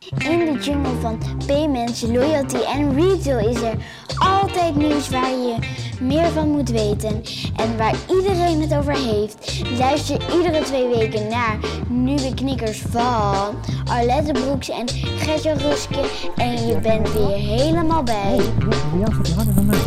In 0.00 0.38
de 0.38 0.58
jungle 0.60 1.00
van 1.00 1.18
payments, 1.46 2.02
loyalty 2.02 2.56
en 2.56 2.94
retail 2.94 3.48
is 3.48 3.60
er 3.62 3.74
altijd 4.18 4.76
nieuws 4.76 5.08
waar 5.08 5.30
je 5.30 5.54
meer 6.00 6.28
van 6.30 6.48
moet 6.50 6.68
weten 6.70 7.22
en 7.56 7.76
waar 7.76 7.94
iedereen 8.10 8.60
het 8.60 8.74
over 8.74 8.96
heeft. 8.96 9.62
Luister 9.78 10.34
iedere 10.36 10.62
twee 10.64 10.88
weken 10.88 11.28
naar 11.28 11.58
nieuwe 11.88 12.34
knikkers 12.34 12.82
van 12.90 13.54
Arlette 13.84 14.32
Broeks 14.32 14.68
en 14.70 14.88
Gertje 14.88 15.52
Ruske 15.52 16.00
en 16.36 16.66
je 16.66 16.78
bent 16.80 17.12
weer 17.12 17.36
helemaal 17.36 18.02
bij. 18.02 18.40
Bij 18.58 18.98
jou 18.98 19.14
zit 19.24 19.34
harder 19.34 19.54
dan 19.54 19.66
mij. 19.66 19.78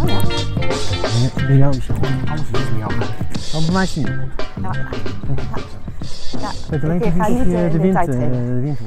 Oh 0.00 0.08
ja? 0.08 0.20
Eh, 0.60 1.46
Bij 1.46 1.56
jou 1.56 1.76
is 1.76 1.84
gewoon 1.84 2.28
alles 2.28 2.40
is 2.40 2.50
bij 2.50 2.78
jou. 2.78 2.92
Bij 3.66 3.72
mij 3.72 3.86
niet. 3.94 4.12
Ja. 4.62 5.80
Ja. 6.40 6.50
Ik 6.50 6.66
weet 6.70 6.82
alleen 6.84 6.96
Ik 7.02 7.14
niet 7.14 7.22
ga 7.22 7.28
de 7.28 7.68
de 7.70 7.78
wind, 7.78 7.94
tijd 7.94 8.08
eh, 8.08 8.18
de 8.20 8.60
wind. 8.60 8.80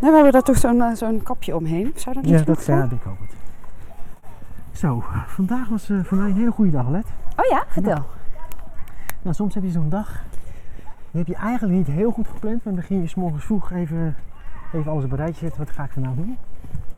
Nee, 0.00 0.10
we 0.10 0.14
hebben 0.14 0.32
daar 0.32 0.42
toch 0.42 0.56
zo'n 0.56 0.82
eh, 0.82 0.94
zo'n 0.94 1.22
kapje 1.22 1.56
omheen. 1.56 1.92
Zou 1.96 2.14
dat 2.14 2.24
niet 2.24 2.38
Ja, 2.38 2.44
dat 2.44 2.62
zijn? 2.62 2.78
ja, 2.78 2.84
ik 2.84 3.06
ook 3.06 3.18
het. 3.20 3.36
Zo, 4.78 5.04
vandaag 5.26 5.68
was 5.68 5.90
eh, 5.90 6.04
voor 6.04 6.16
mij 6.18 6.28
een 6.30 6.36
hele 6.36 6.50
goede 6.50 6.70
dag, 6.70 6.88
Let. 6.88 7.06
Oh 7.36 7.44
ja, 7.50 7.64
vertel. 7.68 8.04
Nou, 9.22 9.34
soms 9.34 9.54
heb 9.54 9.62
je 9.62 9.70
zo'n 9.70 9.88
dag, 9.88 10.22
die 11.10 11.20
heb 11.20 11.26
je 11.26 11.34
eigenlijk 11.36 11.74
niet 11.74 11.86
heel 11.86 12.10
goed 12.10 12.28
gepland. 12.28 12.54
Maar 12.64 12.72
dan 12.72 12.74
begin 12.74 13.00
je 13.00 13.06
s 13.06 13.14
morgens 13.14 13.44
vroeg 13.44 13.70
even, 13.70 14.16
even 14.72 14.90
alles 14.92 15.04
op 15.04 15.10
een 15.10 15.16
rijtje 15.16 15.40
zetten. 15.40 15.58
Wat 15.64 15.70
ga 15.74 15.84
ik 15.84 15.90
vandaag 15.90 16.14
doen? 16.14 16.38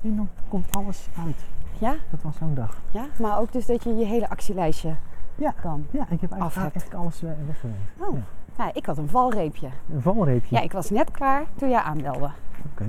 En 0.02 0.16
dan 0.16 0.28
komt 0.48 0.76
alles 0.76 1.08
uit. 1.26 1.36
Ja? 1.78 1.94
Dat 2.10 2.22
was 2.22 2.36
zo'n 2.36 2.54
dag. 2.54 2.76
ja, 2.90 3.04
maar 3.18 3.38
ook 3.38 3.52
dus 3.52 3.66
dat 3.66 3.84
je 3.84 3.94
je 3.96 4.04
hele 4.04 4.28
actielijstje 4.28 4.94
Ja. 5.34 5.54
dan... 5.62 5.86
Ja, 5.90 6.06
ik 6.10 6.20
heb 6.20 6.32
eigenlijk, 6.32 6.94
alles 6.94 7.20
weggewerkt. 7.46 8.00
Oh. 8.00 8.14
Ja. 8.14 8.20
Ja, 8.60 8.70
ik 8.74 8.86
had 8.86 8.98
een 8.98 9.08
valreepje. 9.08 9.68
Een 9.92 10.02
valreepje. 10.02 10.56
Ja, 10.56 10.62
ik 10.62 10.72
was 10.72 10.90
net 10.90 11.10
klaar 11.10 11.44
toen 11.54 11.70
jij 11.70 11.80
aanbelde. 11.80 12.30
Oké. 12.72 12.86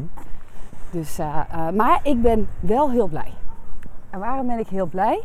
Dus, 0.90 1.20
eh, 1.20 1.40
eh, 1.52 1.70
maar 1.70 2.00
ik 2.04 2.22
ben 2.22 2.48
wel 2.60 2.92
heel 2.92 3.08
blij. 3.08 3.34
En 4.10 4.20
waarom 4.20 4.48
ben 4.48 4.60
ik 4.60 4.68
heel 4.68 4.86
blij? 4.86 5.22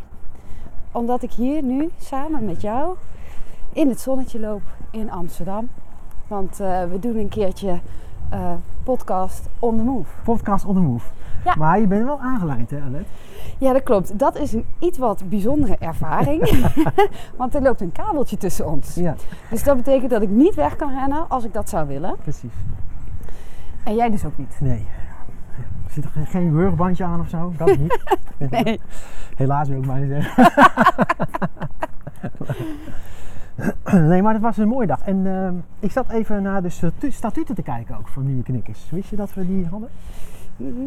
Omdat 0.93 1.23
ik 1.23 1.33
hier 1.33 1.63
nu 1.63 1.91
samen 1.99 2.45
met 2.45 2.61
jou 2.61 2.97
in 3.73 3.89
het 3.89 4.01
zonnetje 4.01 4.41
loop 4.41 4.63
in 4.91 5.11
Amsterdam. 5.11 5.69
Want 6.27 6.61
eh, 6.61 6.85
we 6.85 6.99
doen 6.99 7.17
een 7.17 7.29
keertje 7.29 7.81
podcast 8.83 9.49
on 9.59 9.77
the 9.77 9.83
move. 9.83 10.11
Podcast 10.25 10.65
on 10.65 10.75
the 10.75 10.81
move. 10.81 11.07
Ja. 11.47 11.55
Maar 11.59 11.81
je 11.81 11.87
bent 11.87 12.05
wel 12.05 12.21
aangeleid, 12.21 12.71
hè, 12.71 12.81
Alet? 12.81 13.07
Ja, 13.59 13.73
dat 13.73 13.83
klopt. 13.83 14.19
Dat 14.19 14.39
is 14.39 14.53
een 14.53 14.65
iets 14.79 14.99
wat 14.99 15.29
bijzondere 15.29 15.77
ervaring. 15.79 16.71
Want 17.37 17.55
er 17.55 17.63
loopt 17.63 17.81
een 17.81 17.93
kabeltje 17.93 18.37
tussen 18.37 18.67
ons. 18.71 18.95
Ja, 18.95 19.15
Dus 19.51 19.63
dat 19.63 19.77
betekent 19.77 20.11
dat 20.11 20.23
ik 20.23 20.29
niet 20.29 20.55
weg 20.55 20.77
kan 20.77 20.95
rennen 20.99 21.29
als 21.29 21.45
ik 21.45 21.53
dat 21.53 21.69
zou 21.69 21.87
willen. 21.89 22.17
precies. 22.23 22.53
En 23.85 23.95
jij 23.95 24.11
dus 24.11 24.25
ook 24.25 24.39
niet. 24.39 24.57
Nee. 24.61 24.87
Er 25.87 25.93
zit 25.93 26.05
er 26.05 26.27
geen- 26.27 26.57
reurbandje 26.57 27.05
aan 27.05 27.21
of 27.21 27.29
zo? 27.29 27.53
Dat 27.57 27.77
niet. 27.79 27.99
Nee. 28.51 28.81
Helaas 29.37 29.69
wil 29.69 29.79
ik 29.79 29.87
bijna 29.87 30.07
zeggen. 30.07 30.53
nee, 34.09 34.23
maar 34.23 34.33
het 34.33 34.43
was 34.43 34.57
een 34.57 34.69
mooie 34.69 34.87
dag. 34.87 35.01
En 35.01 35.27
ehm, 35.27 35.55
ik 35.79 35.91
zat 35.91 36.09
even 36.11 36.43
naar 36.43 36.63
de 36.63 36.69
statu- 36.69 37.11
statuten 37.11 37.55
te 37.55 37.63
kijken 37.63 37.97
ook 37.99 38.09
van 38.09 38.27
Nieuwe 38.27 38.43
Knikkers. 38.43 38.87
Wist 38.91 39.09
je 39.11 39.17
dat 39.17 39.35
we 39.35 39.47
die 39.47 39.67
hadden? 39.67 39.89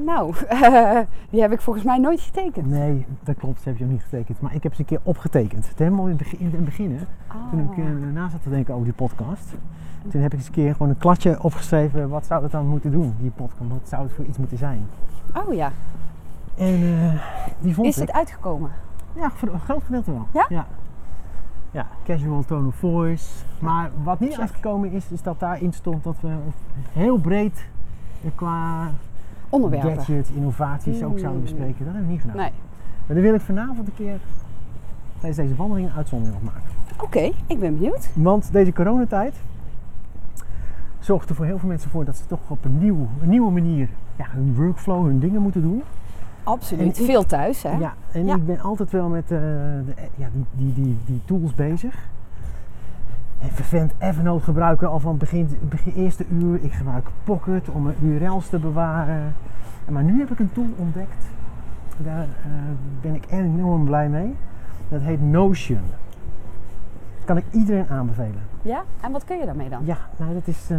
Nou, 0.06 0.34
die 1.30 1.42
heb 1.42 1.52
ik 1.52 1.62
volgens 1.62 1.86
mij 1.86 1.98
nooit 1.98 2.22
getekend. 2.22 2.68
Nee, 2.68 3.06
dat 3.24 3.36
klopt. 3.38 3.62
Ze 3.62 3.70
hebben 3.70 3.88
je 3.88 3.94
niet 3.94 4.04
getekend. 4.04 4.42
Maar 4.42 4.56
ik 4.56 4.64
heb 4.64 4.74
ze 4.74 4.80
een 4.80 4.86
keer 4.86 5.00
opgetekend. 5.04 5.70
Het 5.70 5.80
helemaal 5.80 6.06
in 6.06 6.18
het 6.52 6.66
begin. 6.66 7.00
Toen 7.50 7.60
ik 7.60 7.78
Ah. 7.78 7.78
eh, 7.78 8.14
na 8.14 8.30
zat 8.30 8.44
te 8.44 8.50
denken 8.50 8.74
over 8.74 8.86
die 8.86 8.94
podcast. 8.94 9.54
Toen 10.10 10.22
heb 10.22 10.32
ik 10.34 10.38
eens 10.38 10.48
een 10.48 10.54
keer 10.54 10.72
gewoon 10.72 10.90
een 10.90 10.98
kladje 10.98 11.44
opgeschreven. 11.44 12.10
Wat 12.10 12.26
zou 12.26 12.44
het 12.44 12.52
dan 12.52 12.68
moeten 12.68 12.92
doen, 12.92 13.16
die 13.20 13.32
podcast? 13.32 13.70
Wat 13.70 13.80
zou 13.90 14.04
het 14.04 14.12
voor 14.12 14.26
iets 14.26 14.38
moeten 14.38 14.58
zijn? 14.58 14.88
Oh 15.36 15.54
ja. 15.54 15.72
En 16.58 16.74
eh, 16.84 17.22
die 17.60 17.74
vond 17.74 17.88
Is 17.88 17.98
ik... 17.98 18.08
het 18.08 18.12
uitgekomen? 18.16 18.72
Ja, 19.16 19.32
voor 19.32 19.50
een 19.54 19.60
groot 19.60 19.84
gedeelte 19.84 20.12
wel. 20.12 20.28
Ja? 20.34 20.46
ja? 20.50 20.66
Ja, 21.72 21.88
casual 22.04 22.44
tone 22.46 22.68
of 22.68 22.76
voice. 22.76 23.30
Maar 23.60 23.90
wat 24.04 24.20
niet 24.20 24.32
Check. 24.32 24.40
uitgekomen 24.42 24.92
is, 24.92 25.12
is 25.12 25.22
dat 25.22 25.40
daarin 25.40 25.74
stond 25.74 26.04
dat 26.04 26.16
we 26.22 26.30
heel 26.92 27.18
breed 27.18 27.66
eh, 28.24 28.32
qua 28.36 28.92
Onderwerpen. 29.50 29.92
gadget, 29.98 30.30
innovaties 30.36 31.04
ook 31.04 31.20
zouden 31.20 31.32
Mm. 31.36 31.42
bespreken. 31.42 31.78
Dat 31.78 31.88
hebben 31.88 32.06
we 32.06 32.12
niet 32.12 32.22
gedaan. 32.22 32.36
Nee. 32.36 32.52
Maar 33.06 33.16
dan 33.16 33.22
wil 33.26 33.34
ik 33.34 33.42
vanavond 33.42 33.88
een 33.88 33.96
keer 33.96 34.18
tijdens 35.20 35.42
deze 35.42 35.56
wandeling 35.56 35.88
een 35.90 35.96
uitzondering 35.96 36.38
op 36.38 36.44
maken. 36.44 36.62
Oké, 37.04 37.32
ik 37.48 37.60
ben 37.60 37.78
benieuwd. 37.78 38.10
Want 38.14 38.52
deze 38.52 38.74
coronatijd 38.74 39.36
zorgt 41.00 41.30
er 41.30 41.36
voor 41.36 41.46
heel 41.46 41.60
veel 41.60 41.70
mensen 41.70 41.90
voor 41.90 42.06
dat 42.06 42.18
ze 42.18 42.26
toch 42.26 42.40
op 42.48 42.66
een, 42.66 42.78
nieuw, 42.80 43.08
een 43.22 43.30
nieuwe 43.30 43.52
manier 43.52 43.90
ja, 44.16 44.26
hun 44.30 44.56
workflow, 44.56 45.06
hun 45.06 45.20
dingen 45.20 45.42
moeten 45.42 45.62
doen. 45.62 45.84
Absoluut. 46.44 47.00
Ik- 47.00 47.06
Veel 47.06 47.26
thuis, 47.26 47.64
hè? 47.64 47.78
Ja, 47.78 47.94
en 48.12 48.26
Ja. 48.26 48.36
ik 48.36 48.46
ben 48.46 48.60
altijd 48.60 48.92
wel 48.92 49.08
met 49.08 49.24
eh, 49.24 49.30
de, 49.30 49.84
ja, 50.16 50.28
die, 50.34 50.46
die, 50.52 50.74
die, 50.84 50.98
die 51.06 51.22
tools 51.26 51.56
bezig. 51.56 52.08
En 53.40 53.50
vervent 53.50 53.94
Evernote 53.98 54.44
gebruiken 54.44 54.90
al 54.90 55.00
van 55.00 55.10
het 55.10 55.20
begin, 55.20 55.50
begin 55.62 55.94
eerste 55.94 56.26
uur. 56.32 56.64
Ik 56.64 56.74
gebruik 56.74 57.08
Pocket 57.24 57.70
om 57.70 57.84
mijn 57.84 57.96
URL's 58.04 58.50
te 58.50 58.60
bewaren. 58.60 59.36
En 59.86 59.94
Maar 59.94 60.04
nu 60.04 60.20
heb 60.20 60.32
ik 60.32 60.40
een 60.40 60.52
tool 60.54 60.74
ontdekt. 60.78 61.26
Daar 61.98 62.24
eh, 62.24 62.52
ben 63.02 63.16
ik 63.16 63.26
enorm 63.30 63.86
blij 63.86 64.10
mee. 64.10 64.36
Dat 64.90 65.02
heet 65.02 65.22
Notion. 65.22 65.82
Dat 67.16 67.26
kan 67.26 67.38
ik 67.38 67.46
iedereen 67.52 67.88
aanbevelen. 67.90 68.42
Ja? 68.62 68.84
En 69.02 69.12
wat 69.12 69.24
kun 69.26 69.38
je 69.38 69.46
daarmee 69.46 69.70
dan? 69.70 69.86
Ja, 69.86 69.98
nou 70.18 70.34
dat 70.34 70.48
is... 70.48 70.70
eh, 70.70 70.78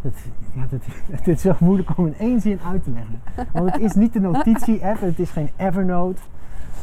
dat, 0.00 0.12
ja, 0.54 0.66
dat, 0.70 0.80
het 1.18 1.28
is 1.28 1.42
wel 1.42 1.56
moeilijk 1.60 1.98
om 1.98 2.06
in 2.06 2.14
één 2.18 2.40
zin 2.40 2.60
uit 2.66 2.84
te 2.84 2.90
leggen. 2.90 3.20
Want 3.52 3.72
het 3.72 3.80
is 3.80 3.94
niet 3.94 4.12
de 4.12 4.20
notitie-app, 4.20 5.00
het 5.00 5.18
is 5.18 5.30
geen 5.30 5.50
Evernote. 5.56 6.20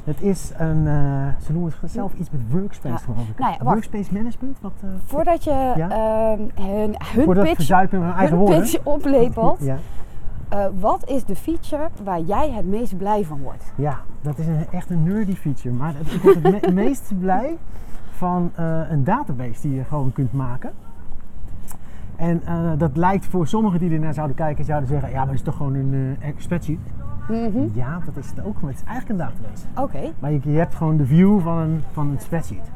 Het 0.03 0.22
is 0.22 0.51
een, 0.57 0.88
eh, 0.88 1.28
ze 1.45 1.51
noemen 1.51 1.72
het 1.81 1.91
zelf 1.91 2.13
iets 2.13 2.29
met 2.29 2.41
workspace 2.51 2.94
Ja. 2.94 2.97
geloof 3.13 3.29
ik. 3.29 3.39
Nou 3.39 3.51
ja, 3.51 3.57
wacht. 3.57 3.72
workspace 3.73 4.13
management? 4.13 4.57
Wat, 4.62 4.72
eh, 4.81 4.89
Voordat 5.06 5.44
je 5.44 5.73
Ja? 5.75 5.89
ehm, 5.89 6.39
hun, 6.67 6.95
hun 7.13 7.23
voordat 7.25 7.45
ik 7.45 7.56
pitch, 7.56 7.69
eigen 7.69 8.28
hun 8.28 8.38
woorden. 8.38 8.59
pitch 8.62 8.79
oplepelt, 8.84 9.59
Ja, 9.63 9.78
eh, 10.50 10.66
wat 10.79 11.09
is 11.09 11.23
de 11.25 11.35
feature 11.35 11.89
waar 12.03 12.19
jij 12.19 12.51
het 12.51 12.66
meest 12.66 12.97
blij 12.97 13.25
van 13.25 13.41
wordt? 13.41 13.73
ja, 13.75 14.00
dat 14.22 14.38
is 14.38 14.47
een, 14.47 14.66
echt 14.72 14.89
een 14.89 15.03
nerdy 15.03 15.35
feature. 15.35 15.75
Maar 15.75 15.94
het- 15.97 16.13
ik 16.13 16.22
word 16.22 16.35
het 16.44 16.66
me- 16.66 16.72
meest 16.73 17.12
blij 17.19 17.57
van 18.12 18.51
een 18.89 19.03
database 19.03 19.62
die 19.62 19.75
je 19.75 19.83
gewoon 19.83 20.12
kunt 20.13 20.33
maken. 20.33 20.72
En 22.16 22.41
dat 22.78 22.97
lijkt 22.97 23.25
voor 23.25 23.47
sommigen 23.47 23.79
die 23.79 23.91
ernaar 23.91 24.13
zouden 24.13 24.35
kijken, 24.35 24.66
zouden 24.66 24.89
zeggen, 24.89 25.09
ja 25.09 25.16
maar 25.18 25.25
dat 25.25 25.35
is 25.35 25.41
toch 25.41 25.56
gewoon 25.56 25.73
een 25.73 26.18
eh, 26.19 26.28
Mhm. 27.31 27.68
Ja, 27.74 28.00
dat 28.06 28.18
is 28.18 28.30
het 28.30 28.46
ook, 28.46 28.62
maar 28.62 28.72
het 28.72 28.80
is 28.80 28.88
eigenlijk 28.88 29.19
een 29.19 29.28
database. 29.28 29.66
Oké. 29.75 30.12
Maar 30.19 30.31
je, 30.31 30.40
je 30.44 30.58
hebt 30.58 30.75
gewoon 30.75 30.97
de 30.97 31.06
view 31.06 31.42
van 31.42 31.58
een, 31.58 31.84
van 31.92 32.09
een 32.09 32.19
spreadsheet. 32.19 32.72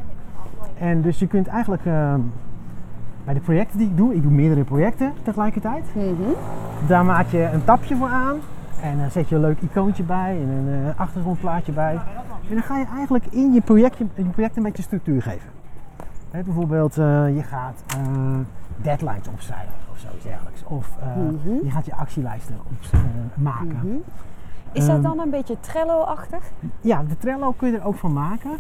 En 0.77 1.01
dus 1.01 1.19
je 1.19 1.27
kunt 1.27 1.47
eigenlijk 1.47 1.85
ehm, 1.85 2.19
bij 3.25 3.33
de 3.33 3.39
projecten 3.39 3.77
die 3.77 3.88
ik 3.88 3.97
doe, 3.97 4.16
ik 4.16 4.21
doe 4.21 4.31
meerdere 4.31 4.63
projecten 4.63 5.13
tegelijkertijd. 5.23 5.83
Mhm. 5.95 6.07
Daar 6.88 7.05
maak 7.05 7.27
je 7.27 7.49
een 7.53 7.63
tapje 7.63 7.95
voor 7.95 8.07
aan 8.09 8.35
en 8.81 8.97
dan 8.97 9.11
zet 9.11 9.29
je 9.29 9.35
een 9.35 9.41
leuk 9.41 9.61
icoontje 9.61 10.03
bij 10.03 10.38
en 10.41 10.49
een 10.49 10.85
eh, 10.89 10.99
achtergrondplaatje 10.99 11.72
bij. 11.72 11.93
En 12.49 12.53
dan 12.53 12.63
ga 12.63 12.77
je 12.77 12.85
eigenlijk 12.95 13.25
in 13.25 13.53
je 13.53 13.61
project, 13.61 13.97
je 13.97 14.23
project 14.31 14.57
een 14.57 14.63
beetje 14.63 14.83
structuur 14.83 15.22
geven. 15.22 15.49
Bijvoorbeeld, 16.31 16.97
eh, 16.97 17.35
je 17.35 17.43
gaat 17.43 17.83
eh, 17.87 17.97
deadlines 18.77 19.27
opschrijven 19.27 19.73
of 19.91 19.97
zoiets 19.99 20.23
dergelijks. 20.23 20.63
Of 20.63 20.89
Mhm. 21.16 21.66
je 21.66 21.72
gaat 21.72 21.85
je 21.85 21.95
actielijsten 21.95 22.55
op, 22.69 22.93
eh, 22.93 22.99
maken. 23.33 24.03
Is 24.75 24.85
dat 24.85 24.95
Ehm, 24.95 25.01
dan 25.01 25.19
een 25.19 25.29
beetje 25.29 25.57
Trello-achtig? 25.59 26.39
Ja, 26.81 27.03
de 27.07 27.17
Trello 27.17 27.51
kun 27.51 27.71
je 27.71 27.77
er 27.77 27.85
ook 27.85 27.95
van 27.95 28.13
maken. 28.13 28.51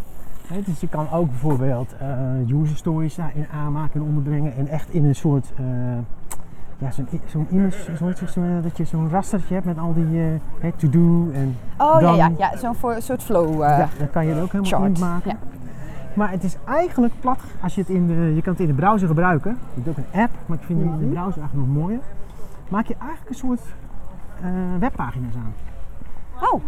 Dus 0.65 0.79
je 0.79 0.87
kan 0.87 1.11
ook 1.11 1.27
bijvoorbeeld 1.29 1.95
eh, 1.99 2.59
user 2.61 2.77
stories 2.77 3.15
daarin 3.15 3.45
aanmaken 3.53 3.99
en 4.01 4.05
onderbrengen. 4.07 4.55
En 4.55 4.67
echt 4.67 4.89
in 4.93 5.05
een 5.05 5.15
soort, 5.15 5.51
eh, 5.57 5.63
ja, 6.77 6.91
zo'n 6.91 7.07
zo'n 7.25 7.47
image, 7.51 7.95
zo'n, 7.95 8.13
zo'n, 8.27 8.61
dat 8.61 8.77
je 8.77 8.85
zo'n 8.85 9.09
rastertje 9.09 9.53
hebt 9.53 9.65
met 9.65 9.77
al 9.77 9.93
die 9.93 10.19
eh, 10.19 10.25
hè, 10.59 10.71
to-do 10.71 11.31
en 11.31 11.55
Oh 11.77 11.95
ja, 12.01 12.07
dan- 12.07 12.15
ja, 12.15 12.31
ja. 12.37 12.57
zo'n 12.57 12.75
voor- 12.75 12.95
soort 13.01 13.23
flow. 13.23 13.61
ja, 13.61 13.89
dan 13.97 14.09
kan 14.09 14.25
je 14.25 14.33
er 14.33 14.41
ook 14.41 14.51
helemaal 14.51 14.79
chart. 14.79 14.97
in 14.97 15.05
maken. 15.05 15.29
Ja. 15.31 15.37
Maar 16.13 16.31
het 16.31 16.43
is 16.43 16.57
eigenlijk 16.65 17.13
plat, 17.19 17.39
als 17.61 17.75
je 17.75 17.81
het 17.81 17.89
in 17.89 18.07
de, 18.07 18.13
je 18.35 18.41
kan 18.41 18.51
het 18.53 18.61
in 18.61 18.67
de 18.67 18.73
browser 18.73 19.07
gebruiken. 19.07 19.51
Je 19.73 19.81
hebt 19.83 19.87
ook 19.89 19.97
een 20.11 20.21
app, 20.21 20.31
maar 20.45 20.57
ik 20.57 20.63
vind 20.63 20.79
de- 20.79 20.85
de 20.85 20.91
Mhm. 21.05 21.13
browser 21.13 21.41
eigenlijk 21.41 21.53
nog 21.67 21.77
mooier. 21.83 21.99
Maak 22.69 22.85
je 22.85 22.95
eigenlijk 22.99 23.29
een 23.29 23.35
soort 23.35 23.61
webpagina's 24.79 25.35
aan. 25.35 25.53
Oh, 26.41 26.61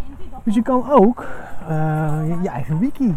Dus 0.43 0.55
je 0.55 0.61
kan 0.61 0.83
ook 0.91 1.25
eh, 1.67 2.27
je, 2.27 2.37
je 2.41 2.49
eigen 2.49 2.79
wiki 2.79 3.15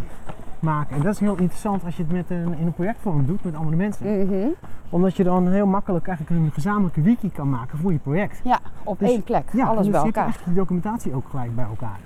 maken. 0.59 0.97
En 0.97 1.03
dat 1.03 1.13
is 1.13 1.21
heel 1.21 1.37
interessant 1.37 1.85
als 1.85 1.97
je 1.97 2.03
het 2.03 2.13
met 2.13 2.31
een, 2.31 2.55
in 2.59 2.67
een 2.67 2.73
projectvorm 2.73 3.27
doet 3.27 3.45
met 3.45 3.55
andere 3.55 3.77
mensen. 3.77 4.27
mhm. 4.27 4.49
Omdat 4.91 5.17
je 5.17 5.25
dan 5.25 5.49
heel 5.49 5.67
makkelijk 5.67 6.07
eigenlijk 6.07 6.41
een 6.41 6.51
gezamenlijke 6.53 7.01
wiki 7.03 7.31
kan 7.33 7.51
maken 7.51 7.79
voor 7.79 7.93
je 7.93 7.99
project. 7.99 8.41
ja, 8.45 8.59
op 8.85 8.99
Dus- 8.99 9.11
één 9.11 9.23
plek. 9.23 9.49
Ja, 9.53 9.67
Alles 9.67 9.83
dus 9.83 9.91
bij 9.91 10.01
je 10.01 10.07
elkaar. 10.07 10.27
echt 10.27 10.45
die 10.45 10.55
documentatie 10.55 11.15
ook 11.15 11.29
gelijk 11.31 11.55
bij 11.55 11.65
elkaar. 11.65 11.99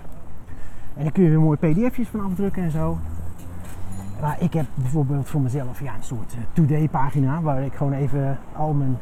En 0.97 1.03
dan 1.03 1.13
kun 1.13 1.23
je 1.23 1.29
weer 1.31 1.41
mooie 1.41 1.57
pdf'jes 1.59 2.09
van 2.09 2.21
afdrukken 2.25 2.63
en 2.63 2.71
zo. 2.71 2.99
Maar 4.21 4.37
ik 4.41 4.53
heb 4.53 4.67
bijvoorbeeld 4.75 5.29
voor 5.29 5.41
mezelf 5.41 5.81
ja, 5.83 5.95
een 5.95 6.03
soort 6.03 6.33
eh, 6.33 6.39
today 6.53 6.89
pagina 6.89 7.41
waar 7.41 7.63
ik 7.63 7.75
gewoon 7.75 7.93
even 7.93 8.39
al 8.57 8.73
mijn 8.73 8.99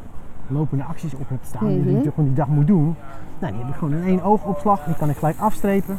lopende 0.53 0.83
acties 0.83 1.13
op 1.13 1.29
hebt 1.29 1.45
staan 1.47 1.67
die 1.67 1.79
Mhm. 1.79 1.89
je 2.03 2.09
gewoon 2.09 2.25
die 2.25 2.33
dag 2.33 2.47
moet 2.47 2.67
doen. 2.67 2.95
Nou, 3.39 3.53
die 3.53 3.61
heb 3.61 3.71
ik 3.71 3.77
gewoon 3.79 3.93
in 3.93 4.03
één 4.03 4.23
oogopslag. 4.23 4.83
Die 4.83 4.95
kan 4.95 5.09
ik 5.09 5.17
gelijk 5.17 5.39
afstrepen. 5.39 5.97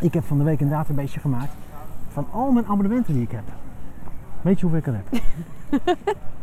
Ik 0.00 0.14
heb 0.14 0.24
van 0.24 0.38
de 0.38 0.44
week 0.44 0.60
een 0.60 0.68
database 0.68 1.20
gemaakt 1.20 1.52
van 2.12 2.26
al 2.30 2.50
mijn 2.50 2.66
abonnementen 2.66 3.14
die 3.14 3.22
ik 3.22 3.30
heb. 3.30 3.44
Weet 4.42 4.60
je 4.60 4.66
hoeveel 4.66 4.78
ik 4.80 4.86
er 4.86 4.94
heb? 5.04 5.20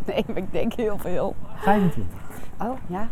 Nee, 0.06 0.24
maar 0.28 0.38
ik 0.38 0.52
denk 0.52 0.74
heel 0.74 0.98
veel. 0.98 1.36
25. 1.56 2.18
Oh, 2.62 2.70
ja. 2.88 3.08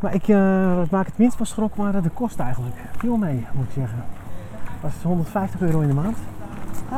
Maar 0.00 0.14
ik 0.14 0.28
eh, 0.28 0.76
wat 0.76 0.90
maak 0.90 1.06
het 1.06 1.18
minst 1.18 1.36
van 1.36 1.46
schrok 1.46 1.74
waren 1.76 2.02
de 2.02 2.08
kosten 2.08 2.44
eigenlijk. 2.44 2.74
Viel 2.96 3.16
mee, 3.16 3.46
moet 3.52 3.64
ik 3.64 3.70
zeggen. 3.72 3.98
Dat 4.80 4.90
was 4.92 5.02
150 5.02 5.60
euro 5.60 5.80
in 5.80 5.88
de 5.88 5.94
maand. 5.94 6.16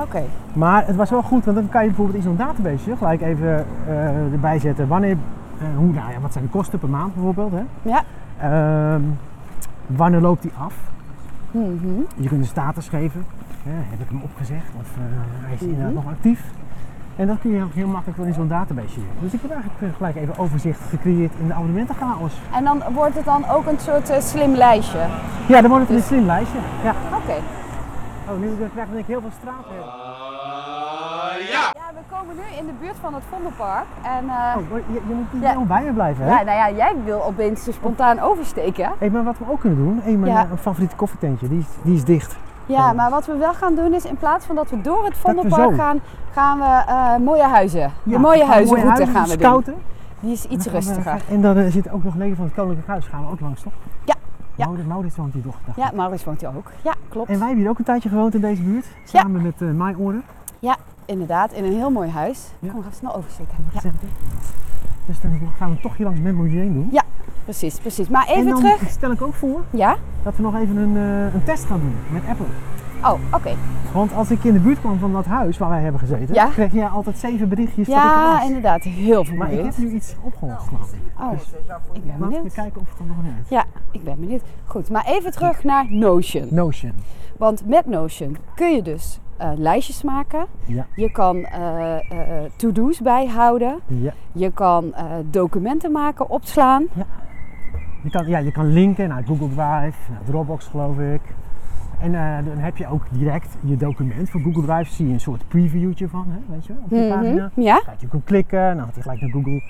Oké. 0.03 0.23
Maar 0.53 0.87
het 0.87 0.97
was 0.97 1.11
wel 1.11 1.23
goed, 1.23 1.45
want 1.45 1.57
dan 1.57 1.69
kan 1.69 1.81
je 1.83 1.87
bijvoorbeeld 1.89 2.17
in 2.17 2.23
zo'n 2.23 2.37
database 2.37 2.97
gelijk 2.97 3.21
even 3.23 3.67
eh, 3.87 4.33
erbij 4.33 4.59
zetten 4.59 4.89
wanneer, 4.89 5.11
eh, 5.11 5.19
hoe, 5.77 5.93
nou 5.93 6.13
ja, 6.13 6.21
wat 6.21 6.33
zijn 6.33 6.45
de 6.45 6.51
kosten 6.51 6.79
per 6.79 6.89
maand 6.89 7.15
bijvoorbeeld. 7.15 7.53
Hè? 7.53 7.63
Ja. 7.83 8.03
Ehm, 8.41 9.01
wanneer 9.87 10.21
loopt 10.21 10.43
die 10.43 10.53
af? 10.59 10.75
Mhm. 11.51 11.87
Je 12.17 12.29
kunt 12.29 12.41
een 12.41 12.47
status 12.47 12.89
geven. 12.89 13.25
Hè, 13.63 13.71
heb 13.91 14.01
ik 14.01 14.09
hem 14.09 14.21
opgezegd 14.23 14.71
of 14.81 14.89
eh, 14.97 15.03
hij 15.45 15.55
is 15.55 15.61
Mhm. 15.61 15.71
inderdaad 15.71 15.95
nog 15.95 16.07
actief? 16.07 16.45
En 17.17 17.27
dat 17.27 17.39
kun 17.41 17.51
je 17.51 17.63
ook 17.63 17.73
heel 17.73 17.87
makkelijk 17.89 18.19
wel 18.19 18.27
in 18.27 18.35
zo'n 18.35 18.49
database 18.49 18.95
doen. 18.95 19.07
Dus 19.21 19.33
ik 19.33 19.41
heb 19.43 19.51
eigenlijk 19.51 19.83
eh, 19.83 19.89
gelijk 19.97 20.17
even 20.17 20.39
overzicht 20.39 20.81
gecreëerd 20.89 21.33
in 21.41 21.47
de 21.47 21.53
abonnementenchaos. 21.55 22.33
En 22.55 22.65
dan 22.65 22.83
wordt 22.95 23.15
het 23.15 23.25
dan 23.25 23.49
ook 23.49 23.67
een 23.67 23.79
soort 23.79 24.11
eh, 24.11 24.21
slim 24.21 24.55
lijstje. 24.55 24.99
Ja, 25.49 25.61
dan 25.61 25.71
wordt 25.71 25.89
het 25.89 25.97
een 25.97 26.03
slim 26.03 26.25
lijstje. 26.25 26.59
Ja. 26.83 26.95
Oké. 27.17 27.37
Oh, 28.29 28.41
nu 28.41 28.49
krijg 28.73 28.89
ik 28.89 29.07
heel 29.07 29.21
veel 29.21 29.31
straat. 29.41 29.65
In 32.59 32.67
de 32.67 32.73
buurt 32.81 32.97
van 33.01 33.15
het 33.15 33.23
Vondelpark. 33.31 33.85
En 34.03 34.29
eh, 34.29 34.57
Oh, 34.57 34.79
je, 34.93 35.01
je 35.09 35.15
moet 35.15 35.33
niet 35.33 35.43
Ja. 35.43 35.59
bij 35.67 35.83
me 35.83 35.93
blijven, 35.93 36.25
hè? 36.25 36.31
ja, 36.31 36.43
nou 36.43 36.57
ja, 36.59 36.71
jij 36.77 36.95
wil 37.05 37.25
opeens 37.25 37.65
spontaan 37.73 38.19
oversteken. 38.19 38.91
Hey, 38.99 39.11
maar 39.11 39.25
wat 39.25 39.39
we 39.39 39.45
ook 39.51 39.61
kunnen 39.61 39.79
doen, 39.79 40.03
een 40.05 40.21
mijn 40.21 40.33
Ja. 40.33 40.41
eh, 40.53 40.59
favoriete 40.61 40.97
koffietentje, 40.97 41.49
die 41.49 41.59
is, 41.59 41.67
die 41.83 41.95
is 41.95 42.05
dicht. 42.05 42.37
Ja, 42.67 42.93
maar 42.93 43.11
wat 43.11 43.27
we 43.27 43.37
wel 43.37 43.55
gaan 43.55 43.75
doen 43.75 43.93
is 43.95 44.05
in 44.05 44.17
plaats 44.17 44.47
van 44.47 44.55
dat 44.55 44.71
we 44.71 44.81
door 44.81 45.05
het 45.05 45.17
Vondelpark 45.17 45.75
gaan, 45.75 46.01
gaan 46.33 46.59
we 46.59 46.83
eh, 46.93 47.17
mooie 47.17 47.43
huizen. 47.43 47.93
de 48.03 48.11
Ja, 48.11 48.19
mooie 48.19 48.45
huizenroute 48.45 48.75
mooie 48.75 48.95
huizen 48.97 49.15
gaan 49.15 49.23
we 49.23 49.29
doen. 49.37 49.39
scouten. 49.39 49.75
Die 50.21 50.33
is 50.33 50.45
iets 50.47 50.65
we- 50.65 50.71
rustiger. 50.71 51.23
En 51.31 51.41
dan 51.41 51.71
zit 51.71 51.91
ook 51.91 52.05
nog 52.05 52.15
leden 52.15 52.37
van 52.37 52.45
het 52.45 52.55
Koninklijk 52.55 52.87
Huis, 52.89 53.07
gaan 53.07 53.25
we 53.25 53.31
ook 53.31 53.41
langs, 53.41 53.63
toch? 53.63 53.73
Ja, 54.05 54.15
ja. 54.55 54.65
Maurits, 54.67 54.89
Maurits 54.89 55.17
woont 55.17 55.33
hier 55.33 55.43
toch? 55.43 55.57
Ja. 55.77 55.91
Maurits 55.95 56.25
woont 56.25 56.41
hier 56.41 56.51
ook. 56.57 56.71
Ja, 56.83 56.93
klopt. 57.09 57.29
En 57.29 57.35
wij 57.39 57.47
hebben 57.47 57.63
hier 57.63 57.71
ook 57.71 57.79
een 57.79 57.85
tijdje 57.85 58.09
gewoond 58.09 58.35
in 58.35 58.41
deze 58.41 58.63
buurt, 58.63 58.87
samen 59.05 59.43
met 59.43 59.61
uh, 59.61 59.71
My 59.73 59.95
Order. 60.71 60.83
Inderdaad, 61.07 61.53
in 61.53 61.65
een 61.65 61.73
heel 61.73 61.91
mooi 61.91 62.09
huis. 62.11 62.49
Ja. 62.59 62.69
Kom, 62.71 62.77
we 62.79 62.85
gaan 62.85 62.93
snel 62.95 63.15
oversteken. 63.17 63.55
Ja, 63.73 63.81
Dus 65.07 65.21
dan 65.21 65.41
gaan 65.59 65.71
we 65.71 65.81
toch 65.81 65.97
hier 65.97 66.07
langs 66.07 66.21
Memory 66.21 66.57
Lane 66.59 66.73
doen. 66.73 66.91
precies, 67.45 67.79
precies. 67.79 68.09
Maar 68.09 68.27
en 68.27 68.35
even 68.35 68.51
dan 68.51 68.61
terug. 68.61 68.91
stel 68.91 69.11
ik 69.11 69.23
ook 69.23 69.35
voor 69.35 69.61
Ja? 69.71 69.97
dat 70.23 70.37
we 70.37 70.43
nog 70.43 70.55
even 70.55 70.77
een, 70.77 70.97
eh, 70.97 71.35
een 71.35 71.45
test 71.45 71.65
gaan 71.65 71.81
doen 71.81 71.95
met 72.11 72.23
Apple. 72.29 72.47
Oh, 73.05 73.13
oké. 73.33 73.55
Want 73.93 74.13
als 74.15 74.31
ik 74.31 74.45
in 74.45 74.53
de 74.53 74.59
buurt 74.61 74.81
kwam 74.81 74.99
van 74.99 75.13
dat 75.13 75.25
huis 75.25 75.59
waar 75.59 75.69
wij 75.69 75.81
hebben 75.83 76.01
gezeten, 76.01 76.35
Ja. 76.35 76.47
kreeg 76.47 76.73
jij 76.73 76.87
altijd 76.87 77.19
zeven 77.19 77.49
berichtjes 77.49 77.87
dat 77.87 77.97
ik 77.97 78.03
er 78.03 78.09
Ja, 78.09 78.33
was. 78.39 78.47
inderdaad. 78.47 78.83
Heel 78.83 79.25
Maar 79.37 79.53
ik 79.53 79.65
heb 79.65 79.77
nu 79.79 79.91
iets 79.91 80.15
opgelost, 80.23 80.67
ik. 80.93 81.21
Oh, 81.21 81.31
Dus 81.31 81.43
ik 81.43 81.51
ben 81.67 81.67
laten 82.07 82.21
we 82.21 82.27
benieuwd. 82.29 82.53
kijken 82.55 82.81
of 82.81 82.89
het 82.91 82.99
er 82.99 83.05
nog 83.07 83.17
werkt. 83.23 83.49
Ja, 83.49 83.65
ik 83.91 84.05
ben 84.05 84.21
benieuwd. 84.21 84.43
Goed, 84.67 84.91
maar 84.91 85.05
even 85.07 85.31
terug 85.33 85.65
naar 85.65 85.87
Notion. 85.93 86.47
Notion. 86.51 86.93
Want 87.39 87.67
met 87.67 87.87
Notion 87.87 88.37
kun 88.55 88.75
je 88.75 88.83
dus 88.83 89.21
eh, 89.45 89.59
lijstjes 89.59 90.03
maken. 90.03 90.47
Ja. 90.65 90.87
Je 90.95 91.11
kan 91.11 91.45
eh, 91.45 91.95
eh, 91.95 92.51
to-do's 92.57 93.01
bijhouden. 93.01 93.81
Ja. 93.87 94.13
Je 94.33 94.51
kan 94.53 94.95
documenten 95.31 95.93
maken, 95.93 96.31
opslaan. 96.31 96.87
Je 98.03 98.11
kan, 98.11 98.27
ja, 98.27 98.39
je 98.39 98.53
kan 98.53 98.67
linken 98.67 99.09
naar 99.09 99.23
Google 99.25 99.49
Drive, 99.49 100.11
naar 100.11 100.21
Dropbox 100.25 100.67
geloof 100.67 100.99
ik. 100.99 101.21
En 102.01 102.13
dan 102.45 102.59
heb 102.59 102.77
je 102.77 102.87
ook 102.87 103.03
direct 103.11 103.57
je 103.61 103.77
document 103.77 104.31
van 104.31 104.43
Google 104.43 104.63
Drive. 104.63 104.93
Zie 104.93 105.07
je 105.07 105.13
een 105.13 105.21
soort 105.21 105.49
previewtje 105.49 106.09
van, 106.09 106.27
hè, 106.29 106.55
weet 106.55 106.67
je 106.67 106.73
wel, 106.73 106.83
op 106.83 106.91
je 106.91 106.97
Mhm, 106.97 107.09
pagina. 107.09 107.51
Ja? 107.55 107.83
Kijk, 107.85 108.01
je 108.01 108.09
kunt 108.09 108.25
klikken, 108.25 108.77
dan 108.77 108.85
gaat 108.85 108.95
hij 108.95 109.03
gelijk 109.03 109.21
naar 109.21 109.31
Google, 109.31 109.63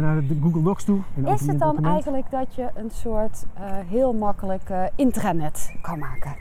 naar 0.00 0.20
de 0.26 0.38
Google 0.42 0.62
Docs 0.62 0.84
toe. 0.84 0.98
Is 1.24 1.40
het 1.40 1.46
dan 1.46 1.58
document. 1.58 1.86
eigenlijk 1.86 2.30
dat 2.30 2.54
je 2.54 2.68
een 2.74 2.90
soort 2.90 3.46
heel 3.88 4.12
makkelijk 4.12 4.70
eh, 4.70 4.82
intranet 4.94 5.74
kan 5.80 5.98
maken? 5.98 6.34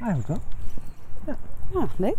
Eigenlijk 0.00 0.28
wel. 0.28 0.38
Ja, 1.74 1.86
leuk. 1.96 2.16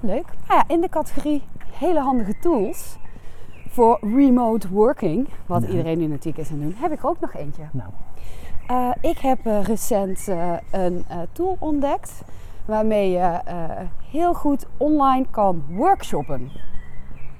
Leuk. 0.00 0.24
Nou 0.48 0.60
ja, 0.60 0.74
in 0.74 0.80
de 0.80 0.88
categorie 0.88 1.42
hele 1.72 2.00
handige 2.00 2.38
tools 2.40 2.96
voor 3.68 3.98
remote 4.00 4.68
working, 4.68 5.28
wat 5.46 5.62
Ja. 5.62 5.68
iedereen 5.68 5.98
nu 5.98 6.06
natuurlijk 6.06 6.38
is 6.38 6.50
aan 6.50 6.60
het 6.60 6.70
doen, 6.70 6.76
heb 6.82 6.92
ik 6.92 7.04
ook 7.04 7.20
nog 7.20 7.34
eentje. 7.34 7.62
Nou, 7.72 7.88
Eh, 8.66 8.90
ik 9.10 9.18
heb 9.18 9.46
eh, 9.46 9.62
recent 9.64 10.28
eh, 10.28 10.52
een 10.70 11.04
tool 11.32 11.56
ontdekt 11.58 12.22
waarmee 12.64 13.10
je 13.10 13.40
heel 14.10 14.34
goed 14.34 14.66
online 14.76 15.26
kan 15.30 15.64
workshoppen. 15.68 16.50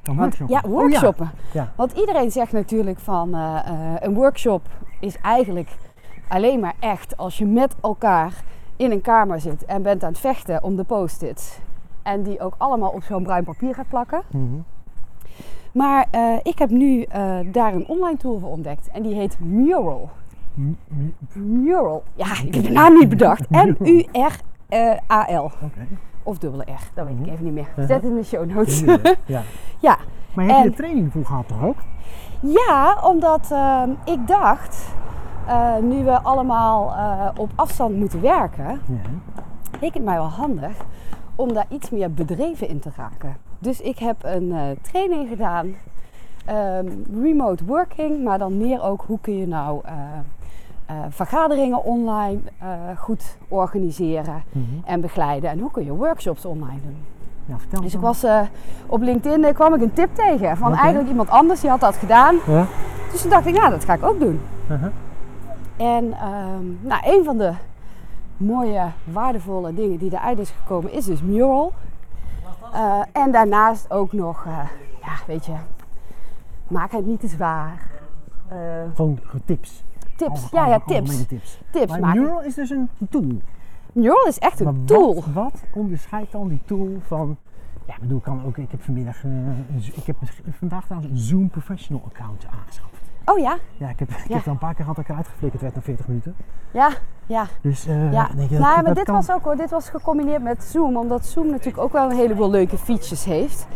dan 0.03 0.17
Want, 0.17 0.39
workshop. 0.39 0.63
ja, 0.63 0.69
workshoppen. 0.71 1.31
Ja. 1.53 1.73
Want 1.77 1.93
iedereen 1.93 2.31
zegt 2.31 2.53
natuurlijk 2.53 2.99
van 2.99 3.35
een 4.01 4.15
workshop 4.15 4.63
is 5.01 5.17
eigenlijk 5.21 5.71
alleen 6.29 6.61
maar 6.61 6.75
echt 6.81 7.17
als 7.17 7.39
je 7.39 7.47
met 7.47 7.75
elkaar 7.81 8.33
in 8.79 8.91
een 8.91 9.01
kamer 9.01 9.41
zit 9.41 9.65
en 9.65 9.83
bent 9.83 10.03
aan 10.03 10.09
het 10.11 10.19
vechten 10.21 10.63
om 10.63 10.77
de 10.77 10.85
post-its. 10.85 11.59
En 12.03 12.23
die 12.23 12.41
ook 12.41 12.55
allemaal 12.59 12.91
op 12.91 13.03
zo'n 13.03 13.23
bruin 13.23 13.45
papier 13.45 13.75
gaat 13.75 13.89
plakken. 13.89 14.23
Mhm. 14.31 14.45
Maar 15.73 16.07
eh, 16.11 16.35
ik 16.43 16.59
heb 16.59 16.71
nu 16.71 17.03
eh, 17.03 17.39
daar 17.53 17.75
een 17.75 17.89
online 17.89 18.17
tool 18.17 18.39
voor 18.39 18.51
ontdekt 18.51 18.89
en 18.93 19.03
die 19.03 19.15
heet 19.15 19.41
Mural. 19.41 20.11
M- 20.55 20.75
Mural. 21.33 22.03
Ja, 22.15 22.27
ik 22.45 22.55
heb 22.55 22.65
de 22.65 22.71
naam 22.71 22.99
niet 22.99 23.09
bedacht. 23.09 23.51
M-U-R-A-L. 23.79 25.51
Of 26.23 26.39
dubbele 26.39 26.63
R, 26.63 26.91
dat 26.95 27.07
weet 27.07 27.15
ik 27.15 27.21
Mhm. 27.21 27.31
even 27.33 27.45
niet 27.45 27.55
meer. 27.55 27.69
Zet 27.77 27.89
het 27.89 28.03
in 28.05 28.15
de 28.15 28.25
show 28.25 28.45
notes. 28.55 28.81
ja. 29.27 29.43
ja. 29.81 29.97
Maar 30.35 30.45
heb 30.47 30.57
je 30.57 30.63
En- 30.63 30.71
de 30.71 30.77
training 30.77 31.13
voor 31.13 31.25
gehad 31.25 31.49
toch 31.49 31.65
ook? 31.65 31.77
ja, 32.41 32.99
omdat 33.05 33.49
ehm, 33.51 33.91
ik 34.05 34.27
dacht, 34.27 34.95
eh, 35.49 35.77
nu 35.83 36.05
we 36.05 36.21
allemaal 36.23 36.93
eh, 36.93 37.29
op 37.37 37.51
afstand 37.55 37.97
moeten 37.97 38.21
werken, 38.21 38.65
Ja. 38.87 38.95
leek 39.81 39.95
het 39.95 40.05
mij 40.05 40.15
wel 40.17 40.29
handig 40.29 40.73
om 41.35 41.53
daar 41.53 41.67
iets 41.69 41.91
meer 41.91 42.13
bedreven 42.13 42.69
in 42.69 42.79
te 42.81 42.91
raken. 42.97 43.37
Dus 43.59 43.81
ik 43.81 43.99
heb 43.99 44.17
een 44.23 44.53
eh, 44.53 44.61
training 44.83 45.29
gedaan, 45.29 45.75
ehm, 46.45 46.87
remote 47.23 47.65
working, 47.65 48.25
maar 48.25 48.39
dan 48.39 48.57
meer 48.57 48.83
ook 48.83 49.05
hoe 49.07 49.19
kun 49.21 49.37
je 49.39 49.47
nou 49.47 49.81
vergaderingen 51.09 51.85
online 51.85 52.39
goed 52.97 53.37
organiseren 53.49 54.43
Mhm. 54.53 54.65
en 54.85 55.01
begeleiden. 55.01 55.51
En 55.51 55.59
hoe 55.59 55.71
kun 55.71 55.85
je 55.85 55.93
workshops 55.93 56.45
online 56.45 56.81
doen. 56.83 56.97
Ja, 57.45 57.81
Dus 57.81 57.95
ik 57.95 58.01
was 58.01 58.25
op 58.87 59.01
LinkedIn 59.01 59.45
eh, 59.45 59.55
kwam 59.55 59.75
ik 59.75 59.81
een 59.81 59.93
tip 59.93 60.15
tegen 60.15 60.57
van 60.57 60.75
eigenlijk 60.75 61.09
iemand 61.09 61.29
anders 61.31 61.61
die 61.61 61.71
had 61.71 61.81
dat 61.81 61.97
gedaan. 61.97 62.37
Ja. 62.47 62.65
Dus 63.13 63.21
toen 63.21 63.31
dacht 63.31 63.47
ik, 63.47 63.55
nou 63.55 63.71
dat 63.71 63.85
ga 63.85 63.93
ik 63.95 64.05
ook 64.05 64.21
doen. 64.21 64.41
Uh-huh. 64.71 64.91
En 65.79 66.13
ehm, 66.13 66.65
nou, 66.81 67.03
een 67.05 67.25
van 67.25 67.39
de 67.39 67.53
mooie, 68.37 68.91
waardevolle 69.05 69.75
dingen 69.75 69.99
die 69.99 70.13
eruit 70.13 70.39
is 70.39 70.51
gekomen 70.51 70.93
is 70.93 71.05
dus 71.05 71.23
Mural. 71.23 71.73
Eh, 72.73 73.01
en 73.13 73.33
daarnaast 73.33 73.91
ook 73.91 74.13
nog, 74.13 74.45
eh, 74.47 74.59
ja 75.01 75.13
weet 75.27 75.47
je, 75.47 75.55
maak 76.69 76.93
het 76.93 77.07
niet 77.07 77.21
te 77.21 77.29
zwaar. 77.29 77.91
Eh, 78.49 78.59
Gewoon 78.95 79.19
tips. 79.45 79.85
tips, 80.17 80.49
ja 80.51 80.67
ja 80.67 80.81
tips. 80.87 81.27
tips. 81.27 81.61
Tips 81.71 81.91
Maar 81.91 82.01
maken. 82.01 82.21
Mural 82.21 82.43
is 82.43 82.55
dus 82.55 82.71
een 82.71 82.89
tool. 83.11 83.41
Mural 83.93 84.27
is 84.27 84.39
echt 84.39 84.65
Maar 84.65 84.75
een 84.75 84.85
tool. 84.85 85.15
Wat, 85.15 85.25
wat 85.33 85.63
onderscheidt 85.73 86.33
dan 86.33 86.49
die 86.49 86.61
tool 86.65 86.89
van. 87.07 87.37
Ja, 87.87 87.95
ik 87.95 88.01
bedoel, 88.01 88.19
ik 88.19 88.25
kan 88.25 88.45
ook. 88.45 88.57
Ik 88.57 88.71
heb 88.71 88.83
vanmiddag. 88.83 89.25
ik 89.95 90.07
heb 90.07 90.17
vandaag 90.59 90.85
trouwens 90.85 91.13
een 91.13 91.19
Zoom 91.19 91.49
Professional 91.49 92.03
account 92.05 92.47
aangeschaft. 92.47 92.98
Oh 93.31 93.39
ja, 93.39 93.57
Ja, 93.77 93.89
ik 93.89 93.99
heb, 93.99 94.09
ik 94.11 94.17
Ja. 94.29 94.35
heb 94.35 94.45
er 94.45 94.51
een 94.51 94.59
paar 94.59 94.75
keer 94.75 94.81
gehad 94.85 94.97
dat 94.97 95.05
ik 95.05 95.11
eruit 95.11 95.29
geflikkerd 95.29 95.63
werd 95.63 95.75
na 95.75 95.81
40 95.81 96.07
minuten. 96.09 96.35
ja, 96.71 96.91
ja. 97.27 97.47
Dus 97.61 97.87
eh, 97.87 98.13
Ja, 98.13 98.29
denk 98.37 98.49
je, 98.51 98.57
dat- 98.59 98.67
nou, 98.67 98.83
maar 98.83 98.95
dit 98.95 99.05
kan. 99.05 99.15
was 99.15 99.31
ook 99.31 99.45
hoor, 99.45 99.57
dit 99.57 99.71
was 99.71 99.89
gecombineerd 99.89 100.43
met 100.43 100.65
Zoom, 100.65 100.97
omdat 100.97 101.27
Zoom 101.27 101.51
natuurlijk 101.51 101.79
ook 101.79 101.93
wel 101.93 102.11
een 102.11 102.17
heleboel 102.17 102.51
leuke 102.51 102.79
features 102.79 103.25
heeft. 103.25 103.67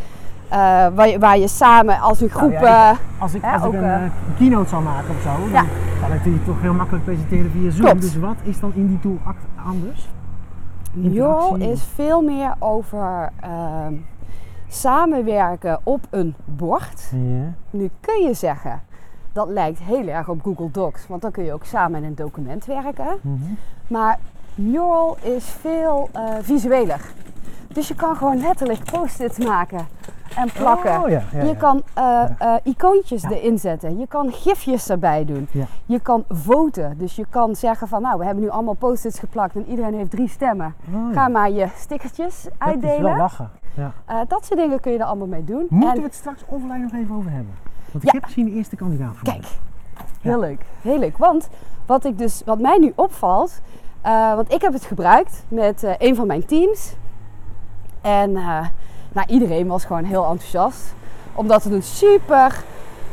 Eh, 0.49 0.59
waar, 0.95 1.09
je, 1.09 1.19
waar 1.19 1.39
je 1.39 1.49
samen 1.49 2.01
als 2.01 2.21
een 2.21 2.29
groep. 2.31 2.51
Nou 2.51 2.65
ja, 2.65 2.91
eh, 2.91 2.97
Als 3.19 3.35
ik, 3.35 3.43
Ja, 3.43 3.53
als 3.53 3.63
ik 3.63 3.69
ook, 3.69 3.75
een, 3.75 3.85
eh, 3.85 4.11
keynote 4.37 4.69
zou 4.69 4.83
maken 4.83 5.15
of 5.15 5.21
zo, 5.23 5.29
dan 5.41 5.51
Ja. 5.51 5.65
kan 6.01 6.13
ik 6.13 6.23
die 6.25 6.43
toch 6.45 6.61
heel 6.61 6.75
makkelijk 6.75 7.05
presenteren 7.05 7.51
via 7.51 7.71
Zoom. 7.71 7.85
Klopt. 7.85 8.01
Dus 8.01 8.17
wat 8.17 8.37
is 8.43 8.61
dan 8.61 8.73
in 8.75 8.87
die 8.87 9.01
tool 9.01 9.19
act- 9.25 9.45
anders? 9.67 10.09
Interactie. 10.95 11.71
is 11.71 11.83
veel 11.95 12.23
meer 12.23 12.55
over 12.59 13.31
ehm, 13.41 13.95
samenwerken 14.69 15.81
op 15.83 16.01
een 16.11 16.35
bord. 16.45 17.11
Ja. 17.13 17.53
Nu 17.71 17.91
kun 18.01 18.23
je 18.23 18.35
zeggen, 18.35 18.81
dat 19.33 19.49
lijkt 19.49 19.79
heel 19.79 20.07
erg 20.09 20.29
op 20.29 20.43
Google 20.43 20.71
Docs, 20.71 21.07
want 21.07 21.23
dan 21.23 21.31
kun 21.31 21.45
je 21.45 21.53
ook 21.53 21.65
samen 21.65 21.99
in 22.03 22.05
een 22.09 22.15
document 22.15 22.65
werken. 22.65 23.19
Mhm. 23.21 23.37
Maar 23.89 24.19
Mural 24.55 25.17
is 25.23 25.45
veel 25.45 26.09
eh, 26.13 26.23
visueler. 26.41 27.01
Dus 27.69 27.89
je 27.89 27.95
kan 27.95 28.17
gewoon 28.17 28.41
letterlijk 28.41 28.85
post-its 28.93 29.39
maken 29.39 29.87
en 30.37 30.49
plakken. 30.53 31.03
Oh 31.03 31.09
ja, 31.09 31.23
ja, 31.33 31.43
je 31.43 31.57
kan 31.57 31.83
eh, 31.95 32.25
eh, 32.39 32.55
icoontjes 32.63 33.23
erin 33.23 33.59
zetten. 33.59 33.99
Je 33.99 34.07
kan 34.07 34.33
gifjes 34.33 34.89
erbij 34.89 35.25
doen. 35.25 35.49
Je 35.87 36.01
kan 36.01 36.25
voten. 36.29 36.99
Dus 36.99 37.17
je 37.17 37.27
kan 37.31 37.57
zeggen 37.57 37.89
van 37.89 38.03
nou, 38.03 38.19
we 38.19 38.25
hebben 38.25 38.43
nu 38.45 38.51
allemaal 38.51 38.75
post-its 38.75 39.19
geplakt 39.19 39.55
en 39.57 39.67
iedereen 39.69 39.95
heeft 39.95 40.11
drie 40.11 40.29
stemmen. 40.29 40.75
Oh. 40.95 41.13
Ga 41.13 41.29
maar 41.29 41.51
je 41.51 41.67
stickertjes 41.77 42.43
Dat 42.43 42.53
is 42.53 42.59
wel 42.59 42.69
uitdelen. 42.69 43.17
lachen. 43.17 43.51
Ja. 43.75 43.93
Dat 44.29 44.45
soort 44.45 44.61
dingen 44.61 44.81
kun 44.81 44.93
je 44.93 44.99
er 44.99 45.05
allemaal 45.05 45.27
mee 45.27 45.45
doen. 45.45 45.67
Moeten 45.69 45.91
En- 45.91 45.97
we 45.97 46.03
het 46.03 46.15
straks 46.15 46.45
offline 46.47 46.79
nog 46.79 46.93
even 46.93 47.15
over 47.15 47.31
hebben? 47.31 47.55
Want 47.93 48.05
ik 48.05 48.13
heb 48.13 48.23
misschien 48.23 48.45
de 48.45 48.53
eerste 48.53 48.77
kandidaat 48.77 49.15
voor 49.17 49.33
Kijk, 49.33 49.47
heel 50.21 50.41
leuk. 50.41 50.65
Heel 50.83 50.99
leuk. 50.99 51.19
Want 51.19 51.49
wat, 51.87 52.05
ik 52.05 52.19
dus, 52.19 52.43
wat 52.45 52.59
mij 52.59 52.79
nu 52.79 52.93
opvalt, 52.95 53.61
eh, 54.01 54.35
want 54.35 54.53
ik 54.53 54.63
heb 54.63 54.73
het 54.73 54.85
gebruikt 54.85 55.45
met 55.49 55.83
eh, 55.85 55.93
een 55.99 56.15
van 56.17 56.27
mijn 56.27 56.45
teams. 56.45 56.95
En 58.01 58.37
eh, 58.37 58.67
nou, 59.13 59.27
iedereen 59.27 59.67
was 59.67 59.85
gewoon 59.85 60.05
heel 60.05 60.25
enthousiast. 60.25 60.95
Omdat 61.35 61.65
het 61.65 61.73
een 61.73 61.83
super 61.83 62.65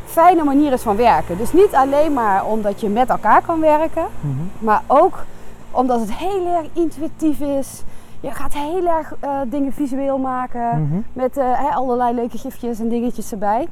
fijne 0.06 0.44
manier 0.44 0.72
is 0.72 0.82
van 0.82 0.96
werken. 0.96 1.38
Dus 1.38 1.54
niet 1.54 1.74
alleen 1.74 2.14
maar 2.14 2.46
omdat 2.46 2.82
je 2.82 2.90
met 2.90 3.10
elkaar 3.10 3.42
kan 3.42 3.60
werken, 3.60 4.06
Mhm. 4.20 4.34
maar 4.60 4.82
ook 4.88 5.26
omdat 5.72 6.00
het 6.00 6.14
heel 6.14 6.48
erg 6.48 6.68
intuïtief 6.74 7.40
is. 7.40 7.84
Je 8.20 8.32
gaat 8.32 8.54
heel 8.54 8.88
erg 8.88 9.14
dingen 9.48 9.74
visueel 9.74 10.18
maken. 10.18 10.82
Mhm. 10.82 11.02
Met 11.14 11.38
allerlei 11.74 12.16
leuke 12.16 12.38
gifjes 12.38 12.80
en 12.80 12.90
dingetjes 12.90 13.32
erbij. 13.32 13.68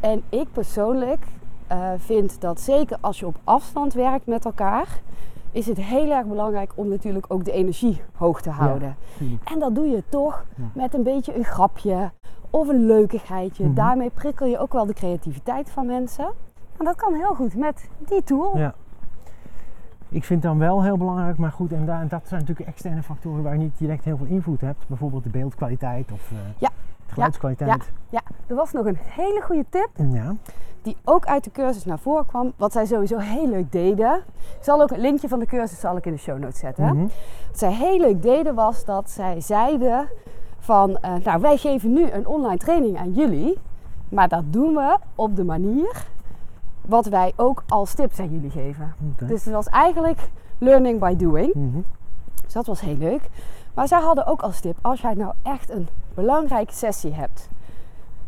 En 0.00 0.22
ik 0.28 0.52
persoonlijk 0.52 1.26
eh, 1.66 1.90
vind 1.96 2.40
dat 2.40 2.60
zeker 2.60 2.96
als 3.00 3.18
je 3.20 3.26
op 3.26 3.36
afstand 3.44 3.92
werkt 3.92 4.26
met 4.26 4.44
elkaar, 4.44 5.00
is 5.52 5.66
het 5.66 5.76
heel 5.76 6.10
erg 6.10 6.26
belangrijk 6.26 6.72
om 6.74 6.88
natuurlijk 6.88 7.24
ook 7.28 7.44
de 7.44 7.52
energie 7.52 8.02
hoog 8.14 8.40
te 8.42 8.50
houden. 8.50 8.96
tuurlijk. 9.18 9.48
En 9.50 9.58
dat 9.58 9.74
doe 9.74 9.86
je 9.86 10.02
toch 10.08 10.44
Ja. 10.56 10.64
met 10.72 10.94
een 10.94 11.02
beetje 11.02 11.36
een 11.36 11.44
grapje 11.44 12.10
of 12.50 12.68
een 12.68 12.86
leukigheidje. 12.86 13.64
Mhm. 13.64 13.74
Daarmee 13.74 14.10
prikkel 14.10 14.46
je 14.46 14.58
ook 14.58 14.72
wel 14.72 14.86
de 14.86 14.92
creativiteit 14.94 15.70
van 15.70 15.86
mensen. 15.86 16.24
En 16.78 16.84
dat 16.84 16.96
kan 16.96 17.14
heel 17.14 17.34
goed 17.34 17.54
met 17.56 17.88
die 17.98 18.22
tool. 18.24 18.56
Ja. 18.58 18.74
Ik 20.08 20.24
vind 20.24 20.42
dan 20.42 20.58
wel 20.58 20.82
heel 20.82 20.96
belangrijk, 20.96 21.38
maar 21.38 21.52
goed, 21.52 21.72
en, 21.72 21.86
daar, 21.86 22.00
en 22.00 22.08
dat 22.08 22.22
zijn 22.24 22.40
natuurlijk 22.40 22.68
externe 22.68 23.02
factoren 23.02 23.42
waar 23.42 23.52
je 23.52 23.58
niet 23.58 23.78
direct 23.78 24.04
heel 24.04 24.16
veel 24.16 24.26
invloed 24.26 24.60
hebt. 24.60 24.84
Bijvoorbeeld 24.88 25.22
de 25.22 25.28
beeldkwaliteit 25.30 26.12
of 26.12 26.30
eh, 26.30 26.36
Ja. 26.58 26.68
Geluidskwaliteit. 27.12 27.90
Ja, 28.08 28.20
er 28.46 28.54
was 28.54 28.72
nog 28.72 28.86
een 28.86 28.98
hele 29.00 29.40
goede 29.40 29.64
tip 29.68 29.88
Ja. 30.12 30.34
die 30.82 30.96
ook 31.04 31.26
uit 31.26 31.44
de 31.44 31.50
cursus 31.50 31.84
naar 31.84 31.98
voren 31.98 32.26
kwam. 32.26 32.52
Wat 32.56 32.72
zij 32.72 32.84
sowieso 32.86 33.18
heel 33.18 33.48
leuk 33.48 33.72
deden. 33.72 34.16
Ik 34.58 34.64
zal 34.64 34.82
ook 34.82 34.90
een 34.90 35.00
linkje 35.00 35.28
van 35.28 35.38
de 35.38 35.46
cursus 35.46 35.80
zal 35.80 35.96
ik 35.96 36.06
in 36.06 36.12
de 36.12 36.18
show 36.18 36.38
notes 36.38 36.58
zetten. 36.58 36.84
Mhm. 36.84 37.00
Wat 37.50 37.58
zij 37.58 37.72
heel 37.72 37.98
leuk 37.98 38.22
deden 38.22 38.54
was 38.54 38.84
dat 38.84 39.10
zij 39.10 39.40
zeiden 39.40 40.08
van... 40.58 40.96
eh, 40.96 41.14
nou, 41.24 41.40
wij 41.40 41.56
geven 41.56 41.92
nu 41.92 42.10
een 42.10 42.26
online 42.26 42.56
training 42.58 42.98
aan 42.98 43.12
jullie. 43.12 43.58
Maar 44.08 44.28
dat 44.28 44.42
doen 44.46 44.74
we 44.74 44.98
op 45.14 45.36
de 45.36 45.44
manier 45.44 46.06
wat 46.80 47.06
wij 47.06 47.32
ook 47.36 47.62
als 47.68 47.94
tips 47.94 48.18
aan 48.20 48.30
jullie 48.30 48.50
geven. 48.50 48.94
Dus 49.18 49.44
het 49.44 49.54
was 49.54 49.66
eigenlijk 49.68 50.30
learning 50.58 51.00
by 51.00 51.16
doing. 51.16 51.54
Mhm. 51.54 51.80
Dus 52.44 52.52
dat 52.52 52.66
was 52.66 52.80
heel 52.80 52.96
leuk. 52.96 53.28
Maar 53.74 53.88
zij 53.88 54.00
hadden 54.00 54.26
ook 54.26 54.42
als 54.42 54.60
tip, 54.60 54.76
als 54.80 55.00
jij 55.00 55.14
nou 55.14 55.32
echt 55.42 55.70
een 55.70 55.88
belangrijke 56.14 56.74
sessie 56.74 57.12
hebt, 57.12 57.48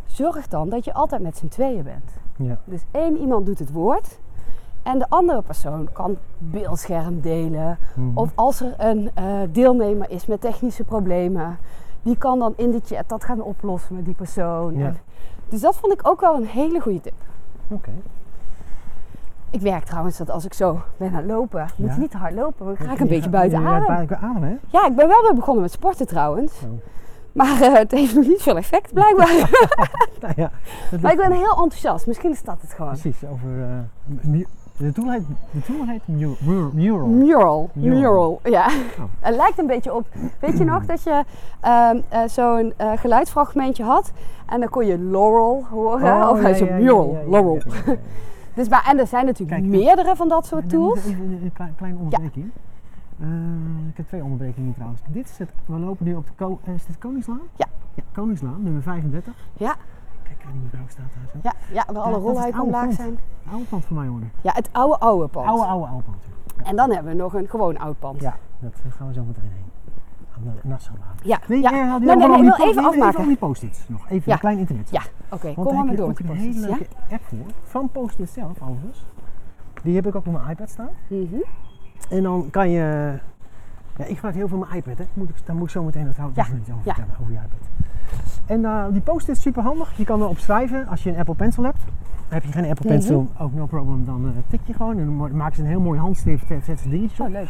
zorg 0.06 0.48
dan 0.48 0.68
dat 0.68 0.84
je 0.84 0.92
altijd 0.94 1.22
met 1.22 1.36
z'n 1.36 1.48
tweeën 1.48 1.82
bent. 1.82 2.10
Ja. 2.36 2.58
Dus 2.64 2.80
één 2.90 3.16
iemand 3.18 3.46
doet 3.46 3.58
het 3.58 3.72
woord 3.72 4.18
en 4.82 4.98
de 4.98 5.06
andere 5.08 5.42
persoon 5.42 5.88
kan 5.92 6.16
beeldscherm 6.38 7.20
delen. 7.20 7.78
Mhm. 7.94 8.18
Of 8.18 8.32
als 8.34 8.60
er 8.60 8.74
een 8.78 9.10
eh, 9.14 9.24
deelnemer 9.50 10.10
is 10.10 10.26
met 10.26 10.40
technische 10.40 10.84
problemen, 10.84 11.58
die 12.02 12.16
kan 12.16 12.38
dan 12.38 12.52
in 12.56 12.70
de 12.70 12.80
chat 12.84 13.08
dat 13.08 13.24
gaan 13.24 13.42
oplossen 13.42 13.94
met 13.94 14.04
die 14.04 14.14
persoon. 14.14 14.76
Ja. 14.76 14.86
En- 14.86 14.96
dus 15.48 15.60
dat 15.60 15.76
vond 15.76 15.92
ik 15.92 16.08
ook 16.08 16.20
wel 16.20 16.34
een 16.34 16.46
hele 16.46 16.80
goede 16.80 17.00
tip. 17.00 17.14
Oké. 17.68 17.90
Ik 19.52 19.60
werk 19.60 19.84
trouwens 19.84 20.16
dat 20.18 20.30
als 20.30 20.44
ik 20.44 20.54
zo 20.54 20.80
ben 20.96 21.08
aan 21.08 21.14
het 21.14 21.26
lopen, 21.26 21.66
moet 21.76 21.88
Ja? 21.88 21.94
je 21.94 22.00
niet 22.00 22.10
te 22.10 22.16
hard 22.16 22.34
lopen, 22.34 22.64
want 22.66 22.78
dan 22.78 22.86
ga 22.86 22.92
ik 22.92 23.00
een 23.00 23.08
beetje 23.08 23.30
buiten 23.30 23.66
adem. 23.66 23.90
adem, 24.20 24.42
hè? 24.42 24.56
Ja, 24.70 24.86
ik 24.86 24.96
ben 24.96 25.08
wel 25.08 25.22
weer 25.22 25.34
begonnen 25.34 25.62
met 25.62 25.72
sporten 25.72 26.06
trouwens. 26.06 26.58
Zo. 26.58 26.66
Maar 27.32 27.60
eh, 27.60 27.72
het 27.74 27.90
heeft 27.90 28.14
nog 28.14 28.26
niet 28.26 28.42
veel 28.42 28.56
effect 28.56 28.92
blijkbaar. 28.92 29.50
Nou 30.20 30.32
ja, 30.42 30.50
maar 31.02 31.12
ik 31.12 31.18
ben 31.18 31.32
heel 31.32 31.50
enthousiast. 31.62 32.06
Misschien 32.06 32.30
is 32.30 32.42
dat 32.42 32.56
het 32.60 32.72
gewoon. 32.72 32.90
Precies, 32.90 33.24
over... 33.32 33.48
eh, 33.62 34.44
de, 34.76 34.92
tool 34.92 35.10
heet, 35.10 35.22
de 35.50 35.60
tool 35.62 35.86
heet 35.86 36.00
mu- 36.04 36.34
mu- 36.40 36.70
Mural. 36.72 37.06
Mural. 37.06 37.70
Mural. 37.72 37.98
Mural, 38.00 38.40
ja. 38.42 38.66
Oh. 38.98 39.04
Het 39.20 39.36
lijkt 39.36 39.58
een 39.58 39.66
beetje 39.66 39.94
op. 39.94 40.06
Weet 40.40 40.58
je 40.58 40.64
nog 40.64 40.84
dat 40.86 41.02
je 41.02 41.24
ehm, 41.60 41.96
eh, 42.08 42.20
zo'n 42.26 42.72
geluidsfragmentje 42.96 43.84
had 43.84 44.12
en 44.46 44.60
dan 44.60 44.68
kon 44.68 44.86
je 44.86 44.98
Laurel 44.98 45.64
horen? 45.70 46.28
of 46.30 46.40
hij 46.40 46.52
Oh, 46.52 46.58
ja, 46.58 46.64
zo 46.64 46.64
ja, 46.64 46.70
ja, 46.76 46.78
Mural, 46.82 47.16
Laurel. 47.28 47.58
Ja, 48.54 48.60
ja, 48.60 48.62
ja. 48.62 48.62
Dus, 48.62 48.68
maar, 48.68 48.84
en 48.90 48.98
er 48.98 49.06
zijn 49.06 49.24
natuurlijk 49.26 49.60
Kijk, 49.60 49.70
meerdere 49.72 50.16
van 50.16 50.28
dat 50.28 50.46
soort 50.46 50.68
tools. 50.68 51.04
een, 51.04 51.38
een 51.42 51.52
klein, 51.52 51.74
kleine 51.76 51.98
onderbreking. 51.98 52.50
Eh, 53.20 53.28
ik 53.88 53.96
heb 53.96 54.06
twee 54.06 54.22
onderbrekingen 54.22 54.74
trouwens. 54.74 55.00
Dit 55.08 55.28
is 55.28 55.38
het, 55.38 55.50
we 55.66 55.78
lopen 55.78 56.06
nu 56.06 56.14
op 56.14 56.26
de 56.26 56.32
Ko, 56.36 56.60
eh, 56.64 56.74
is 56.74 56.86
dit 56.86 56.98
Koningslaan? 56.98 57.40
Ja. 57.56 57.66
ja. 57.94 58.02
Koningslaan, 58.12 58.62
nummer 58.62 58.82
35. 58.82 59.34
Ja, 59.52 59.74
Kijk, 60.22 60.38
die 60.52 60.60
mevrouw 60.62 60.84
staat 60.88 61.04
daar 61.14 61.28
zo. 61.32 61.38
ja, 61.42 61.52
ja, 61.72 61.92
waar 61.92 62.02
alle 62.02 62.14
het 62.14 62.22
rolluiken 62.24 62.62
omlaag 62.62 62.82
pand. 62.84 62.94
zijn. 62.94 63.18
Oude 63.50 63.64
pand 63.64 63.84
van 63.84 63.96
mij 63.96 64.06
hoor. 64.06 64.20
Ja, 64.42 64.52
het 64.54 64.68
oude, 64.72 64.98
oude 64.98 65.26
pand. 65.28 65.46
Oude, 65.46 65.64
oude, 65.64 65.86
oude 65.86 66.02
pand. 66.02 66.22
En 66.66 66.76
dan 66.76 66.90
hebben 66.92 67.12
we 67.12 67.18
nog 67.22 67.34
een 67.34 67.48
gewoon 67.48 67.78
oud 67.78 67.98
pand. 67.98 68.20
Ja, 68.20 68.36
dat 68.58 68.72
eh, 68.84 68.92
gaan 68.92 69.06
we 69.08 69.12
zo 69.14 69.22
meteen 69.24 69.42
heen. 69.42 69.70
Aan 70.36 70.42
de. 70.44 70.78
Ja, 71.22 71.38
Nee, 71.48 71.60
ja. 71.60 71.70
eh, 71.72 71.94
nee, 72.00 72.16
nee, 72.16 72.38
ik 72.50 72.56
wil 72.56 72.68
even 72.68 72.84
afmaken. 72.84 73.20
om 73.20 73.26
die 73.26 73.36
post-its 73.36 73.88
nog. 73.88 74.04
Even 74.08 74.22
Ja. 74.24 74.32
een 74.32 74.38
klein 74.38 74.58
internet. 74.58 74.90
Ja, 74.90 75.02
oké, 75.28 75.54
kom 75.54 75.64
maar 75.86 75.96
door 75.96 76.06
met 76.08 76.16
die 76.16 76.30
een 76.30 76.36
hele 76.36 76.48
post-its. 76.52 76.68
Ja? 76.68 76.76
leuke 76.76 76.86
app 77.10 77.22
voor. 77.24 77.38
Van 77.64 77.88
Post-it 77.88 78.30
zelf 78.30 78.62
overigens. 78.62 79.04
Die 79.82 79.94
heb 79.94 80.06
ik 80.06 80.14
ook 80.14 80.26
op 80.26 80.32
mijn 80.32 80.48
iPad 80.50 80.70
staan. 80.70 80.88
Mhm. 81.08 81.34
En 82.10 82.22
dan 82.22 82.48
kan 82.50 82.70
je. 82.70 83.12
Ja, 83.96 84.04
ik 84.04 84.14
gebruik 84.14 84.34
heel 84.34 84.48
veel 84.48 84.58
mijn 84.58 84.72
iPad, 84.74 84.98
hè. 84.98 85.04
Moet 85.14 85.28
ik, 85.28 85.34
daar 85.46 85.56
moet 85.56 85.64
ik 85.64 85.70
zo 85.70 85.82
meteen 85.82 86.06
het 86.06 86.16
houden 86.16 86.44
Ja, 86.48 86.56
iets 86.58 86.70
over 86.70 86.82
vertellen 86.82 87.14
over 87.20 87.32
je 87.32 87.38
iPad. 87.38 87.68
En 88.46 88.64
eh, 88.64 88.84
die 88.90 89.00
post-it 89.00 89.36
is 89.36 89.42
super 89.42 89.62
handig. 89.62 89.96
Je 89.96 90.04
kan 90.04 90.20
erop 90.22 90.38
schrijven 90.38 90.86
als 90.86 91.02
je 91.02 91.10
een 91.10 91.18
Apple 91.18 91.34
Pencil 91.34 91.62
hebt. 91.64 91.80
Heb 92.32 92.44
je 92.44 92.52
geen 92.52 92.64
Apple 92.70 92.84
Mhm. 92.88 92.98
Pencil, 92.98 93.26
ook 93.38 93.52
no 93.54 93.66
problem, 93.66 94.04
dan 94.04 94.24
eh, 94.26 94.30
tik 94.50 94.60
je 94.64 94.72
gewoon. 94.72 94.98
En 94.98 95.04
dan 95.18 95.36
maken 95.36 95.54
ze 95.56 95.62
een 95.62 95.68
heel 95.68 95.80
mooi 95.80 95.98
handschrift, 96.00 96.42
eh, 96.50 96.56
zetten 96.56 96.78
ze 96.78 96.88
dingetjes 96.88 97.20
op. 97.20 97.26
Oh, 97.26 97.32
leuk. 97.32 97.48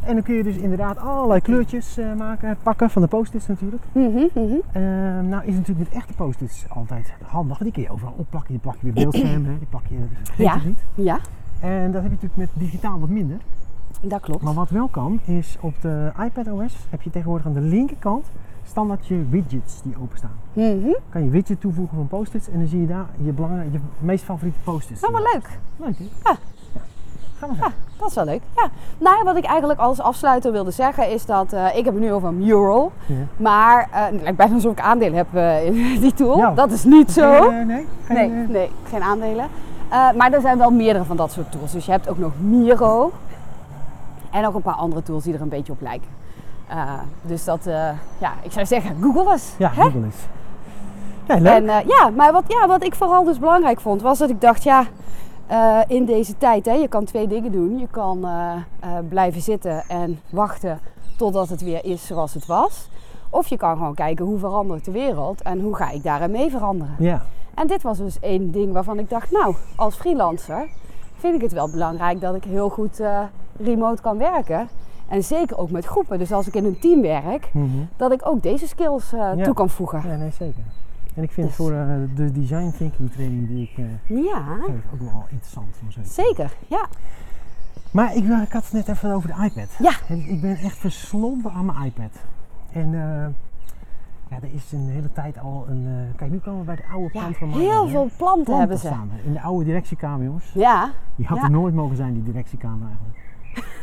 En 0.00 0.14
dan 0.14 0.22
kun 0.22 0.34
je 0.34 0.42
dus 0.42 0.56
inderdaad 0.56 0.98
allerlei 0.98 1.40
kleurtjes 1.40 1.98
eh, 1.98 2.14
maken, 2.14 2.56
pakken 2.62 2.90
van 2.90 3.02
de 3.02 3.08
post-its 3.08 3.46
natuurlijk. 3.46 3.82
Mhm, 3.92 4.08
mhm. 4.34 4.54
Ehm, 4.72 5.28
nou 5.28 5.44
is 5.44 5.54
natuurlijk 5.54 5.78
met 5.78 5.88
echte 5.98 6.12
post-its 6.12 6.64
altijd 6.68 7.12
handig. 7.22 7.58
want 7.58 7.62
Die 7.62 7.72
kun 7.72 7.82
je 7.82 7.90
overal 7.90 8.14
opplakken. 8.16 8.52
Die 8.52 8.60
plak 8.62 8.74
je 8.74 8.80
weer 8.82 8.92
beeldscherm, 8.92 9.44
die 9.44 9.66
plak 9.70 9.86
je, 9.88 9.96
dus 9.98 10.36
Ja. 10.36 10.54
het 10.54 10.64
niet. 10.64 10.84
Ja, 10.94 11.18
En 11.60 11.92
dat 11.92 12.02
heb 12.02 12.10
je 12.10 12.16
natuurlijk 12.20 12.36
met 12.36 12.48
digitaal 12.54 13.00
wat 13.00 13.08
minder. 13.08 13.36
dat 14.00 14.20
klopt. 14.20 14.42
Maar 14.42 14.54
wat 14.54 14.70
wel 14.70 14.88
kan, 14.88 15.20
is 15.24 15.56
op 15.60 15.74
de 15.80 16.12
iPad 16.24 16.48
OS 16.52 16.86
heb 16.90 17.02
je 17.02 17.10
tegenwoordig 17.10 17.46
aan 17.46 17.52
de 17.52 17.60
linkerkant 17.60 18.26
standaard 18.64 19.06
je 19.06 19.24
widgets 19.28 19.82
die 19.82 19.94
openstaan. 20.02 20.36
Mhm. 20.52 20.92
Kan 21.08 21.24
je 21.24 21.30
widget 21.30 21.60
toevoegen 21.60 21.96
van 21.96 22.08
post-its 22.08 22.48
en 22.48 22.58
dan 22.58 22.68
zie 22.68 22.80
je 22.80 22.86
daar 22.86 23.06
je, 23.24 23.32
belangrijk, 23.32 23.68
je 23.72 23.78
meest 23.98 24.24
favoriete 24.24 24.58
post-its. 24.64 25.00
Nou, 25.00 25.12
maar 25.12 25.22
leuk. 25.22 25.58
Leuk 25.76 25.98
hè? 25.98 26.04
Ja. 26.24 26.36
Ga 27.38 27.46
maar 27.46 27.56
verder. 27.56 27.74
Dat 27.98 28.08
is 28.08 28.14
wel 28.14 28.24
leuk. 28.24 28.40
Ja. 28.56 28.68
Nou, 28.98 29.24
wat 29.24 29.36
ik 29.36 29.44
eigenlijk 29.44 29.80
als 29.80 30.00
afsluiter 30.00 30.52
wilde 30.52 30.70
zeggen 30.70 31.10
is 31.10 31.26
dat 31.26 31.52
eh, 31.52 31.76
ik 31.76 31.84
heb 31.84 31.94
het 31.94 32.02
nu 32.02 32.12
over 32.12 32.32
Mural. 32.32 32.92
Ja. 33.06 33.14
Maar 33.36 33.88
het 33.90 34.22
lijkt 34.22 34.36
bijna 34.36 34.54
alsof 34.54 34.72
ik 34.72 34.80
aandelen 34.80 35.14
heb 35.16 35.34
eh, 35.34 35.64
in 35.66 36.00
die 36.00 36.14
tool. 36.14 36.36
Ja. 36.36 36.50
Dat 36.50 36.70
is 36.70 36.84
niet 36.84 37.10
zo. 37.10 37.50
Nee? 37.50 37.86
Geen, 38.04 38.16
Nee, 38.16 38.46
nee, 38.48 38.70
geen 38.88 39.02
aandelen. 39.02 39.46
Maar 40.16 40.32
er 40.32 40.40
zijn 40.40 40.58
wel 40.58 40.70
meerdere 40.70 41.04
van 41.04 41.16
dat 41.16 41.32
soort 41.32 41.52
tools. 41.52 41.72
Dus 41.72 41.84
je 41.84 41.90
hebt 41.90 42.08
ook 42.08 42.18
nog 42.18 42.32
Miro. 42.40 43.12
En 44.30 44.46
ook 44.46 44.54
een 44.54 44.62
paar 44.62 44.74
andere 44.74 45.02
tools 45.02 45.24
die 45.24 45.34
er 45.34 45.40
een 45.40 45.48
beetje 45.48 45.72
op 45.72 45.80
lijken. 45.80 46.08
Eh, 46.72 46.92
dus 47.22 47.44
dat, 47.44 47.66
eh, 47.66 47.88
ja, 48.18 48.32
ik 48.42 48.52
zou 48.52 48.66
zeggen, 48.66 49.02
Google 49.02 49.32
eens. 49.32 49.54
Ja, 49.58 49.70
hè? 49.74 49.82
Google 49.82 50.06
is. 50.06 50.16
Ja, 51.26 51.34
leuk. 51.34 51.52
En 51.52 51.68
eh, 51.68 51.86
ja, 51.86 52.10
maar 52.10 52.32
wat, 52.32 52.44
ja, 52.46 52.66
wat 52.66 52.84
ik 52.84 52.94
vooral 52.94 53.24
dus 53.24 53.38
belangrijk 53.38 53.80
vond, 53.80 54.02
was 54.02 54.18
dat 54.18 54.30
ik 54.30 54.40
dacht, 54.40 54.62
ja, 54.62 54.86
in 55.86 56.04
deze 56.04 56.38
tijd, 56.38 56.66
hè, 56.66 56.72
je 56.72 56.88
kan 56.88 57.04
twee 57.04 57.26
dingen 57.26 57.52
doen. 57.52 57.78
Je 57.78 57.86
kan 57.90 58.26
blijven 59.08 59.40
zitten 59.40 59.84
en 59.88 60.20
wachten 60.30 60.80
totdat 61.16 61.48
het 61.48 61.62
weer 61.62 61.84
is 61.84 62.06
zoals 62.06 62.34
het 62.34 62.46
was. 62.46 62.88
Of 63.30 63.46
je 63.46 63.56
kan 63.56 63.76
gewoon 63.76 63.94
kijken 63.94 64.24
hoe 64.24 64.38
verandert 64.38 64.84
de 64.84 64.90
wereld 64.90 65.42
en 65.42 65.60
hoe 65.60 65.76
ga 65.76 65.90
ik 65.90 66.02
daarin 66.02 66.30
mee 66.30 66.50
veranderen. 66.50 66.94
ja. 66.98 67.22
En 67.54 67.66
dit 67.66 67.82
was 67.82 67.98
dus 67.98 68.20
één 68.20 68.50
ding 68.50 68.72
waarvan 68.72 68.98
ik 68.98 69.10
dacht, 69.10 69.30
nou, 69.30 69.54
als 69.76 69.94
freelancer 69.94 70.68
vind 71.16 71.34
ik 71.34 71.40
het 71.40 71.52
wel 71.52 71.70
belangrijk 71.70 72.20
dat 72.20 72.34
ik 72.34 72.44
heel 72.44 72.68
goed 72.68 73.02
remote 73.56 74.02
kan 74.02 74.18
werken. 74.18 74.68
En 75.12 75.24
zeker 75.24 75.56
ook 75.58 75.70
met 75.70 75.84
groepen. 75.84 76.18
Dus 76.18 76.32
als 76.32 76.46
ik 76.46 76.54
in 76.54 76.64
een 76.64 76.78
team 76.78 77.00
werk, 77.02 77.50
Mhm. 77.52 77.66
dat 77.96 78.12
ik 78.12 78.26
ook 78.26 78.42
deze 78.42 78.66
skills 78.66 79.12
eh, 79.12 79.18
Ja. 79.36 79.44
toe 79.44 79.54
kan 79.54 79.70
voegen. 79.70 80.02
ja, 80.08 80.16
nee 80.16 80.30
zeker. 80.30 80.62
En 81.14 81.22
ik 81.22 81.30
vind 81.32 81.46
Dus- 81.46 81.56
voor 81.56 81.72
eh, 81.72 81.86
de 82.14 82.32
design 82.32 82.70
thinking 82.76 83.12
training 83.12 83.48
die 83.48 83.62
ik 83.72 83.78
eh, 83.78 84.24
Ja, 84.24 84.42
geef 84.66 84.74
ook 84.94 85.00
wel 85.00 85.24
interessant. 85.28 85.66
Te 85.94 86.00
zeker. 86.12 86.52
Ja. 86.68 86.86
Maar 87.90 88.16
ik, 88.16 88.24
ik 88.24 88.52
had 88.52 88.64
het 88.64 88.72
net 88.72 88.88
even 88.88 89.12
over 89.12 89.28
de 89.28 89.44
iPad. 89.44 89.68
Ja. 89.78 89.92
En 90.08 90.28
ik 90.28 90.40
ben 90.40 90.56
echt 90.56 90.76
verslonden 90.78 91.52
aan 91.52 91.64
mijn 91.64 91.84
iPad. 91.84 92.10
En 92.72 92.90
Ja, 94.30 94.38
er 94.42 94.54
is 94.54 94.72
een 94.72 94.88
hele 94.88 95.12
tijd 95.12 95.38
al 95.38 95.64
een... 95.68 96.12
kijk, 96.16 96.30
nu 96.30 96.38
komen 96.38 96.60
we 96.60 96.66
bij 96.66 96.76
de 96.76 96.86
oude 96.92 97.10
Ja, 97.12 97.20
plant 97.20 97.36
van 97.36 97.48
heel 97.48 97.58
Marjolein, 97.58 97.90
veel 97.90 98.10
planten, 98.16 98.58
hebben 98.58 98.78
ze. 98.78 98.86
staan. 98.86 99.10
In 99.24 99.32
de 99.32 99.40
oude 99.40 99.64
directiekamer, 99.64 100.24
jongens. 100.24 100.50
Ja. 100.54 100.90
Die 101.16 101.26
had 101.26 101.36
Ja. 101.38 101.44
er 101.44 101.50
nooit 101.50 101.74
mogen 101.74 101.96
zijn, 101.96 102.12
die 102.14 102.22
directiekamer 102.22 102.86
eigenlijk. 102.88 103.18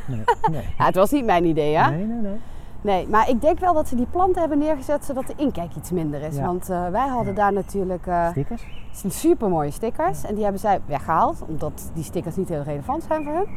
Nee, 0.07 0.23
nee. 0.51 0.61
ja, 0.77 0.85
het 0.85 0.95
was 0.95 1.11
niet 1.11 1.25
mijn 1.25 1.45
idee, 1.45 1.77
hè? 1.77 1.89
Nee, 1.89 2.05
nee, 2.05 2.21
nee. 2.21 2.37
Nee, 2.81 3.07
maar 3.07 3.29
ik 3.29 3.41
denk 3.41 3.59
wel 3.59 3.73
dat 3.73 3.87
ze 3.87 3.95
die 3.95 4.05
planten 4.11 4.39
hebben 4.41 4.57
neergezet 4.59 5.05
zodat 5.05 5.27
de 5.27 5.33
inkijk 5.37 5.75
iets 5.75 5.91
minder 5.91 6.21
is. 6.21 6.35
Ja. 6.35 6.45
Want 6.45 6.69
eh, 6.69 6.89
wij 6.89 7.07
hadden 7.07 7.33
Ja. 7.33 7.39
daar 7.39 7.53
natuurlijk 7.53 8.07
eh 8.07 8.29
Stickers? 8.29 8.63
super 9.07 9.49
mooie 9.49 9.71
stickers. 9.71 10.23
En 10.23 10.33
die 10.33 10.43
hebben 10.43 10.61
zij 10.61 10.79
weggehaald, 10.85 11.43
omdat 11.47 11.91
die 11.93 12.03
stickers 12.03 12.35
niet 12.35 12.49
heel 12.49 12.61
relevant 12.61 13.03
zijn 13.03 13.23
voor 13.23 13.33
hun. 13.33 13.47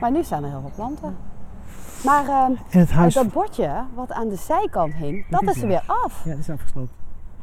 Maar 0.00 0.10
nu 0.10 0.22
staan 0.24 0.44
er 0.44 0.50
heel 0.50 0.60
veel 0.60 0.72
planten. 0.74 1.16
Maar 2.04 2.28
En 2.28 2.58
het 2.68 2.90
huis... 2.90 3.14
dat 3.14 3.32
bordje 3.32 3.84
wat 3.94 4.12
aan 4.12 4.28
de 4.28 4.36
zijkant 4.36 4.94
hing, 4.94 5.26
dat 5.30 5.42
is 5.42 5.48
is 5.48 5.62
er 5.62 5.68
weer 5.68 5.82
af. 5.86 6.22
Ja, 6.24 6.30
dat 6.30 6.38
is 6.38 6.50
afgesloten. 6.50 6.94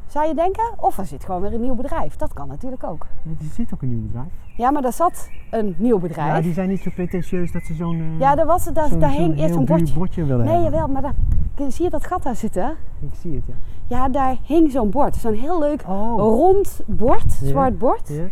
Zou 0.08 0.26
je 0.28 0.34
denken? 0.34 0.64
Of 0.76 0.98
er 0.98 1.06
zit 1.06 1.24
gewoon 1.24 1.40
weer 1.40 1.54
een 1.54 1.60
nieuw 1.60 1.74
bedrijf. 1.74 2.16
Dat 2.16 2.32
kan 2.32 2.48
natuurlijk 2.48 2.84
ook. 2.84 3.06
Ja, 3.22 3.30
er 3.30 3.52
zit 3.54 3.74
ook 3.74 3.82
een 3.82 3.88
nieuw 3.88 4.02
bedrijf. 4.06 4.26
Ja, 4.56 4.70
maar 4.70 4.82
daar 4.82 4.92
zat 4.92 5.28
een 5.50 5.74
nieuw 5.78 5.94
Ja, 5.94 6.00
bedrijf. 6.00 6.42
die 6.44 6.52
zijn 6.52 6.68
niet 6.68 6.80
zo 6.82 6.90
pretentieus 6.94 7.52
dat 7.52 7.62
ze 7.62 7.74
zo'n... 7.74 7.96
eh, 8.00 8.18
Ja, 8.20 8.34
daar, 8.34 8.46
was, 8.46 8.64
daar, 8.64 8.88
zo'n- 8.88 8.98
daar 9.00 9.10
hing 9.10 9.38
eerst 9.38 9.54
duur 9.54 9.64
bordje. 9.64 9.94
bordje 9.94 10.24
willen 10.24 10.44
Nee, 10.44 10.54
hebben. 10.54 10.72
jawel, 10.72 10.88
maar 10.88 11.02
daar, 11.02 11.70
zie 11.72 11.84
je 11.84 11.90
dat 11.90 12.06
gat 12.06 12.22
daar 12.22 12.36
zitten? 12.36 12.76
Ik 13.00 13.14
zie 13.20 13.34
het, 13.34 13.46
ja. 13.46 13.54
Ja, 13.86 14.08
daar 14.08 14.36
hing 14.44 14.70
zo'n 14.70 14.90
bord. 14.90 15.16
Zo'n 15.16 15.32
heel 15.34 15.58
leuk 15.58 15.82
Oh. 15.88 16.16
rond 16.16 16.80
bord, 16.86 17.38
Ja. 17.40 17.46
zwart 17.46 17.78
bord. 17.78 18.08
Ja. 18.08 18.26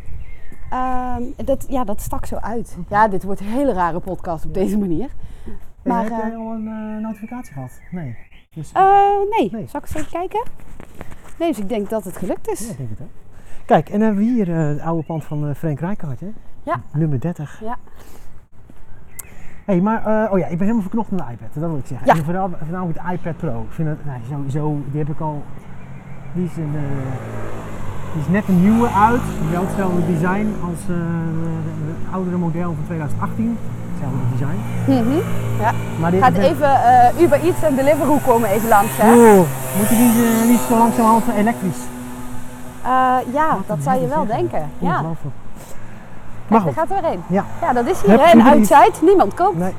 Ehm, 0.71 1.23
dat, 1.45 1.67
ja, 1.69 1.85
dat 1.85 2.01
stak 2.01 2.27
zo 2.27 2.37
uit. 2.37 2.77
Ja, 2.89 3.09
dit 3.09 3.23
wordt 3.25 3.41
een 3.41 3.47
hele 3.47 3.73
rare 3.73 4.01
podcast 4.01 4.45
op 4.47 4.55
deze 4.55 4.79
manier. 4.79 5.09
Maar 5.83 5.95
Maar, 5.95 6.03
heb 6.03 6.13
eh, 6.13 6.19
jij 6.29 6.37
al 6.37 6.53
een 6.53 6.67
eh, 6.67 7.03
notificatie 7.03 7.53
gehad? 7.53 7.81
Nee. 7.91 8.17
Dus, 8.55 8.73
Eh, 8.73 8.83
nee. 9.39 9.49
Nee. 9.53 9.67
zal 9.69 9.81
ik 9.81 9.87
eens 9.87 9.95
even 9.97 10.11
kijken? 10.11 10.43
Nee, 11.39 11.49
dus 11.49 11.59
ik 11.59 11.69
denk 11.69 11.91
dat 11.91 12.05
het 12.05 12.17
gelukt 12.17 12.49
is. 12.49 12.61
Ja, 12.61 12.71
ik 12.71 12.77
denk 12.77 12.91
het 12.91 13.01
ook. 13.01 13.25
Kijk, 13.65 13.89
en 13.89 13.99
dan 13.99 14.01
hebben 14.01 14.25
we 14.25 14.31
hier 14.31 14.51
eh, 14.51 14.67
het 14.69 14.81
oude 14.81 15.03
pand 15.03 15.25
van 15.25 15.49
eh, 15.49 15.55
Frank 15.55 15.81
Rijkaard, 15.81 16.21
hè? 16.21 16.33
Ja. 16.63 16.81
Nummer 16.93 17.21
30. 17.21 17.61
Ja. 17.61 17.77
Hé, 19.65 19.73
hey, 19.73 19.81
maar, 19.81 20.07
eh, 20.07 20.33
oh 20.33 20.39
ja, 20.39 20.45
ik 20.45 20.51
ben 20.51 20.61
helemaal 20.61 20.81
verknocht 20.81 21.11
aan 21.11 21.17
de 21.17 21.33
iPad, 21.33 21.49
dat 21.55 21.71
wil 21.71 21.79
ik 21.79 21.87
zeggen. 21.87 22.07
Ja. 22.07 22.15
En 22.15 22.25
vooral, 22.25 22.51
voornamelijk 22.59 22.99
de 23.03 23.13
iPad 23.13 23.37
Pro. 23.37 23.63
Ik 23.63 23.73
vind 23.73 23.89
het, 23.89 24.05
nou, 24.05 24.21
sowieso, 24.29 24.83
die 24.91 24.99
heb 24.99 25.09
ik 25.09 25.21
al, 25.21 25.43
die 26.37 26.45
is, 26.45 26.57
een, 26.57 26.73
eh, 26.75 26.81
die 28.13 28.21
is 28.25 28.29
net 28.29 28.45
een 28.49 28.61
nieuwe 28.63 28.89
uit. 29.09 29.21
Wel 29.51 29.65
hetzelfde 29.67 30.03
design 30.13 30.47
als 30.69 30.81
eh, 30.89 30.95
het 31.91 32.15
oudere 32.15 32.37
model 32.37 32.75
van 32.79 32.85
2018. 32.87 33.59
Hetzelfde 33.93 34.25
design. 34.35 34.59
Mhm. 34.87 35.21
Maar 36.01 36.11
die, 36.11 36.21
Gaat 36.23 36.35
die- 36.35 36.43
even 36.45 36.73
eh, 36.85 37.21
Uber 37.23 37.41
Eats 37.45 37.63
en 37.63 37.75
Deliveroo 37.75 38.19
komen 38.27 38.49
even 38.49 38.69
langs, 38.69 38.91
hè? 38.97 39.13
Oh, 39.13 39.37
moet 39.79 39.89
je 39.89 39.97
niet, 40.05 40.17
eh, 40.43 40.49
niet 40.51 40.61
zo 40.69 40.77
langzamerhand 40.79 41.25
elektrisch? 41.37 41.83
Eh, 42.83 43.17
ja, 43.33 43.49
Wat 43.57 43.67
dat 43.67 43.79
zou 43.81 44.01
je 44.01 44.07
wel 44.09 44.27
denken. 44.27 44.71
Ja, 44.79 44.89
Ongelooflijk. 44.97 45.35
kijk, 46.49 46.65
Maar 46.65 46.65
daar 46.65 46.73
gaat 46.73 46.91
er 46.97 47.03
weer 47.03 47.11
heen. 47.11 47.23
Ja. 47.27 47.45
Ja, 47.61 47.73
dat 47.73 47.87
is 47.87 48.03
hier, 48.03 48.19
hè? 48.21 48.33
Een 48.33 48.43
outside. 48.47 48.93
Niemand 49.01 49.35
koopt. 49.35 49.59
Nee. 49.59 49.75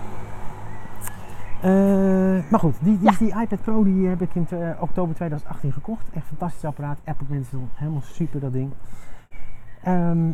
Eh, 1.62 1.72
maar 2.52 2.60
goed, 2.60 2.76
die, 2.82 3.00
die, 3.00 3.18
die 3.18 3.40
iPad 3.42 3.62
Pro 3.62 3.84
die 3.84 4.08
heb 4.08 4.22
ik 4.22 4.36
in 4.36 4.48
eh, 4.50 4.70
oktober 4.82 5.16
2018 5.16 5.72
gekocht. 5.72 6.06
Echt 6.06 6.16
een 6.16 6.22
fantastisch 6.38 6.66
apparaat. 6.66 6.98
Apple 7.06 7.26
Pencil, 7.28 7.68
helemaal 7.74 8.02
super 8.02 8.40
dat 8.40 8.54
ding. 8.54 8.72
Ehm, 9.84 10.30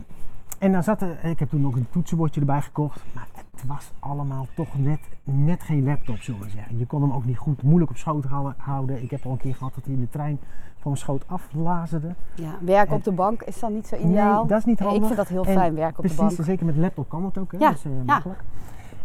en 0.59 0.71
dan 0.71 0.83
zat 0.83 1.01
er, 1.01 1.23
ik 1.25 1.39
heb 1.39 1.49
toen 1.49 1.65
ook 1.65 1.75
een 1.75 1.87
toetsenbordje 1.89 2.39
erbij 2.39 2.61
gekocht. 2.61 3.03
Maar 3.13 3.27
het 3.51 3.63
was 3.67 3.91
allemaal 3.99 4.47
toch 4.55 4.77
net, 4.77 4.99
net 5.23 5.63
geen 5.63 5.83
laptop, 5.83 6.17
zullen 6.17 6.41
we 6.41 6.49
zeggen. 6.49 6.77
Je 6.77 6.85
kon 6.85 7.01
hem 7.01 7.11
ook 7.11 7.25
niet 7.25 7.37
goed 7.37 7.63
moeilijk 7.63 7.91
op 7.91 7.97
schoot 7.97 8.23
hou- 8.25 8.53
houden. 8.57 9.03
Ik 9.03 9.11
heb 9.11 9.25
al 9.25 9.31
een 9.31 9.37
keer 9.37 9.55
gehad 9.55 9.75
dat 9.75 9.85
hij 9.85 9.93
in 9.93 9.99
de 9.99 10.09
trein 10.09 10.39
van 10.79 10.91
mijn 10.91 10.97
schoot 10.97 11.23
aflazerde. 11.27 12.15
Ja, 12.35 12.51
werken 12.61 12.89
En- 12.91 12.95
op 12.97 13.03
de 13.03 13.11
bank 13.11 13.41
is 13.41 13.59
dan 13.59 13.73
niet 13.73 13.87
zo 13.87 13.95
ideaal. 13.95 14.39
Nee, 14.39 14.47
dat 14.47 14.57
is 14.59 14.65
niet 14.65 14.79
handig. 14.79 14.97
ik 14.97 15.03
vind 15.05 15.17
dat 15.17 15.27
heel 15.27 15.43
fijn, 15.43 15.73
werken 15.75 15.97
op 16.03 16.07
de 16.07 16.13
Precies, 16.15 16.35
bank. 16.35 16.47
zeker 16.47 16.65
met 16.65 16.75
laptop 16.77 17.09
kan 17.09 17.21
dat 17.21 17.37
ook, 17.37 17.51
hè? 17.51 17.57
Ja, 17.57 17.67
dat 17.69 17.77
is 17.77 17.85
eh, 17.85 17.91
ja. 17.97 18.03
makkelijk. 18.03 18.39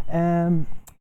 Ehm, 0.06 0.52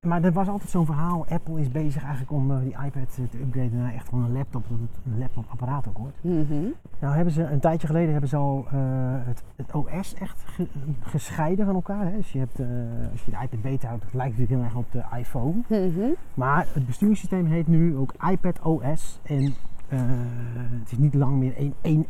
maar 0.01 0.23
er 0.23 0.31
was 0.31 0.47
altijd 0.47 0.69
zo'n 0.69 0.85
verhaal, 0.85 1.25
Apple 1.29 1.59
is 1.59 1.71
bezig 1.71 2.01
eigenlijk 2.01 2.31
om 2.31 2.51
eh, 2.51 2.57
die 2.59 2.75
iPad 2.85 3.17
eh, 3.17 3.23
te 3.29 3.39
upgraden 3.41 3.77
naar 3.81 3.93
echt 3.93 4.07
gewoon 4.09 4.23
een 4.23 4.31
laptop, 4.31 4.63
dat 4.69 4.77
het 4.79 4.89
een 5.13 5.19
laptopapparaat 5.19 5.87
ook 5.87 5.97
wordt. 5.97 6.17
Mhm. 6.21 6.63
Nou 6.99 7.15
hebben 7.15 7.33
ze, 7.33 7.43
een 7.43 7.59
tijdje 7.59 7.87
geleden 7.87 8.11
hebben 8.11 8.29
ze 8.29 8.35
al 8.35 8.65
eh, 8.67 8.77
het, 9.25 9.43
het 9.55 9.73
OS 9.75 10.13
echt 10.13 10.43
ge- 10.45 10.67
gescheiden 11.01 11.65
van 11.65 11.75
elkaar. 11.75 12.05
Hè? 12.05 12.15
Dus 12.17 12.31
je 12.31 12.39
hebt, 12.39 12.59
als 13.11 13.21
je 13.25 13.31
de 13.31 13.37
iPad 13.43 13.61
beter 13.61 13.87
houdt, 13.87 14.03
het 14.03 14.13
lijkt 14.13 14.37
natuurlijk 14.37 14.59
heel 14.61 14.69
erg 14.69 14.85
op 14.85 14.91
de 14.91 15.17
iPhone. 15.17 15.53
Mhm. 15.67 16.09
Maar 16.33 16.67
het 16.73 16.85
besturingssysteem 16.85 17.45
heet 17.45 17.67
nu 17.67 17.97
ook 17.97 18.13
iPad 18.29 18.61
OS 18.61 19.19
en 19.23 19.53
het 20.79 20.91
is 20.91 20.97
niet 20.97 21.13
lang 21.13 21.37
meer 21.37 21.71
één, 21.81 22.07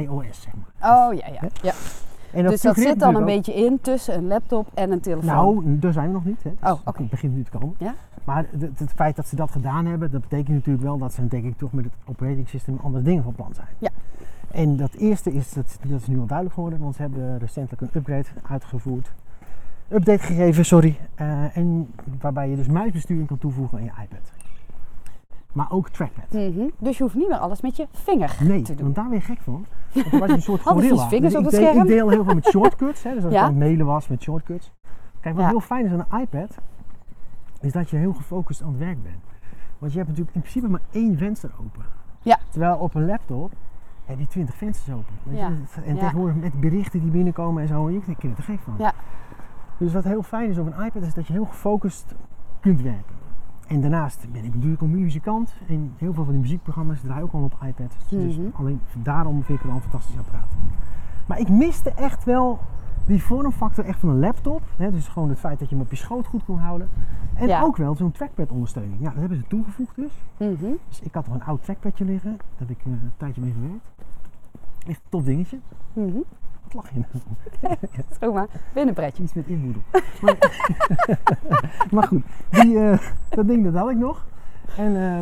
iOS, 0.00 0.40
zeg 0.42 0.52
maar. 0.54 0.90
Oh 1.06 1.14
ja, 1.14 1.26
ja. 1.26 1.48
ja. 1.62 1.72
En 2.36 2.46
dus 2.46 2.60
dat 2.60 2.76
zit 2.76 2.98
dan 2.98 3.14
een 3.14 3.24
beetje 3.24 3.54
in 3.54 3.80
tussen 3.80 4.14
een 4.14 4.26
laptop 4.26 4.66
en 4.74 4.90
een 4.90 5.00
telefoon. 5.00 5.54
Nou, 5.54 5.78
daar 5.78 5.92
zijn 5.92 6.06
we 6.06 6.12
nog 6.12 6.24
niet. 6.24 6.42
Hè. 6.42 6.50
Dus 6.60 6.70
Oh, 6.70 6.78
oké. 6.84 7.00
Het 7.00 7.10
begint 7.10 7.34
nu 7.34 7.42
te 7.42 7.50
komen. 7.50 7.74
Ja? 7.78 7.94
Maar 8.24 8.46
het, 8.58 8.78
het 8.78 8.92
feit 8.94 9.16
dat 9.16 9.26
ze 9.26 9.36
dat 9.36 9.50
gedaan 9.50 9.86
hebben, 9.86 10.10
dat 10.10 10.20
betekent 10.20 10.48
natuurlijk 10.48 10.84
wel 10.84 10.98
dat 10.98 11.12
ze 11.12 11.26
denk 11.26 11.44
ik 11.44 11.58
toch 11.58 11.72
met 11.72 11.84
het 11.84 11.92
operating 12.04 12.48
system 12.48 12.78
andere 12.82 13.04
dingen 13.04 13.22
van 13.22 13.34
plan 13.34 13.54
zijn. 13.54 13.68
Ja. 13.78 13.90
En 14.50 14.76
dat 14.76 14.92
eerste 14.92 15.32
is, 15.32 15.52
dat, 15.52 15.78
dat 15.88 16.00
is 16.00 16.06
nu 16.06 16.18
al 16.18 16.26
duidelijk 16.26 16.54
geworden, 16.54 16.80
want 16.80 16.94
ze 16.94 17.02
hebben 17.02 17.38
recentelijk 17.38 17.82
een 17.82 17.90
upgrade 17.92 18.28
uitgevoerd. 18.48 19.12
Update 19.88 20.22
gegeven, 20.22 20.64
sorry. 20.64 20.98
Eh, 21.14 21.56
en 21.56 21.88
waarbij 22.20 22.50
je 22.50 22.56
dus 22.56 22.68
muisbesturing 22.68 23.26
kan 23.26 23.38
toevoegen 23.38 23.78
aan 23.78 23.84
je 23.84 23.90
iPad. 24.02 24.32
Maar 25.56 25.70
ook 25.70 25.88
trackpad. 25.88 26.32
Mhm. 26.32 26.68
Dus 26.78 26.96
je 26.96 27.02
hoeft 27.02 27.14
niet 27.14 27.28
meer 27.28 27.38
alles 27.38 27.60
met 27.60 27.76
je 27.76 27.86
vinger 27.92 28.36
Nee, 28.42 28.62
te 28.62 28.74
doen. 28.74 28.82
want 28.82 28.94
daar 28.94 29.04
ben 29.08 29.14
je 29.18 29.20
gek 29.24 29.38
van. 29.40 29.66
Want 29.94 30.10
dan 30.10 30.20
was 30.20 30.30
een 30.30 30.42
soort 30.42 30.60
gorilla. 30.66 31.08
vingers 31.08 31.32
Dus 31.32 31.42
op 31.42 31.46
ik, 31.46 31.50
het 31.50 31.60
deel- 31.60 31.68
scherm. 31.70 31.82
ik 31.86 31.88
deel 31.92 32.08
heel 32.08 32.24
veel 32.24 32.34
met 32.34 32.44
shortcuts. 32.54 33.02
Hè, 33.02 33.14
dus 33.14 33.24
als 33.24 33.32
Ja. 33.32 33.38
ik 33.38 33.44
aan 33.46 33.50
het 33.50 33.58
mailen 33.58 33.86
was 33.86 34.08
met 34.08 34.22
shortcuts. 34.22 34.72
Kijk, 35.20 35.34
wat 35.34 35.44
Ja. 35.44 35.50
heel 35.50 35.60
fijn 35.60 35.84
is 35.86 35.92
aan 35.92 36.04
een 36.10 36.20
iPad, 36.20 36.56
is 37.60 37.72
dat 37.72 37.90
je 37.90 37.96
heel 37.96 38.12
gefocust 38.12 38.62
aan 38.62 38.68
het 38.68 38.78
werk 38.78 39.02
bent. 39.02 39.24
Want 39.78 39.92
je 39.92 39.98
hebt 39.98 40.10
natuurlijk 40.10 40.36
in 40.36 40.42
principe 40.42 40.68
maar 40.68 40.80
één 40.90 41.16
venster 41.18 41.50
open. 41.60 41.82
Ja. 42.22 42.38
Terwijl 42.50 42.76
op 42.76 42.94
een 42.94 43.06
laptop 43.06 43.52
heb 44.04 44.18
je 44.18 44.26
twintig 44.26 44.54
vensters 44.56 44.96
open. 44.96 45.14
Weet 45.22 45.38
Ja. 45.38 45.48
je? 45.48 45.80
En 45.82 45.98
tegenwoordig 45.98 46.36
met 46.36 46.60
berichten 46.60 47.00
die 47.00 47.10
binnenkomen 47.10 47.62
en 47.62 47.68
zo, 47.68 47.90
je 47.90 48.00
krijgt 48.00 48.38
er 48.38 48.44
gek 48.44 48.60
van. 48.60 48.74
Ja. 48.78 48.92
Dus 49.78 49.92
wat 49.92 50.04
heel 50.04 50.22
fijn 50.22 50.50
is 50.50 50.58
op 50.58 50.66
een 50.66 50.84
iPad 50.84 51.02
is 51.02 51.14
dat 51.14 51.26
je 51.26 51.32
heel 51.32 51.44
gefocust 51.44 52.14
kunt 52.60 52.80
werken. 52.82 53.14
En 53.66 53.80
daarnaast 53.80 54.26
ben 54.32 54.44
ik 54.44 54.54
natuurlijk 54.54 54.82
een 54.82 54.90
muzikant 54.90 55.54
en 55.68 55.92
heel 55.96 56.12
veel 56.12 56.24
van 56.24 56.32
die 56.32 56.42
muziekprogramma's 56.42 57.00
draaien 57.00 57.22
ook 57.22 57.32
al 57.32 57.42
op 57.42 57.56
iPad. 57.66 57.92
Dus 58.08 58.36
Mhm. 58.36 58.46
alleen 58.52 58.80
daarom 59.02 59.34
vind 59.42 59.48
ik 59.48 59.64
het 59.64 59.66
wel 59.66 59.74
een 59.74 59.80
fantastisch 59.90 60.18
apparaat. 60.18 60.48
Maar 61.26 61.38
ik 61.38 61.48
miste 61.48 61.90
echt 61.90 62.24
wel 62.24 62.58
die 63.06 63.22
vormfactor 63.22 63.84
echt 63.84 63.98
van 64.00 64.08
een 64.08 64.18
laptop. 64.18 64.62
Hè, 64.76 64.90
dus 64.90 65.08
gewoon 65.08 65.28
het 65.28 65.38
feit 65.38 65.58
dat 65.58 65.68
je 65.68 65.74
hem 65.74 65.84
op 65.84 65.90
je 65.90 65.96
schoot 65.96 66.26
goed 66.26 66.44
kon 66.44 66.58
houden. 66.58 66.88
En 67.34 67.48
Ja. 67.48 67.62
ook 67.62 67.76
wel 67.76 67.94
zo'n 67.96 68.12
trackpad 68.12 68.50
ondersteuning. 68.52 69.00
Ja, 69.00 69.10
dat 69.10 69.18
hebben 69.18 69.38
ze 69.38 69.44
toegevoegd 69.48 69.96
dus. 69.96 70.12
Mhm. 70.36 70.72
Dus 70.88 71.00
ik 71.00 71.14
had 71.14 71.26
nog 71.26 71.34
een 71.36 71.44
oud 71.44 71.64
trackpadje 71.64 72.04
liggen. 72.04 72.30
Daar 72.36 72.68
heb 72.68 72.70
ik 72.70 72.78
eh, 72.84 72.92
een 72.92 73.10
tijdje 73.16 73.40
mee 73.40 73.52
gewerkt. 73.52 73.84
Echt 74.86 75.00
een 75.02 75.08
top 75.10 75.24
dingetje. 75.24 75.58
Mhm. 75.92 76.16
Wat 76.72 76.84
lach 76.84 76.90
je 76.94 77.00
nou? 78.32 78.46
Binnenpretje. 78.74 79.22
Iets 79.22 79.32
met 79.34 79.46
inboedel. 79.46 79.82
Maar, 80.20 80.36
maar 81.92 82.06
goed, 82.06 82.22
die, 82.50 82.78
eh, 82.78 82.98
dat 83.28 83.46
ding 83.48 83.64
dat 83.64 83.74
had 83.74 83.90
ik 83.90 83.96
nog. 83.96 84.24
En 84.76 84.96
eh, 84.96 85.20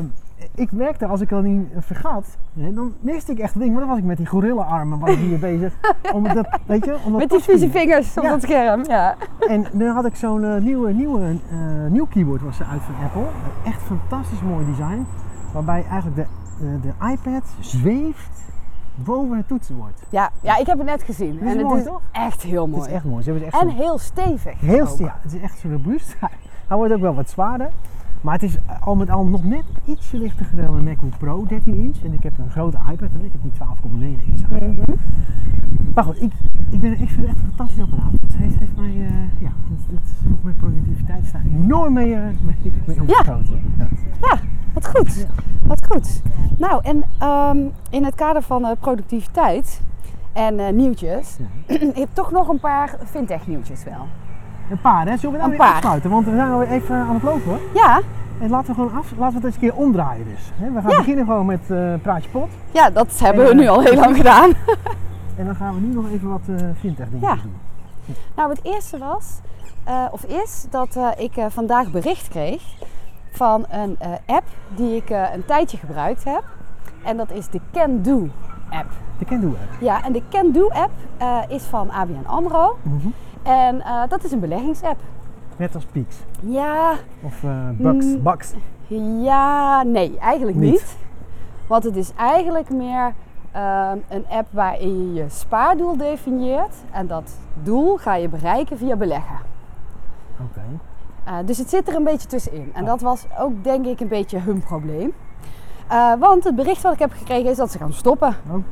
ik 0.55 0.73
merkte 0.73 1.07
als 1.07 1.21
ik 1.21 1.29
dat 1.29 1.43
niet 1.43 1.73
eh, 1.73 1.77
vergat, 1.81 2.37
hè, 2.59 2.73
dan 2.75 2.95
miste 3.01 3.33
ik 3.33 3.39
echt 3.39 3.53
het 3.55 3.63
ding. 3.63 3.73
Maar 3.73 3.81
dan 3.81 3.91
was 3.91 3.99
ik 3.99 4.05
met 4.05 4.17
die 4.17 4.27
gorilla-armen 4.27 4.99
was 4.99 5.11
ik 5.11 5.19
hier 5.19 5.39
bezig. 5.51 5.75
Om 6.13 6.23
dat, 6.35 6.59
weet 6.67 6.85
je, 6.85 6.97
om 7.05 7.13
dat 7.13 7.21
Met 7.21 7.31
die 7.31 7.41
vieze 7.41 7.71
vingers 7.71 8.17
op 8.17 8.23
Ja. 8.25 8.33
het 8.33 8.43
scherm. 8.43 8.85
Ja. 8.85 9.17
En 9.49 9.67
nu 9.73 9.89
had 9.89 10.05
ik 10.05 10.15
zo'n 10.17 10.63
nieuwe, 10.65 10.93
nieuwe 10.93 11.39
nieuw 11.89 12.07
keyboard 12.07 12.43
was 12.43 12.61
er 12.61 12.67
uit 12.67 12.83
van 12.83 12.95
Apple. 13.05 13.27
Echt 13.65 13.83
fantastisch 13.83 14.41
mooi 14.43 14.67
design. 14.67 15.07
Waarbij 15.53 15.85
eigenlijk 15.91 16.29
de, 16.59 16.81
de 16.81 16.93
iPad 17.13 17.45
zweeft 17.61 18.44
boven 18.95 19.37
het 19.37 19.49
toetsenbord. 19.49 20.03
Ja, 20.09 20.31
ja, 20.43 20.57
ik 20.59 20.67
heb 20.67 20.79
het 20.79 20.87
net 20.87 21.03
gezien. 21.03 21.35
is 21.41 21.53
en 21.55 21.67
het 21.69 21.79
is 21.79 21.85
toch? 21.85 22.01
echt 22.13 22.43
heel 22.43 22.67
mooi. 22.67 22.81
Het 22.81 22.91
is 22.91 22.97
echt 22.97 23.05
mooi. 23.05 23.23
Ze 23.23 23.31
hebben 23.31 23.49
echt 23.49 23.61
En 23.63 23.69
heel 23.69 23.99
stevig. 23.99 24.61
Heel 24.61 24.81
ook. 24.81 24.89
st- 24.89 24.99
ja, 24.99 25.19
het 25.23 25.35
is 25.35 25.41
echt 25.41 25.59
zo 25.59 25.69
robuust. 25.69 26.17
Hij 26.69 26.77
wordt 26.77 26.93
ook 26.93 27.01
wel 27.01 27.15
wat 27.15 27.31
zwaarder. 27.31 27.69
Maar 28.21 28.33
het 28.35 28.43
is 28.43 28.57
eh, 28.57 28.87
al 28.87 28.95
met 28.97 29.11
al 29.11 29.25
nog 29.25 29.45
net 29.45 29.65
ietsje 29.85 30.19
lichter 30.19 30.47
dan 30.57 30.77
een 30.77 30.85
MacBook 30.85 31.19
Pro 31.19 31.45
13 31.47 31.75
inch. 31.75 31.97
En 32.05 32.13
ik 32.13 32.23
heb 32.23 32.39
een 32.39 32.51
grote 32.51 32.77
iPad, 32.91 33.09
hè. 33.13 33.25
ik 33.25 33.33
heb 33.33 33.43
die 33.43 33.53
12,9 34.23 34.27
inch. 34.27 34.49
Mhm. 34.51 34.97
Maar 35.95 36.05
goed, 36.05 36.23
ik, 36.23 36.33
ik, 36.71 36.81
ben, 36.81 36.93
ik 36.93 37.09
vind 37.09 37.17
het 37.17 37.27
echt 37.27 37.37
een 37.37 37.47
fantastisch 37.57 37.83
apparaat. 37.83 38.13
Het 38.21 38.37
heeft, 38.37 38.59
heeft 38.59 38.77
mij, 38.77 38.91
eh, 38.91 39.41
ja, 39.43 39.53
het, 39.71 39.81
het 40.23 40.43
mijn 40.43 40.57
productiviteit 40.57 41.27
staat 41.27 41.41
enorm 41.55 41.93
mee, 41.93 42.15
eh 42.15 42.21
mee, 42.21 42.73
mee. 42.87 43.01
Ja. 43.07 43.23
Ja, 44.21 44.39
wat 44.75 44.87
goed. 44.89 45.27
Wat 45.63 45.87
goed. 45.89 46.23
Nou, 46.59 46.81
en 46.85 47.05
ehm, 47.19 47.59
in 47.91 48.05
het 48.05 48.15
kader 48.15 48.43
van 48.43 48.65
eh, 48.65 48.71
productiviteit 48.81 49.81
en 50.33 50.61
eh, 50.61 50.73
nieuwtjes, 50.73 51.37
Ja. 51.67 51.75
ik 51.93 51.97
heb 51.97 52.09
toch 52.13 52.31
nog 52.31 52.49
een 52.49 52.61
paar 52.61 52.97
fintech 53.11 53.47
nieuwtjes 53.47 53.85
wel. 53.85 54.07
Een 54.71 54.81
paar, 54.81 55.07
hè? 55.07 55.17
Zullen 55.17 55.33
we 55.35 55.39
nou 55.41 55.53
Een 55.53 55.59
weer 55.59 55.67
afsluiten? 55.69 56.11
Want 56.11 56.25
we 56.27 56.35
zijn 56.35 56.51
alweer 56.51 56.69
even 56.71 56.97
aan 56.97 57.15
het 57.15 57.23
lopen. 57.23 57.59
Ja, 57.75 58.01
En 58.41 58.51
laten 58.51 58.67
we 58.69 58.75
gewoon 58.75 58.99
af, 58.99 59.11
laten 59.19 59.29
we 59.29 59.35
het 59.35 59.45
eens 59.45 59.55
een 59.55 59.61
keer 59.61 59.75
omdraaien 59.75 60.25
dus. 60.25 60.53
We 60.75 60.81
gaan 60.81 60.91
Ja. 60.91 60.97
beginnen 60.97 61.25
gewoon 61.25 61.47
met 61.47 61.71
eh 61.71 61.95
Praatje 62.03 62.29
Pot. 62.31 62.49
Ja, 62.71 62.91
dat 62.91 63.19
hebben 63.21 63.47
we 63.47 63.55
nu 63.55 63.69
al 63.69 63.81
heel 63.81 63.95
lang 63.95 64.17
gedaan. 64.23 64.51
En 65.37 65.45
dan 65.47 65.55
gaan 65.55 65.75
we 65.75 65.81
nu 65.81 65.95
nog 65.95 66.05
even 66.11 66.29
wat 66.29 66.41
fintech 66.81 67.09
dingen 67.11 67.29
Ja. 67.29 67.37
doen. 67.43 67.57
Nou, 68.37 68.51
het 68.51 68.61
eerste 68.63 68.99
was, 68.99 69.39
of 70.11 70.23
is, 70.25 70.67
dat 70.71 70.99
ik 71.19 71.33
vandaag 71.49 71.91
bericht 71.91 72.29
kreeg 72.29 72.63
van 73.35 73.65
een 73.69 73.97
eh, 73.99 74.11
app 74.27 74.47
die 74.77 74.97
ik 74.97 75.11
eh, 75.11 75.35
een 75.35 75.45
tijdje 75.45 75.77
gebruikt 75.77 76.25
heb. 76.25 76.45
En 77.05 77.17
dat 77.17 77.31
is 77.31 77.49
de 77.49 77.61
Can 77.73 78.03
Do 78.03 78.29
app. 78.71 78.91
De 79.19 79.25
Can 79.25 79.41
Do 79.41 79.47
app. 79.49 79.81
Ja, 79.81 80.05
en 80.05 80.13
de 80.13 80.23
Can 80.31 80.53
Do 80.53 80.69
app 80.69 80.91
eh, 81.17 81.39
is 81.49 81.63
van 81.63 81.91
ABN 81.91 82.27
AMRO. 82.27 82.79
Mhm. 82.83 83.09
En 83.43 83.83
dat 84.09 84.25
is 84.25 84.33
een 84.33 84.41
beleggingsapp. 84.41 85.01
Net 85.57 85.75
als 85.75 85.85
Peaks. 85.85 86.17
Ja, 86.41 86.95
Of 87.23 87.41
Bucks. 87.73 88.07
Mm. 88.07 88.23
Bucks. 88.23 88.53
ja, 89.23 89.83
nee, 89.83 90.19
eigenlijk 90.19 90.57
niet. 90.57 90.71
Niet. 90.71 90.97
Want 91.67 91.85
het 91.85 91.97
is 91.97 92.13
eigenlijk 92.17 92.71
meer 92.71 93.15
een 94.09 94.27
app 94.29 94.47
waarin 94.51 95.15
je 95.15 95.23
je 95.23 95.29
spaardoel 95.29 95.97
definieert. 95.97 96.75
En 96.91 97.07
dat 97.07 97.39
doel 97.63 97.97
ga 97.97 98.15
je 98.15 98.29
bereiken 98.29 98.79
via 98.79 98.97
beleggen. 98.97 99.39
Oké. 100.41 100.63
Uh, 101.29 101.35
dus 101.45 101.59
het 101.59 101.71
zit 101.71 101.89
er 101.89 101.95
een 101.95 102.05
beetje 102.05 102.29
tussenin. 102.29 102.71
En 102.75 102.85
dat 102.85 103.01
was 103.01 103.27
ook 103.39 103.65
denk 103.65 103.87
ik 103.87 104.01
een 104.01 104.09
beetje 104.09 104.39
hun 104.39 104.61
probleem. 104.61 105.13
Uh, 105.93 106.13
want 106.19 106.45
het 106.45 106.55
bericht 106.55 106.83
wat 106.83 106.93
ik 106.93 106.99
heb 106.99 107.13
gekregen 107.13 107.51
is 107.51 107.57
dat 107.57 107.73
ze 107.73 107.79
gaan 107.79 107.93
stoppen. 107.93 108.37
Oh. 108.51 108.65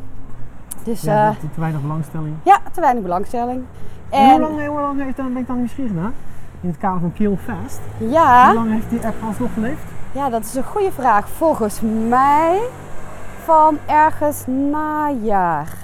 Dus 0.85 1.03
Ja, 1.03 1.29
uh, 1.29 1.37
te, 1.55 1.61
weinig 1.61 1.81
belangstelling. 1.81 2.35
ja, 2.43 2.59
te 2.73 2.81
weinig 2.81 3.03
belangstelling. 3.03 3.65
En 4.09 4.31
hoe 4.31 4.41
lang, 4.41 4.67
hoe 4.67 4.81
lang 4.81 5.03
heeft 5.03 5.17
dan, 5.17 5.33
ben 5.33 5.43
ik 5.43 5.47
dan 5.47 5.57
nieuwsgierig 5.57 5.93
gedaan? 5.93 6.15
In 6.61 6.69
het 6.69 6.79
kader 6.79 7.01
van 7.01 7.13
Kill 7.13 7.37
Fast. 7.37 7.81
Hoe 7.99 8.09
ja, 8.09 8.55
lang 8.55 8.71
heeft 8.73 8.91
die 8.91 9.07
app 9.07 9.23
alsnog 9.23 9.53
geleefd? 9.53 9.83
ja, 10.13 10.29
dat 10.29 10.45
is 10.45 10.55
een 10.55 10.65
goede 10.65 10.93
vraag. 10.93 11.29
Volgens 11.29 11.81
mij 12.09 12.61
van 13.45 13.79
ergens 13.87 14.47
najaar 14.47 15.83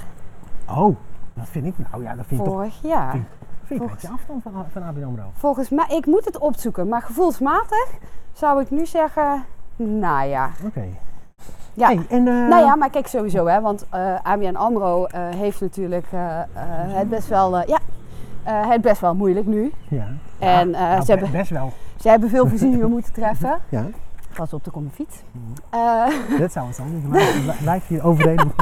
Oh, 0.70 0.96
dat 1.34 1.48
vind 1.48 1.66
ik, 1.66 1.74
nou 1.90 2.02
ja, 2.02 2.14
dat 2.14 2.24
vind 2.26 2.40
ik 2.40 2.46
toch 2.46 2.54
vorig 2.54 2.78
jaar. 2.82 3.10
vind 3.10 3.26
vind 3.68 3.80
een 3.80 3.88
volgens- 3.88 4.10
afstand 4.10 4.42
van, 4.42 4.52
van 4.72 4.82
ABN 4.82 5.02
AMRO. 5.02 5.22
Volgens 5.34 5.68
mij, 5.68 5.86
ik 5.88 6.06
moet 6.06 6.24
het 6.24 6.38
opzoeken, 6.38 6.88
maar 6.88 7.02
gevoelsmatig 7.02 7.86
zou 8.32 8.60
ik 8.60 8.70
nu 8.70 8.86
zeggen 8.86 9.44
najaar. 9.76 10.50
Oké. 10.66 10.84
Ja. 11.74 11.86
Hey, 11.86 12.00
en, 12.08 12.28
eh, 12.28 12.34
Nou 12.48 12.64
ja, 12.64 12.76
maar 12.76 12.90
kijk 12.90 13.06
sowieso, 13.06 13.46
hè, 13.46 13.60
want 13.60 13.86
eh 13.90 14.14
ABN 14.22 14.54
AMRO 14.56 15.04
eh, 15.04 15.20
heeft 15.28 15.60
natuurlijk 15.60 16.06
het, 16.94 17.08
best 17.08 17.28
wel, 17.28 17.56
ja, 17.68 17.78
het 18.44 18.80
best 18.80 19.00
wel 19.00 19.14
moeilijk 19.14 19.46
nu. 19.46 19.72
Ja. 19.88 20.06
En, 20.38 20.70
Ja, 20.70 20.78
nou, 20.78 21.00
ze 21.00 21.06
be- 21.06 21.12
hebben- 21.12 21.30
Best 21.30 21.50
wel. 21.50 21.72
Ze 22.00 22.08
hebben 22.08 22.28
veel 22.28 22.46
voorzieningen 22.48 22.90
moeten 22.90 23.12
treffen. 23.12 23.58
Ja, 23.68 23.84
Pas 24.38 24.52
op, 24.52 24.66
er 24.66 24.72
komt 24.72 24.84
een 24.84 24.92
fiets. 24.92 25.22
Mhm. 25.32 25.44
Eh, 25.70 26.38
dat 26.40 26.52
zou 26.52 26.66
het 26.66 26.76
zijn. 26.76 27.04
Blijf- 27.08 27.60
Blijf 27.62 27.88
je 27.88 28.02
overreden. 28.02 28.52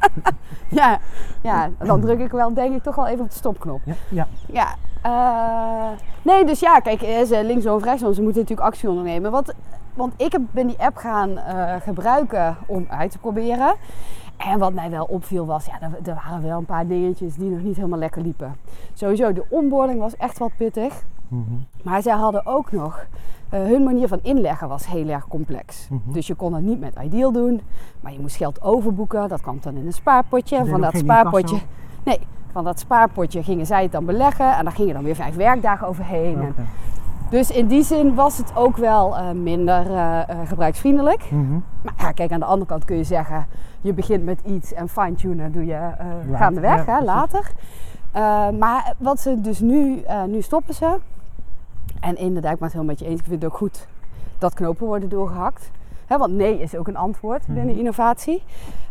ja, 0.80 0.98
ja, 1.42 1.70
dan 1.78 2.00
druk 2.00 2.18
ik 2.20 2.30
wel 2.30 2.54
denk 2.54 2.74
ik 2.74 2.82
toch 2.82 2.94
wel 2.94 3.06
even 3.06 3.24
op 3.24 3.30
de 3.30 3.36
stopknop. 3.36 3.80
Ja, 3.84 3.94
ja. 4.08 4.26
Ja, 4.46 4.74
eh, 5.02 5.98
nee, 6.22 6.44
dus 6.44 6.60
ja, 6.60 6.78
kijk, 6.80 7.02
eh, 7.02 7.22
ze 7.24 7.44
linksom 7.44 7.74
of 7.74 7.84
rechtsom, 7.84 8.12
ze 8.14 8.22
moeten 8.22 8.40
natuurlijk 8.40 8.68
actie 8.68 8.88
ondernemen. 8.88 9.30
Want, 9.30 9.52
want 9.94 10.12
ik 10.16 10.32
heb, 10.32 10.40
ben 10.50 10.66
die 10.66 10.78
app 10.78 10.96
gaan 10.96 11.38
gebruiken 11.82 12.56
om 12.66 12.86
uit 12.88 13.10
te 13.10 13.18
proberen. 13.18 13.74
En 14.36 14.58
wat 14.58 14.72
mij 14.72 14.90
wel 14.90 15.04
opviel 15.04 15.46
was, 15.46 15.66
ja, 15.66 15.80
er, 15.80 16.08
er 16.08 16.20
waren 16.24 16.42
wel 16.42 16.58
een 16.58 16.64
paar 16.64 16.86
dingetjes 16.86 17.34
die 17.34 17.50
nog 17.50 17.62
niet 17.62 17.76
helemaal 17.76 17.98
lekker 17.98 18.22
liepen. 18.22 18.56
Sowieso, 18.94 19.32
de 19.32 19.44
onboarding 19.48 20.00
was 20.00 20.16
echt 20.16 20.38
wat 20.38 20.50
pittig. 20.56 21.02
Mhm. 21.30 21.54
Maar 21.82 22.02
zij 22.02 22.14
hadden 22.14 22.46
ook 22.46 22.72
nog, 22.72 23.06
eh, 23.48 23.60
hun 23.60 23.82
manier 23.82 24.08
van 24.08 24.18
inleggen 24.22 24.68
was 24.68 24.86
heel 24.86 25.08
erg 25.08 25.28
complex. 25.28 25.88
Mhm. 25.90 26.12
Dus 26.12 26.26
je 26.26 26.34
kon 26.34 26.54
het 26.54 26.64
niet 26.64 26.80
met 26.80 26.94
Ideal 27.02 27.32
doen, 27.32 27.60
maar 28.00 28.12
je 28.12 28.20
moest 28.20 28.36
geld 28.36 28.62
overboeken. 28.62 29.28
Dat 29.28 29.40
kwam 29.40 29.58
dan 29.60 29.76
in 29.76 29.86
een 29.86 29.92
spaarpotje. 29.92 30.56
En 30.56 30.66
van 30.66 30.80
dat 30.80 30.96
spaarpotje, 30.96 31.58
nee, 32.04 32.18
van 32.52 32.64
dat 32.64 32.78
spaarpotje 32.78 33.42
gingen 33.42 33.66
zij 33.66 33.82
het 33.82 33.92
dan 33.92 34.04
beleggen. 34.04 34.56
En 34.56 34.64
daar 34.64 34.72
gingen 34.72 34.94
dan 34.94 35.02
weer 35.02 35.14
vijf 35.14 35.36
werkdagen 35.36 35.86
overheen. 35.86 36.40
En 36.40 36.54
dus 37.30 37.50
in 37.50 37.66
die 37.66 37.82
zin 37.82 38.14
was 38.14 38.38
het 38.38 38.56
ook 38.56 38.76
wel 38.76 39.16
eh, 39.16 39.30
minder 39.30 39.94
eh, 39.94 40.20
gebruiksvriendelijk. 40.46 41.30
Mhm. 41.30 41.52
Maar 41.82 41.94
ja, 41.96 42.12
kijk, 42.12 42.32
aan 42.32 42.40
de 42.40 42.46
andere 42.46 42.66
kant 42.66 42.84
kun 42.84 42.96
je 42.96 43.04
zeggen, 43.04 43.46
je 43.80 43.92
begint 43.92 44.24
met 44.24 44.40
iets 44.44 44.72
en 44.72 44.88
fine-tunen 44.88 45.52
doe 45.52 45.66
je 45.66 45.78
Later, 45.78 46.36
gaandeweg, 46.36 46.86
ja, 46.86 46.98
hè, 46.98 47.04
precies. 47.04 47.04
later. 47.04 47.52
Maar 48.58 48.94
wat 48.98 49.20
ze 49.20 49.40
dus 49.40 49.60
nu, 49.60 50.04
nu 50.26 50.42
stoppen 50.42 50.74
ze. 50.74 50.98
En 52.00 52.16
inderdaad, 52.16 52.52
ik 52.52 52.58
ben 52.58 52.68
het 52.68 52.76
helemaal 52.76 52.94
met 52.94 52.98
je 52.98 53.04
eens. 53.10 53.20
Ik 53.20 53.26
vind 53.26 53.42
het 53.42 53.50
ook 53.52 53.56
goed 53.58 53.86
dat 54.38 54.54
knopen 54.54 54.86
worden 54.86 55.08
doorgehakt. 55.08 55.70
Want 56.08 56.32
nee 56.32 56.60
is 56.60 56.76
ook 56.76 56.88
een 56.88 56.96
antwoord 56.96 57.46
binnen 57.46 57.66
Mhm. 57.66 57.78
innovatie. 57.78 58.42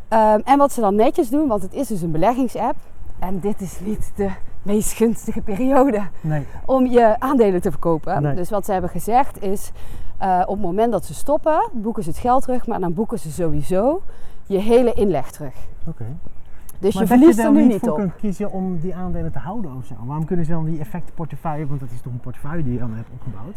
Ehm, 0.08 0.40
en 0.44 0.58
wat 0.58 0.72
ze 0.72 0.82
dan 0.82 0.96
netjes 0.96 1.30
doen, 1.30 1.48
want 1.48 1.62
het 1.62 1.74
is 1.74 1.88
dus 1.88 2.02
een 2.02 2.12
beleggingsapp. 2.12 2.76
En 3.20 3.40
dit 3.40 3.62
is 3.62 3.80
niet 3.80 4.12
de 4.16 4.30
meest 4.62 4.92
gunstige 4.94 5.42
periode 5.42 6.02
Nee. 6.22 6.46
om 6.66 6.86
je 6.86 7.20
aandelen 7.20 7.62
te 7.62 7.72
verkopen. 7.72 8.22
Nee. 8.22 8.36
Dus 8.36 8.50
wat 8.50 8.66
ze 8.66 8.72
hebben 8.72 8.90
gezegd 8.90 9.42
is, 9.44 9.72
eh, 10.18 10.42
op 10.46 10.56
het 10.56 10.66
moment 10.66 10.92
dat 10.92 11.06
ze 11.06 11.14
stoppen, 11.14 11.70
boeken 11.72 12.04
ze 12.04 12.10
het 12.10 12.18
geld 12.20 12.42
terug, 12.44 12.68
maar 12.68 12.80
dan 12.80 12.94
boeken 12.94 13.20
ze 13.20 13.32
sowieso 13.32 14.02
je 14.46 14.58
hele 14.58 14.94
inleg 14.94 15.32
terug. 15.32 15.54
Oké. 15.88 16.06
Dus 16.80 16.94
Maar 16.94 17.04
je 17.04 17.10
dat 17.10 17.18
verliest 17.18 17.40
je 17.40 17.46
er 17.48 17.54
dan 17.54 17.62
nu 17.64 17.68
niet 17.74 17.90
op. 17.90 17.96
kunt 17.96 18.16
kiezen 18.16 18.52
om 18.52 18.80
die 18.80 18.96
aandelen 18.96 19.32
te 19.32 19.40
houden 19.40 19.76
of 19.76 19.86
zo? 19.86 19.94
Waarom 20.06 20.26
kunnen 20.26 20.46
ze 20.46 20.52
dan 20.52 20.66
die 20.66 20.80
effectenportefeuille, 20.80 21.68
want 21.68 21.80
dat 21.80 21.90
is 21.92 22.02
toch 22.02 22.14
een 22.14 22.20
portefeuille 22.20 22.64
die 22.64 22.74
je 22.74 22.80
dan 22.80 22.92
hebt 22.94 23.08
opgebouwd, 23.14 23.56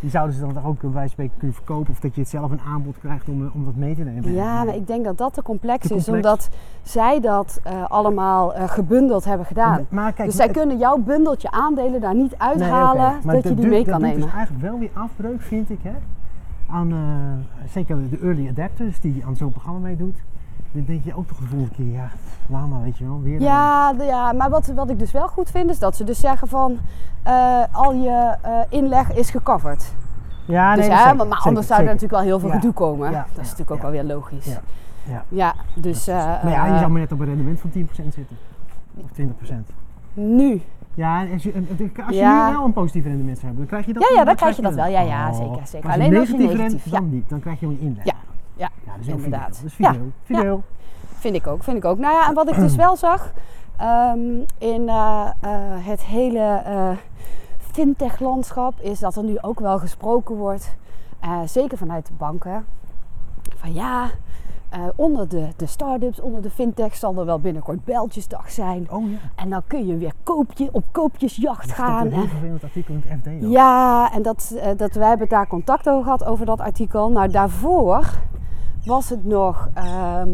die 0.00 0.10
zouden 0.10 0.34
ze 0.34 0.40
dan 0.40 0.52
toch 0.52 0.64
ook 0.64 0.80
bij 0.80 0.90
wijze 0.90 0.98
van 0.98 1.08
spreken 1.08 1.36
kunnen 1.38 1.56
verkopen 1.56 1.90
of 1.92 2.00
dat 2.00 2.14
je 2.14 2.20
het 2.20 2.30
zelf 2.30 2.50
een 2.50 2.60
aanbod 2.60 2.98
krijgt 2.98 3.28
om, 3.28 3.44
eh, 3.46 3.54
om 3.54 3.64
dat 3.64 3.74
mee 3.76 3.94
te 3.94 4.02
nemen? 4.02 4.32
Ja, 4.32 4.64
maar 4.64 4.74
ik 4.74 4.86
denk 4.86 5.04
dat 5.04 5.18
dat 5.18 5.34
te 5.34 5.42
complex, 5.42 5.86
Te 5.88 5.94
is, 5.94 6.08
omdat 6.08 6.48
zij 6.82 7.20
dat 7.20 7.60
eh, 7.62 7.84
allemaal 7.90 8.54
eh, 8.54 8.68
gebundeld 8.68 9.24
hebben 9.24 9.46
gedaan. 9.46 9.86
Maar 9.88 10.12
kijk, 10.12 10.28
dus 10.28 10.36
zij 10.36 10.46
het- 10.46 10.56
kunnen 10.56 10.78
jouw 10.78 10.96
bundeltje 10.98 11.50
aandelen 11.50 12.00
daar 12.00 12.14
niet 12.14 12.34
uithalen 12.38 13.14
dat 13.24 13.42
je 13.42 13.54
die 13.54 13.66
mee 13.66 13.84
dat 13.84 13.88
kan 13.92 14.00
doet 14.00 14.08
nemen. 14.10 14.22
dus 14.26 14.32
eigenlijk 14.34 14.64
wel 14.64 14.78
weer 14.78 14.90
afbreuk, 14.92 15.40
vind 15.40 15.70
ik, 15.70 15.78
hè, 15.82 15.92
aan 16.70 16.92
zeker 17.68 17.96
de 18.10 18.18
early 18.22 18.48
adapters 18.48 19.00
die 19.00 19.22
aan 19.26 19.36
zo'n 19.36 19.50
programma 19.50 19.78
meedoet. 19.80 20.16
Dan 20.72 20.84
denk 20.86 21.04
je 21.04 21.16
ook 21.16 21.26
toch 21.28 21.38
de 21.38 21.46
volgende 21.46 21.74
keer, 21.74 21.92
ja, 21.92 22.08
laat 22.46 22.68
maar, 22.68 22.82
weet 22.82 22.98
je 22.98 23.04
wel, 23.04 23.20
weer. 23.22 23.40
Ja, 23.40 23.92
de- 23.92 24.04
ja 24.04 24.32
maar 24.32 24.50
wat, 24.50 24.66
wat 24.66 24.90
ik 24.90 24.98
dus 24.98 25.12
wel 25.12 25.28
goed 25.28 25.50
vind, 25.50 25.70
is 25.70 25.78
dat 25.78 25.96
ze 25.96 26.04
dus 26.04 26.20
zeggen 26.20 26.48
van 26.48 26.78
eh, 27.22 27.58
al 27.72 27.92
je 27.94 28.36
eh, 28.42 28.52
inleg 28.68 29.12
is 29.12 29.30
gecoverd. 29.30 29.94
ja 30.44 30.74
dus, 30.74 30.86
nee, 30.86 30.94
hè, 30.96 31.00
zeker, 31.02 31.16
maar 31.16 31.26
maar 31.26 31.36
zeker, 31.36 31.48
anders 31.48 31.66
zou 31.66 31.78
er 31.80 31.84
natuurlijk 31.86 32.12
wel 32.12 32.22
heel 32.22 32.38
veel 32.38 32.48
Ja. 32.48 32.54
gedoe 32.54 32.72
komen. 32.72 33.10
Ja, 33.10 33.18
Dat 33.18 33.26
is 33.28 33.34
ja, 33.34 33.40
natuurlijk 33.42 33.70
ook 33.70 33.76
ja. 33.76 33.82
wel 33.82 33.90
weer 33.90 34.04
logisch. 34.04 34.44
Ja. 34.44 34.60
Ja, 35.04 35.24
Ja. 35.28 35.54
dus 35.74 36.06
eh, 36.08 36.14
Maar 36.16 36.48
ja, 36.52 36.66
je 36.66 36.78
zou 36.78 36.90
maar 36.90 37.00
net 37.00 37.12
op 37.12 37.20
een 37.20 37.26
rendement 37.26 37.60
van 37.60 37.70
10% 37.70 38.14
zitten. 38.14 38.36
Of 39.04 39.10
20%. 39.10 39.70
nu. 40.14 40.62
Ja, 40.94 41.24
als 41.32 41.42
je, 41.42 41.52
als 42.06 42.08
je 42.08 42.14
Ja. 42.14 42.48
nu 42.48 42.54
wel 42.56 42.64
een 42.64 42.72
positief 42.72 43.04
rendement 43.04 43.38
zou 43.38 43.46
hebben, 43.46 43.56
dan 43.56 43.66
krijg 43.66 43.86
je 43.86 43.92
dat 43.92 44.02
Ja, 44.02 44.08
ja, 44.10 44.16
dan 44.16 44.26
dan 44.26 44.34
krijg 44.36 44.56
je 44.56 44.62
dat 44.62 44.74
wel. 44.74 44.86
Ja, 44.86 45.00
ja, 45.00 45.28
Oh. 45.28 45.34
zeker, 45.36 45.66
zeker. 45.66 45.86
Als 45.90 45.94
Alleen 45.98 46.16
als 46.18 46.28
je 46.28 46.36
negatief 46.36 46.84
dan 46.84 47.10
niet. 47.10 47.28
Dan 47.28 47.40
krijg 47.40 47.60
je 47.60 47.66
een 47.66 47.78
inleg. 47.80 48.04
Ja, 48.04 48.12
ja, 48.56 48.68
ja 48.84 48.92
dat 48.92 49.00
is 49.00 49.06
inderdaad. 49.06 49.48
Dat 49.62 49.64
is 49.64 49.76
Ja. 49.76 49.94
Fideel. 50.24 50.62
Vind 51.22 51.34
ik 51.34 51.46
ook, 51.46 51.62
vind 51.62 51.76
ik 51.76 51.84
ook. 51.84 51.98
Nou 51.98 52.14
ja, 52.14 52.28
en 52.28 52.34
wat 52.34 52.48
ik 52.48 52.54
dus 52.54 52.76
wel 52.76 52.96
zag 52.96 53.32
ehm, 53.76 54.18
in 54.58 54.88
eh, 54.88 55.30
eh, 55.40 55.50
het 55.86 56.02
hele 56.02 56.62
eh, 56.64 56.90
fintech-landschap 57.58 58.80
is 58.80 58.98
dat 58.98 59.16
er 59.16 59.24
nu 59.24 59.38
ook 59.40 59.60
wel 59.60 59.78
gesproken 59.78 60.36
wordt, 60.36 60.76
zeker 61.44 61.78
vanuit 61.78 62.06
de 62.06 62.12
banken, 62.12 62.64
van 63.56 63.72
ja, 63.72 64.10
onder 64.96 65.28
de, 65.28 65.48
de 65.56 65.66
start-ups, 65.66 66.20
onder 66.20 66.42
de 66.42 66.50
fintech 66.50 66.96
zal 66.96 67.18
er 67.18 67.24
wel 67.24 67.40
binnenkort 67.40 67.84
Bijltjesdag 67.84 68.50
zijn. 68.50 68.86
Oh 68.90 69.10
ja. 69.10 69.16
En 69.34 69.50
dan 69.50 69.62
kun 69.66 69.86
je 69.86 69.96
weer 69.96 70.12
koopje, 70.22 70.68
op 70.72 70.84
koopjesjacht 70.90 71.62
stond 71.62 71.78
gaan. 71.78 72.06
een 72.06 72.12
heel 72.12 72.26
vervelend 72.26 72.62
artikel 72.62 72.94
in 72.94 73.02
het 73.06 73.20
FD. 73.20 73.44
ook. 73.44 73.50
ja, 73.50 74.12
en 74.12 74.22
dat, 74.22 74.56
dat, 74.76 74.94
wij 74.94 75.08
hebben 75.08 75.28
daar 75.28 75.46
contact 75.46 75.88
over 75.88 76.02
gehad, 76.02 76.24
over 76.24 76.46
dat 76.46 76.60
artikel. 76.60 77.10
Nou, 77.10 77.30
daarvoor 77.30 78.10
was 78.84 79.08
het 79.08 79.24
nog, 79.24 79.68
ehm, 79.74 80.28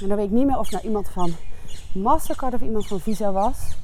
en 0.00 0.08
dan 0.08 0.16
weet 0.16 0.26
ik 0.26 0.30
niet 0.32 0.46
meer 0.46 0.58
of 0.58 0.62
het 0.64 0.72
nou 0.72 0.84
iemand 0.84 1.08
van 1.08 1.30
Mastercard 1.94 2.54
of 2.54 2.60
iemand 2.60 2.86
van 2.86 3.00
Visa 3.00 3.32
was. 3.32 3.78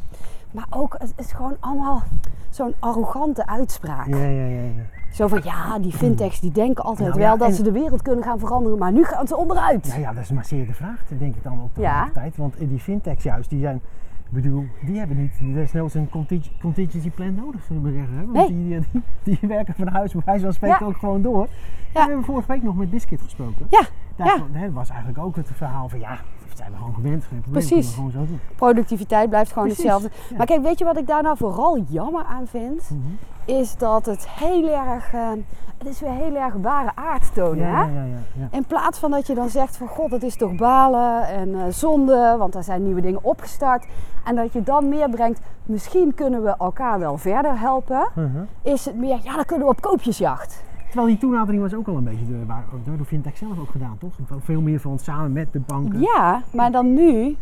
Maar 0.51 0.67
ook, 0.71 0.95
het 0.99 1.13
is 1.17 1.33
gewoon 1.33 1.57
allemaal 1.61 2.03
zo'n 2.51 2.75
arrogante 2.79 3.47
uitspraak. 3.47 4.07
Ja, 4.07 4.17
ja, 4.17 4.45
ja. 4.47 4.63
ja. 4.63 4.71
Zo 5.13 5.27
van, 5.27 5.41
ja, 5.45 5.79
die 5.79 5.93
fintechs 5.93 6.41
die 6.41 6.53
denken 6.53 6.85
altijd 6.85 7.09
Nou, 7.09 7.21
wel 7.21 7.31
ja, 7.33 7.37
dat 7.37 7.55
ze 7.55 7.63
de 7.63 7.73
wereld 7.73 8.03
kunnen 8.03 8.25
gaan 8.25 8.39
veranderen, 8.39 8.79
maar 8.79 8.93
nu 8.93 9.05
gaan 9.05 9.27
ze 9.27 9.37
onderuit. 9.37 9.87
Nou 9.87 10.01
ja, 10.01 10.13
dat 10.13 10.23
is 10.23 10.31
maar 10.31 10.45
zeer 10.45 10.67
de 10.67 10.73
vraag, 10.75 11.01
denk 11.19 11.35
ik 11.37 11.43
dan 11.43 11.61
ook 11.63 11.69
Ja. 11.77 12.11
tijd. 12.13 12.37
Want 12.37 12.55
die 12.59 12.79
fintechs 12.79 13.23
juist, 13.23 13.51
die 13.51 13.61
zijn, 13.61 13.77
ik 13.77 14.43
bedoel, 14.43 14.65
die 14.87 14.99
hebben 14.99 15.17
niet 15.17 15.55
desnoods 15.55 15.95
een 15.95 16.09
conting- 16.11 16.61
contingency 16.61 17.11
plan 17.11 17.35
nodig, 17.35 17.63
zullen 17.67 17.83
we 17.83 17.93
zeggen. 17.93 18.17
hè? 18.17 18.25
Want 18.25 18.37
Nee. 18.37 18.49
die, 18.49 18.81
die, 18.93 19.03
die 19.39 19.49
werken 19.49 19.75
van 19.75 19.89
huis, 19.89 20.13
bij 20.13 20.23
wijze 20.25 20.45
van 20.45 20.53
spreken, 20.53 20.79
Ja. 20.81 20.87
ook 20.87 20.97
gewoon 20.99 21.23
door. 21.23 21.43
En 21.43 21.49
we 21.93 21.99
hebben 22.01 22.25
vorige 22.25 22.53
week 22.53 22.63
nog 22.63 22.77
met 22.77 22.91
Biscuit 22.91 23.21
gesproken. 23.23 23.67
Ja, 23.71 23.83
Daar 24.17 24.43
ja. 24.55 24.71
was 24.71 24.89
eigenlijk 24.89 25.25
ook 25.25 25.37
het 25.37 25.49
verhaal 25.55 25.89
van 25.89 25.99
ja, 25.99 26.19
Dat 26.49 26.57
zijn 26.57 26.71
we 26.71 26.77
gewoon 26.77 26.95
gewend. 26.95 27.25
Geen 27.25 27.41
probleem, 27.41 27.67
Precies. 27.67 27.89
we 27.89 27.95
gewoon 27.95 28.11
zo 28.11 28.27
doen. 28.27 28.41
Productiviteit 28.57 29.29
blijft 29.29 29.53
gewoon 29.53 29.69
Precies, 29.69 29.85
hetzelfde. 29.85 30.11
ja. 30.31 30.37
Maar 30.37 30.47
kijk, 30.47 30.63
weet 30.63 30.79
je 30.79 30.85
wat 30.85 30.99
ik 30.99 31.07
daar 31.07 31.23
nou 31.23 31.37
vooral 31.37 31.79
jammer 31.89 32.25
aan 32.25 32.47
vind? 32.47 32.91
Mhm. 32.91 33.01
Is 33.45 33.77
dat 33.77 34.07
het 34.07 34.29
heel 34.29 34.69
erg, 34.69 35.13
eh, 35.13 35.31
het 35.79 35.87
is 35.87 36.01
weer 36.01 36.11
heel 36.11 36.37
erg 36.37 36.55
ware 36.55 36.91
aard 36.95 37.35
tonen. 37.35 37.67
Ja, 37.67 37.87
hè? 37.87 37.93
ja, 37.93 38.01
ja, 38.01 38.05
ja, 38.05 38.19
ja. 38.33 38.49
In 38.51 38.65
plaats 38.65 38.99
van 38.99 39.11
dat 39.11 39.27
je 39.27 39.35
dan 39.35 39.49
zegt 39.49 39.77
van 39.77 39.89
god, 39.89 40.11
het 40.11 40.23
is 40.23 40.37
toch 40.37 40.55
balen 40.55 41.27
en 41.27 41.55
eh, 41.55 41.61
zonde, 41.71 42.35
want 42.39 42.55
er 42.55 42.63
zijn 42.63 42.83
nieuwe 42.85 43.01
dingen 43.01 43.25
opgestart. 43.25 43.87
En 44.25 44.37
dat 44.37 44.53
je 44.53 44.63
dan 44.63 44.89
meer 44.89 45.11
brengt, 45.11 45.41
misschien 45.63 46.15
kunnen 46.15 46.43
we 46.43 46.55
elkaar 46.59 46.99
wel 46.99 47.19
verder 47.19 47.59
helpen. 47.61 48.09
Mhm. 48.15 48.29
Is 48.63 48.85
het 48.85 48.97
meer, 48.97 49.19
ja 49.23 49.35
dan 49.35 49.45
kunnen 49.45 49.67
we 49.67 49.73
op 49.73 49.81
koopjesjacht. 49.81 50.63
Terwijl 50.93 51.07
die 51.13 51.19
toenadering 51.21 51.63
was 51.63 51.75
ook 51.75 51.87
al 51.89 51.97
een 51.97 52.05
beetje 52.05 52.27
door, 52.29 52.47
waar- 52.47 52.65
door 52.85 53.05
Fintech 53.07 53.37
zelf 53.37 53.59
ook 53.59 53.71
gedaan, 53.71 53.97
toch? 53.99 54.13
Veel 54.41 54.61
meer 54.61 54.81
van 54.81 54.99
samen 54.99 55.33
met 55.33 55.53
de 55.53 55.61
banken. 55.61 56.01
Ja, 56.01 56.43
maar 56.51 56.71
dan 56.73 56.95
nu 56.95 57.37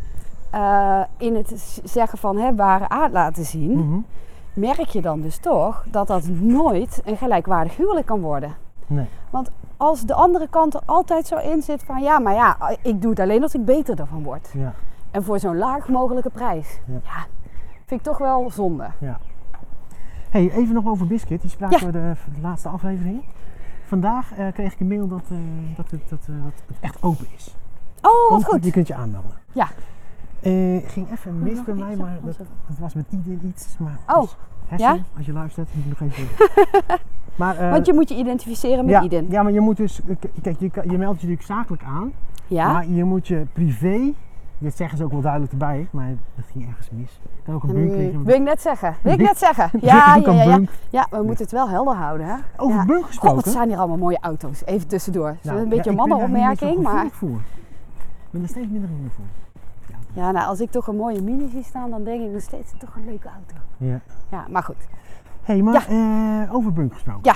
eh, 0.50 1.00
in 1.18 1.34
het 1.34 1.80
zeggen 1.84 2.18
van 2.18 2.36
hè, 2.38 2.54
ware 2.54 2.88
aard 2.88 3.12
laten 3.12 3.44
zien, 3.44 3.70
Mhm. 3.78 3.98
merk 4.54 4.84
je 4.88 5.00
dan 5.00 5.20
dus 5.20 5.38
toch 5.38 5.84
dat 5.90 6.06
dat 6.06 6.28
nooit 6.28 7.02
een 7.04 7.16
gelijkwaardig 7.16 7.76
huwelijk 7.76 8.06
kan 8.06 8.20
worden. 8.20 8.54
Nee. 8.86 9.06
Want 9.30 9.50
als 9.76 10.02
de 10.02 10.14
andere 10.14 10.48
kant 10.48 10.74
er 10.74 10.80
altijd 10.84 11.26
zo 11.26 11.36
in 11.36 11.62
zit 11.62 11.82
van 11.84 12.02
ja, 12.02 12.18
maar 12.18 12.34
ja, 12.34 12.56
ik 12.82 13.00
doe 13.02 13.10
het 13.10 13.20
alleen 13.20 13.42
als 13.42 13.54
ik 13.54 13.64
beter 13.64 14.00
ervan 14.00 14.22
word. 14.22 14.48
Ja. 14.54 14.72
En 15.10 15.22
voor 15.24 15.38
zo'n 15.38 15.56
laag 15.58 15.88
mogelijke 15.88 16.30
prijs. 16.30 16.80
Ja. 16.86 16.94
Ja. 17.04 17.26
vind 17.86 18.00
ik 18.00 18.06
toch 18.06 18.18
wel 18.18 18.50
zonde. 18.50 18.86
Hey, 20.30 20.50
even 20.52 20.74
nog 20.74 20.86
over 20.86 21.06
Biscuit. 21.06 21.40
Die 21.40 21.50
spraken 21.50 21.78
Ja. 21.80 21.86
we 21.86 21.92
de, 21.92 22.12
de 22.34 22.40
laatste 22.40 22.68
aflevering. 22.68 23.22
Vandaag 23.90 24.32
eh, 24.32 24.46
kreeg 24.52 24.72
ik 24.72 24.80
een 24.80 24.88
mail 24.88 25.08
dat, 25.08 25.22
eh, 25.30 25.36
dat, 25.76 25.90
het, 25.90 26.00
dat, 26.08 26.18
eh, 26.28 26.44
dat 26.44 26.52
het 26.66 26.76
echt 26.80 27.02
open 27.02 27.26
is. 27.36 27.54
Oh, 28.02 28.30
wat 28.30 28.38
Open, 28.38 28.44
goed. 28.44 28.64
Je 28.64 28.70
kunt 28.70 28.86
je 28.86 28.94
aanmelden. 28.94 29.30
Ja. 29.52 29.68
Ging 30.86 31.10
even 31.12 31.38
mis 31.38 31.64
bij 31.64 31.74
mij, 31.74 31.96
maar 31.96 32.10
ja, 32.10 32.14
dat, 32.14 32.36
was 32.36 32.36
dat 32.66 32.78
was 32.78 32.94
met 32.94 33.04
Idin 33.10 33.40
iets. 33.44 33.76
Maar 33.78 33.98
Oh, 34.06 34.30
dus, 34.68 34.80
ja? 34.80 34.98
als 35.16 35.26
je 35.26 35.32
luistert, 35.32 35.68
moet 35.74 35.84
ik 35.84 36.00
nog 36.00 36.10
even... 36.10 36.28
maar, 37.40 37.70
Want 37.70 37.86
je 37.86 37.92
moet 37.92 38.08
je 38.08 38.16
identificeren 38.16 38.84
met 38.84 39.10
ja, 39.10 39.22
ja, 39.28 39.42
maar 39.42 39.52
je 39.52 39.60
moet 39.60 39.76
dus... 39.76 40.00
Kijk, 40.42 40.60
je, 40.60 40.70
je 40.72 40.98
meldt 40.98 41.20
je 41.20 41.26
natuurlijk 41.26 41.42
zakelijk 41.42 41.82
aan. 41.82 42.12
Ja? 42.46 42.72
Maar 42.72 42.88
je 42.88 43.04
moet 43.04 43.28
je 43.28 43.46
privé... 43.52 44.12
Dit 44.60 44.76
zeggen 44.76 44.98
ze 44.98 45.04
ook 45.04 45.10
wel 45.10 45.20
duidelijk 45.20 45.52
erbij, 45.52 45.88
maar 45.90 46.08
dat 46.34 46.44
ging 46.52 46.68
ergens 46.68 46.90
mis. 46.90 47.20
Kan 47.44 47.54
ook 47.54 47.62
een 47.62 47.72
bunk 47.72 47.88
Hmm, 47.88 47.96
liggen. 47.98 48.24
wil 48.24 48.34
ik 48.34 48.42
net 48.42 48.60
zeggen. 48.60 48.94
Wil 49.02 49.12
ik 49.12 49.20
net 49.30 49.38
zeggen. 49.38 49.70
Zeg 49.72 49.82
Ja, 49.82 50.14
ik 50.16 50.26
ja, 50.26 50.32
ja, 50.42 50.60
ja. 50.90 51.06
we 51.10 51.22
moeten 51.22 51.44
het 51.44 51.52
wel 51.52 51.68
helder 51.68 51.94
houden. 51.94 52.26
Hè? 52.26 52.34
Over 52.56 52.76
ja. 52.76 52.84
bunk 52.84 52.98
God, 52.98 53.06
gesproken. 53.06 53.36
wat 53.36 53.52
zijn 53.52 53.68
hier 53.68 53.78
allemaal 53.78 53.96
mooie 53.96 54.18
auto's. 54.20 54.64
Even 54.64 54.88
tussendoor. 54.88 55.36
Nou, 55.42 55.58
een 55.58 55.68
beetje 55.68 55.78
ik 55.78 55.86
een 55.86 55.94
mannenopmerking, 55.94 56.82
maar... 56.82 57.08
voor. 57.10 57.28
Ik 57.36 58.30
ben 58.30 58.42
er 58.42 58.48
steeds 58.48 58.68
minder 58.68 58.88
gevoelig 58.88 59.12
voor. 59.12 59.24
Ja, 60.12 60.30
nou, 60.30 60.46
als 60.46 60.60
ik 60.60 60.70
toch 60.70 60.86
een 60.86 60.96
mooie 60.96 61.22
mini 61.22 61.48
zie 61.48 61.62
staan, 61.62 61.90
dan 61.90 62.04
denk 62.04 62.22
ik 62.22 62.30
nog 62.30 62.42
steeds 62.42 62.72
toch 62.78 62.94
een 62.96 63.04
leuke 63.04 63.28
auto. 63.28 63.54
Ja. 63.76 64.00
Ja, 64.30 64.44
maar 64.50 64.62
goed. 64.62 64.86
hey, 65.42 65.62
maar 65.62 65.86
eh, 65.88 66.54
over 66.54 66.72
bunk 66.72 66.92
gesproken. 66.92 67.20
Ja. 67.22 67.34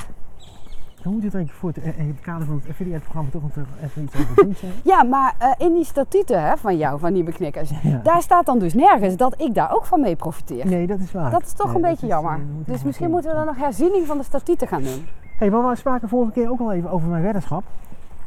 Dan 1.05 1.12
moet 1.12 1.23
je 1.23 1.29
het 1.29 1.37
eigenlijk 1.37 1.53
voor 1.75 1.83
het, 1.85 1.95
eh, 1.97 2.05
in 2.05 2.09
het 2.09 2.21
kader 2.21 2.47
van 2.47 2.55
het 2.55 2.69
affiliate-programma 2.71 3.31
toch 3.31 3.43
nog 3.43 3.51
even 3.85 4.03
iets 4.03 4.14
over 4.14 4.35
zeggen. 4.61 4.81
Ja, 4.85 5.03
maar 5.03 5.35
eh, 5.38 5.51
in 5.59 5.73
die 5.75 5.85
statuten 5.85 6.43
hè, 6.43 6.57
van 6.57 6.77
jou, 6.77 6.99
van 6.99 7.12
Nieuwe 7.12 7.33
Knikkers, 7.33 7.71
Ja. 7.83 8.01
daar 8.03 8.23
staat 8.23 8.47
dan 8.47 8.59
dus 8.59 8.75
nergens 8.75 9.17
dat 9.17 9.40
ik 9.40 9.55
daar 9.55 9.75
ook 9.75 9.85
van 9.87 10.01
mee 10.01 10.17
profiteer. 10.17 10.67
Nee, 10.67 10.87
dat 10.87 10.99
is 11.01 11.12
waar. 11.12 11.31
Dat 11.31 11.43
is 11.43 11.53
toch 11.53 11.67
Nee, 11.67 11.75
een 11.75 11.81
beetje 11.81 11.97
is, 11.97 12.03
eh, 12.03 12.09
jammer. 12.09 12.38
we 12.64 12.73
Dus 12.73 12.83
misschien 12.83 13.11
moeten 13.11 13.31
we 13.31 13.37
dan 13.37 13.47
nog 13.47 13.57
herziening 13.57 14.07
van 14.07 14.19
de 14.19 14.25
statuten 14.25 14.69
gaan 14.69 14.83
doen. 14.83 15.07
Hey, 15.38 15.51
maar 15.51 15.69
we 15.69 15.77
spraken 15.77 16.09
vorige 16.09 16.33
keer 16.33 16.51
ook 16.51 16.61
al 16.61 16.73
even 16.73 16.90
over 16.90 17.09
mijn 17.09 17.23
weddenschap. 17.23 17.62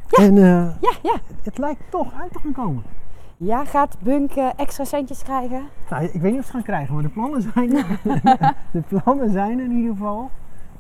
En 0.10 0.38
eh, 0.38 0.44
Ja, 0.82 0.92
ja. 1.04 1.16
het 1.44 1.58
lijkt 1.58 1.82
toch 1.90 2.08
uit 2.22 2.32
te 2.34 2.40
gaan 2.40 2.52
komen. 2.52 2.84
Ja, 3.38 3.66
gaat 3.66 3.96
Bunk 4.00 4.32
eh, 4.32 4.48
extra 4.56 4.84
centjes 4.84 5.24
krijgen? 5.24 5.62
Nou, 5.90 6.04
ik 6.04 6.22
weet 6.22 6.32
niet 6.32 6.40
of 6.40 6.46
ze 6.46 6.52
gaan 6.52 6.63
krijgen, 6.63 6.94
maar 6.94 7.04
de 7.04 7.10
plannen 7.10 7.42
zijn, 7.54 7.70
de 8.72 8.82
plannen 8.88 9.32
zijn 9.32 9.60
in 9.60 9.72
ieder 9.72 9.92
geval 9.92 10.30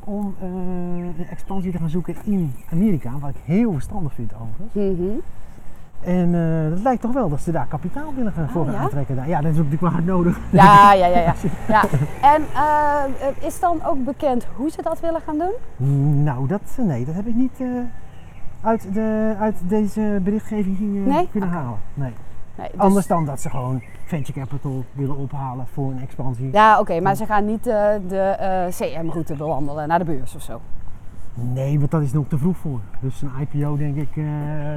om 0.07 0.35
een 0.41 1.15
expansie 1.29 1.71
te 1.71 1.77
gaan 1.77 1.89
zoeken 1.89 2.15
in 2.23 2.53
Amerika. 2.71 3.11
Wat 3.19 3.29
ik 3.29 3.35
heel 3.45 3.71
verstandig 3.71 4.13
vind 4.13 4.31
overigens. 4.33 4.99
Mhm. 4.99 5.17
En 6.01 6.35
eh 6.35 6.71
het 6.71 6.81
lijkt 6.83 7.01
toch 7.01 7.13
wel 7.13 7.29
dat 7.29 7.41
ze 7.41 7.51
daar 7.51 7.65
kapitaal 7.67 8.13
willen 8.15 8.31
gaan 8.31 8.49
voor 8.49 8.61
Oh, 8.61 8.67
gaan 8.67 8.75
ja? 8.75 8.81
aantrekken. 8.81 9.27
Ja, 9.27 9.41
dat 9.41 9.51
is 9.51 9.57
ook 9.59 9.63
natuurlijk 9.63 9.81
wel 9.81 9.91
hard 9.91 10.05
nodig. 10.05 10.39
Ja, 10.51 10.93
ja, 10.93 11.05
ja, 11.07 11.19
ja. 11.19 11.33
ja. 11.75 11.83
En 12.21 12.41
eh, 12.53 13.45
is 13.47 13.59
dan 13.59 13.83
ook 13.85 14.03
bekend 14.05 14.47
hoe 14.55 14.69
ze 14.69 14.81
dat 14.81 14.99
willen 14.99 15.21
gaan 15.21 15.37
doen? 15.37 16.23
Nou, 16.23 16.47
dat, 16.47 16.61
nee, 16.81 17.05
dat 17.05 17.15
heb 17.15 17.27
ik 17.27 17.35
niet 17.35 17.61
uit, 18.61 18.93
de, 18.93 19.35
uit 19.39 19.55
deze 19.67 20.19
berichtgeving 20.23 21.05
Nee? 21.05 21.27
kunnen 21.31 21.49
halen. 21.49 21.79
Nee. 21.93 22.13
Nee, 22.57 22.67
dus- 22.71 22.79
Anders 22.79 23.07
dan 23.07 23.25
dat 23.25 23.41
ze 23.41 23.49
gewoon 23.49 23.81
venture 24.05 24.39
capital 24.39 24.83
willen 24.91 25.17
ophalen 25.17 25.65
voor 25.73 25.91
een 25.91 25.99
expansie. 26.01 26.49
Ja, 26.51 26.79
oké, 26.79 26.99
maar 26.99 27.15
ze 27.15 27.25
gaan 27.25 27.45
niet 27.45 27.67
eh, 27.67 27.89
de 28.07 28.19
eh, 28.19 28.65
CM-route 28.67 29.35
bewandelen 29.35 29.87
naar 29.87 29.99
de 29.99 30.05
beurs 30.05 30.35
of 30.35 30.41
zo. 30.41 30.61
Nee, 31.33 31.79
want 31.79 31.91
dat 31.91 32.01
is 32.01 32.13
nog 32.13 32.27
te 32.27 32.37
vroeg 32.37 32.57
voor. 32.57 32.79
Dus 32.99 33.21
een 33.21 33.31
IPO 33.41 33.77
denk 33.77 33.95
ik, 33.95 34.09
eh, 34.17 34.23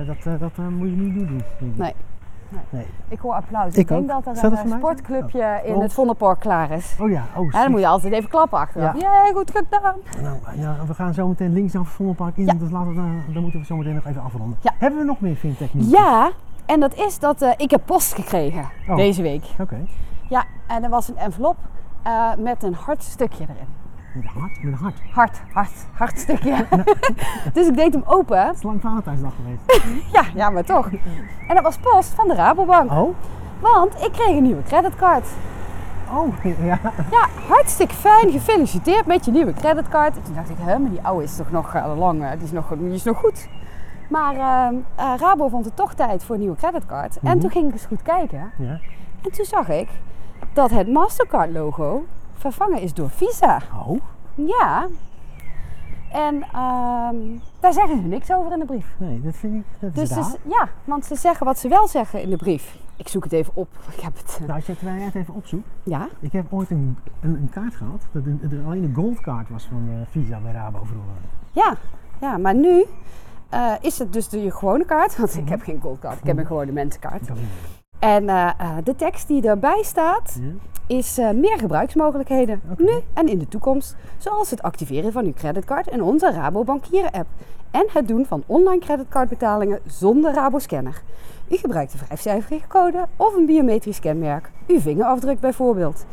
dat, 0.06 0.40
dat 0.40 0.56
moet 0.70 0.88
je 0.88 0.96
niet 0.96 1.14
doen. 1.28 1.36
ik. 1.58 1.76
Nee. 1.76 1.94
Nee. 2.70 2.86
Ik 3.08 3.18
hoor 3.18 3.32
applaus. 3.34 3.72
Ik, 3.72 3.76
Ik 3.78 3.88
denk 3.88 4.00
ook. 4.12 4.24
dat 4.24 4.36
er 4.44 4.52
een 4.52 4.68
sportclubje 4.68 5.60
in 5.64 5.74
Oh. 5.74 5.82
het 5.82 5.92
Vondelpark 5.92 6.40
klaar 6.40 6.70
is. 6.70 6.96
Oh 7.00 7.10
ja, 7.10 7.24
oh 7.36 7.50
Ja, 7.52 7.62
dan 7.62 7.70
moet 7.70 7.80
je 7.80 7.86
altijd 7.86 8.12
even 8.12 8.30
klappen 8.30 8.58
achteraf. 8.58 9.00
Ja, 9.00 9.24
goed 9.34 9.50
gedaan. 9.50 9.94
Nou, 10.22 10.36
ja, 10.60 10.76
we 10.86 10.94
gaan 10.94 11.14
zo 11.14 11.28
meteen 11.28 11.52
linksaf 11.52 11.82
het 11.82 11.92
Vondelpark 11.92 12.36
in, 12.36 12.44
Ja. 12.46 12.52
dus 12.54 12.70
laten 12.70 12.88
we, 12.88 12.94
dan- 12.94 13.22
dan 13.32 13.42
moeten 13.42 13.60
we 13.60 13.66
zo 13.66 13.76
meteen 13.76 13.94
nog 13.94 14.06
even 14.06 14.22
afronden. 14.22 14.58
Ja. 14.60 14.72
Hebben 14.78 14.98
we 15.00 15.04
nog 15.06 15.20
meer 15.20 15.36
fintech 15.36 15.74
nieuws? 15.74 15.90
Ja, 15.90 16.30
en 16.70 16.80
dat 16.80 16.94
is 16.94 17.18
dat 17.18 17.42
eh, 17.42 17.50
ik 17.56 17.70
heb 17.70 17.80
post 17.84 18.14
gekregen 18.14 18.68
Oh. 18.88 18.96
deze 18.96 19.22
week. 19.22 19.44
Oké, 19.60 19.76
Ja, 20.28 20.44
en 20.66 20.84
er 20.84 20.90
was 20.90 21.08
een 21.08 21.16
envelop 21.16 21.56
eh, 22.02 22.34
met 22.38 22.62
een 22.62 22.74
hard 22.74 23.02
stukje 23.02 23.42
erin. 23.42 23.68
met 24.14 24.24
een 24.24 24.40
hart, 24.40 24.62
met 24.62 24.72
een 24.72 24.78
hart. 24.78 25.00
Hard, 25.12 25.40
hard, 25.52 25.70
hard 25.92 26.18
stukje. 26.18 26.66
dus 27.52 27.66
ik 27.66 27.76
deed 27.76 27.92
hem 27.92 28.02
open. 28.06 28.46
Het 28.46 28.56
is 28.56 28.62
lang 28.62 28.80
Valentijnsdag 28.80 29.32
geweest. 29.36 29.84
Ja, 30.12 30.22
ja, 30.34 30.50
maar 30.50 30.64
toch. 30.64 30.88
En 31.48 31.54
dat 31.54 31.62
was 31.62 31.76
post 31.78 32.14
van 32.14 32.28
de 32.28 32.34
Rabobank. 32.34 32.90
Oh? 32.90 33.14
Want 33.60 33.94
ik 34.04 34.12
kreeg 34.12 34.36
een 34.36 34.42
nieuwe 34.42 34.62
creditcard. 34.62 35.26
Oh, 36.12 36.34
ja. 36.44 36.78
Ja, 37.10 37.26
hartstikke 37.48 37.94
fijn. 37.94 38.30
Gefeliciteerd 38.30 39.06
met 39.06 39.24
je 39.24 39.30
nieuwe 39.30 39.52
creditcard. 39.52 40.16
En 40.16 40.22
toen 40.22 40.34
dacht 40.34 40.50
ik, 40.50 40.56
hè, 40.58 40.78
maar 40.78 40.90
die 40.90 41.02
oude 41.02 41.24
is 41.24 41.36
toch 41.36 41.50
nog 41.50 41.74
eh, 41.74 41.98
lang, 41.98 42.30
die 42.30 42.42
is 42.44 42.52
nog, 42.52 42.72
die 42.78 42.92
is 42.92 43.04
nog 43.04 43.16
goed. 43.18 43.48
Maar 44.10 44.34
ehm, 44.36 44.74
eh, 44.94 45.12
Rabo 45.18 45.48
vond 45.48 45.64
het 45.64 45.76
toch 45.76 45.94
tijd 45.94 46.24
voor 46.24 46.34
een 46.34 46.40
nieuwe 46.40 46.56
creditcard. 46.56 47.16
En 47.22 47.28
Mhm. 47.30 47.38
toen 47.40 47.50
ging 47.50 47.66
ik 47.66 47.72
eens 47.72 47.86
goed 47.86 48.02
kijken. 48.02 48.50
ja. 48.58 48.78
En 49.22 49.32
toen 49.32 49.44
zag 49.44 49.68
ik 49.68 49.88
dat 50.52 50.70
het 50.70 50.88
Mastercard 50.88 51.50
logo 51.52 52.04
vervangen 52.34 52.80
is 52.80 52.94
door 52.94 53.10
Visa. 53.10 53.60
Oh? 53.86 54.00
Ja. 54.34 54.86
En 56.12 56.42
ehm, 56.42 57.16
daar 57.60 57.72
zeggen 57.72 57.96
ze 58.00 58.06
niks 58.06 58.32
over 58.32 58.52
in 58.52 58.58
de 58.58 58.64
brief. 58.64 58.94
Nee, 58.98 59.20
dat 59.20 59.36
vind 59.36 59.54
ik, 59.54 59.64
dat 59.78 59.96
is 60.02 60.08
Dus 60.08 60.30
ze, 60.30 60.38
ja, 60.42 60.68
want 60.84 61.04
ze 61.04 61.14
zeggen 61.14 61.46
wat 61.46 61.58
ze 61.58 61.68
wel 61.68 61.88
zeggen 61.88 62.22
in 62.22 62.30
de 62.30 62.36
brief. 62.36 62.78
Ik 62.96 63.08
zoek 63.08 63.24
het 63.24 63.32
even 63.32 63.52
op. 63.56 63.68
Ik 63.96 64.00
heb 64.00 64.16
het. 64.16 64.32
eh, 64.40 64.46
Nou, 64.46 64.52
als 64.52 64.66
je 64.66 64.74
het 64.86 65.14
even 65.14 65.34
opzoekt. 65.34 65.66
ja. 65.82 66.08
Ik 66.20 66.32
heb 66.32 66.52
ooit 66.52 66.70
een, 66.70 66.98
een, 67.20 67.34
een 67.34 67.48
kaart 67.50 67.74
gehad, 67.74 68.02
dat 68.12 68.24
een, 68.24 68.40
een- 68.42 68.64
alleen 68.66 68.82
een 68.84 68.94
goldkaart 68.94 69.48
was 69.48 69.64
van 69.70 69.88
eh, 69.90 69.94
Visa 70.10 70.38
bij 70.38 70.52
Rabo 70.52 70.78
vroeger. 70.84 71.12
Ja, 71.52 71.74
ja, 72.20 72.36
maar 72.38 72.54
nu 72.54 72.84
eh, 73.50 73.72
is 73.80 73.98
het 73.98 74.12
dus 74.12 74.28
de 74.28 74.50
gewone 74.50 74.84
kaart. 74.84 75.16
Want 75.16 75.36
ik 75.36 75.48
heb 75.48 75.62
geen 75.62 75.80
goldkaart, 75.80 76.18
ik 76.18 76.26
heb 76.26 76.38
een 76.38 76.46
gewone 76.46 76.72
mensenkaart. 76.72 77.28
En 77.98 78.28
eh, 78.28 78.50
eh, 78.58 78.76
de 78.84 78.96
tekst 78.96 79.28
die 79.28 79.48
erbij 79.48 79.82
staat 79.82 80.40
is 80.86 81.16
meer 81.34 81.58
gebruiksmogelijkheden. 81.58 82.60
Nu 82.76 82.92
en 83.14 83.28
in 83.28 83.38
de 83.38 83.48
toekomst. 83.48 83.96
Zoals 84.18 84.50
het 84.50 84.62
activeren 84.62 85.12
van 85.12 85.24
uw 85.24 85.32
creditcard 85.32 85.86
in 85.86 86.02
onze 86.02 86.32
Rabobankieren 86.32 87.10
app. 87.10 87.28
En 87.70 87.86
het 87.92 88.08
doen 88.08 88.26
van 88.26 88.42
online 88.46 88.80
creditcardbetalingen 88.80 89.80
zonder 89.86 90.34
Rabo-scanner. 90.34 91.02
U 91.48 91.56
gebruikt 91.56 91.92
een 91.92 91.98
vijfcijferige 91.98 92.66
code 92.68 93.06
of 93.16 93.34
een 93.34 93.46
biometrisch 93.46 94.00
kenmerk. 94.00 94.50
Uw 94.66 94.80
vingerafdruk 94.80 95.40
bijvoorbeeld. 95.40 96.06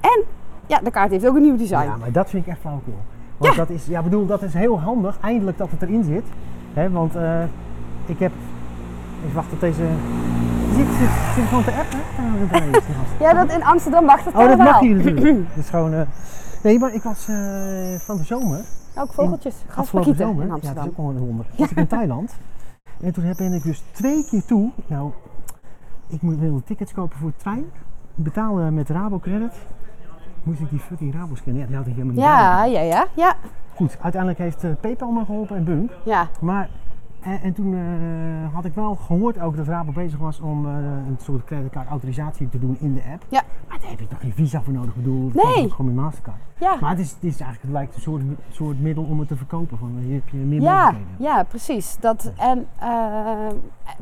En 0.00 0.24
ja, 0.66 0.78
de 0.78 0.90
kaart 0.90 1.10
heeft 1.10 1.26
ook 1.26 1.36
een 1.36 1.42
nieuw 1.42 1.56
design. 1.56 1.84
Ja, 1.84 1.96
maar 1.96 2.12
dat 2.12 2.30
vind 2.30 2.46
ik 2.46 2.52
echt 2.52 2.60
flauwekul. 2.60 2.98
Want 3.36 3.56
dat 3.56 3.70
is, 3.70 3.86
ja, 3.86 4.02
bedoel, 4.02 4.26
dat 4.26 4.42
is 4.42 4.54
heel 4.54 4.80
handig, 4.80 5.18
eindelijk 5.20 5.58
dat 5.58 5.70
het 5.70 5.82
erin 5.82 6.04
zit. 6.04 6.24
Hè, 6.78 6.90
want 6.90 7.16
eh, 7.16 7.42
ik 8.06 8.18
heb, 8.18 8.32
even 9.22 9.34
wachten 9.34 9.50
tot 9.50 9.60
deze, 9.60 9.86
zit, 10.76 10.86
zit, 10.98 11.08
zit 11.34 11.44
gewoon 11.48 11.64
te 11.64 11.72
appen. 11.72 11.98
hè? 12.06 13.24
Ja, 13.24 13.32
dat 13.32 13.56
in 13.56 13.64
Amsterdam 13.64 14.04
mag 14.04 14.22
dat 14.22 14.34
Oh, 14.34 14.48
dat 14.48 14.58
mag 14.58 14.80
hier 14.80 14.96
natuurlijk. 14.96 15.36
Dat 15.54 15.64
is 15.64 15.68
gewoon, 15.68 15.92
eh, 15.94 16.00
nee, 16.62 16.78
maar 16.78 16.94
ik 16.94 17.02
was 17.02 17.28
eh, 17.28 17.94
van 17.98 18.16
de 18.16 18.24
zomer, 18.24 18.60
Ook 18.98 19.12
vogeltjes, 19.12 19.54
afgelopen 19.54 19.72
grasparkieten 19.72 20.26
zomer, 20.26 20.42
in 20.42 20.48
ja, 20.48 20.54
dat 20.54 20.62
is 20.62 20.68
Amsterdam. 20.68 20.88
ook 20.88 20.96
wel 20.96 21.16
een 21.16 21.26
wonder, 21.26 21.46
was 21.56 21.70
ik 21.70 21.76
in 21.76 21.86
Thailand. 21.86 22.36
En 23.00 23.12
toen 23.12 23.32
ben 23.36 23.52
ik 23.52 23.62
dus 23.62 23.82
twee 23.92 24.26
keer 24.30 24.44
toe, 24.44 24.70
nou, 24.86 25.10
ik 26.08 26.22
moet 26.22 26.38
wilde 26.38 26.62
tickets 26.62 26.92
kopen 26.92 27.18
voor 27.18 27.30
de 27.30 27.36
trein, 27.36 27.64
betalen 28.14 28.74
met 28.74 28.88
Rabo 28.90 29.18
Credit. 29.18 29.52
Moest 30.42 30.60
ik 30.60 30.70
die 30.70 30.78
fucking 30.78 31.14
Rabo 31.14 31.34
scannen? 31.34 31.60
Ja, 31.62 31.66
die 31.66 31.76
had 31.76 31.86
ik 31.86 31.92
helemaal 31.92 32.14
niet. 32.14 32.24
Ja, 32.24 32.64
ja, 32.64 32.80
ja, 32.80 33.06
ja. 33.14 33.34
Goed, 33.74 33.96
uiteindelijk 34.00 34.40
heeft 34.40 34.64
eh, 34.64 34.70
PayPal 34.80 35.10
me 35.10 35.24
geholpen 35.24 35.56
en 35.56 35.64
Bunk. 35.64 35.90
Ja, 36.04 36.28
Maar 36.40 36.68
En, 37.20 37.40
en 37.42 37.52
toen 37.52 37.74
eh, 37.74 38.54
had 38.54 38.64
ik 38.64 38.74
wel 38.74 38.94
gehoord 38.94 39.40
ook 39.40 39.56
dat 39.56 39.66
Rabo 39.66 39.92
bezig 39.92 40.18
was 40.18 40.40
om 40.40 40.66
eh, 40.66 40.72
een 41.08 41.16
soort 41.22 41.44
creditcardautorisatie 41.44 42.48
te 42.48 42.58
doen 42.58 42.76
in 42.80 42.94
de 42.94 43.00
app. 43.12 43.24
Ja. 43.28 43.42
Maar 43.68 43.78
daar 43.80 43.90
heb 43.90 44.00
je 44.00 44.08
toch 44.08 44.20
geen 44.20 44.32
visa 44.32 44.60
voor 44.62 44.72
nodig, 44.72 44.88
ik 44.88 44.94
bedoel, 44.96 45.30
Nee. 45.34 45.70
gewoon 45.70 45.86
met 45.86 45.94
Mastercard. 46.04 46.36
Ja. 46.58 46.76
Maar 46.80 46.90
het 46.90 46.98
is, 46.98 47.10
het 47.10 47.22
is 47.24 47.30
eigenlijk, 47.40 47.62
het 47.62 47.70
lijkt 47.70 47.94
een 47.94 48.00
soort, 48.00 48.22
soort 48.50 48.80
middel 48.80 49.04
om 49.04 49.18
het 49.18 49.28
te 49.28 49.36
verkopen. 49.36 49.78
Van, 49.78 49.96
hier 50.00 50.14
heb 50.14 50.28
je 50.28 50.36
meer 50.36 50.60
Ja, 50.60 50.74
mogelijkheden. 50.84 51.24
ja, 51.24 51.42
precies. 51.42 51.96
Dat, 52.00 52.32
en, 52.36 52.66
eh, 52.78 52.88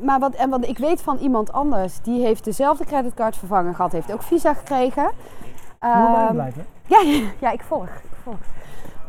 maar 0.04 0.18
wat, 0.18 0.34
en 0.34 0.50
wat 0.50 0.66
ik 0.68 0.78
weet 0.78 1.02
van 1.02 1.16
iemand 1.16 1.52
anders, 1.52 2.00
die 2.00 2.20
heeft 2.20 2.44
dezelfde 2.44 2.84
creditcard 2.84 3.36
vervangen 3.36 3.74
gehad, 3.74 3.92
heeft 3.92 4.12
ook 4.12 4.22
visa 4.22 4.54
gekregen. 4.54 5.10
Moet 5.86 6.16
Ehm, 6.16 6.32
blijven. 6.32 6.64
ja, 6.86 7.00
ja, 7.48 7.50
ik 7.52 7.62
volg. 7.62 7.84
Ik 7.86 8.16
volg. 8.22 8.36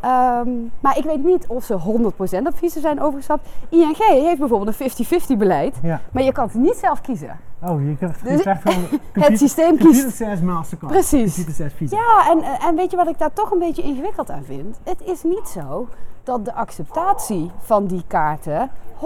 Ehm, 0.02 0.50
maar 0.80 0.98
ik 0.98 1.04
weet 1.04 1.24
niet 1.24 1.48
of 1.48 1.64
ze 1.64 1.74
100% 1.78 2.48
op 2.48 2.58
visa 2.58 2.80
zijn 2.80 3.02
overgestapt. 3.02 3.48
ING 3.70 3.98
heeft 3.98 4.40
bijvoorbeeld 4.40 4.80
een 4.80 4.90
50-50 5.34 5.38
beleid, 5.38 5.76
Ja. 5.82 6.02
maar 6.12 6.24
je 6.24 6.32
kan 6.32 6.44
het 6.46 6.54
niet 6.54 6.76
zelf 6.76 7.02
kiezen. 7.02 7.40
Oh, 7.64 7.82
je 7.88 7.96
krijgt, 7.98 8.20
je 8.20 8.28
Dus 8.30 8.42
krijgt 8.42 8.62
gewoon 8.62 8.84
Het 9.26 9.38
systeem 9.38 9.78
Computer 9.78 10.26
kiest. 10.28 10.42
Mastercard. 10.44 10.92
Precies. 10.92 11.36
Computer 11.36 11.54
says 11.54 11.74
Visa. 11.74 11.96
Ja, 11.96 12.32
en, 12.32 12.44
en 12.68 12.76
weet 12.76 12.92
je 12.92 12.98
wat 12.98 13.08
ik 13.08 13.18
daar 13.18 13.34
toch 13.34 13.52
een 13.52 13.60
beetje 13.60 13.82
ingewikkeld 13.82 14.30
aan 14.30 14.44
vind? 14.44 14.78
Het 14.84 15.02
is 15.06 15.24
niet 15.24 15.48
zo 15.48 15.88
dat 16.28 16.46
de 16.46 16.54
acceptatie 16.54 17.52
van 17.58 17.86
die 17.86 18.04
kaarten 18.08 18.70
100% 18.70 19.00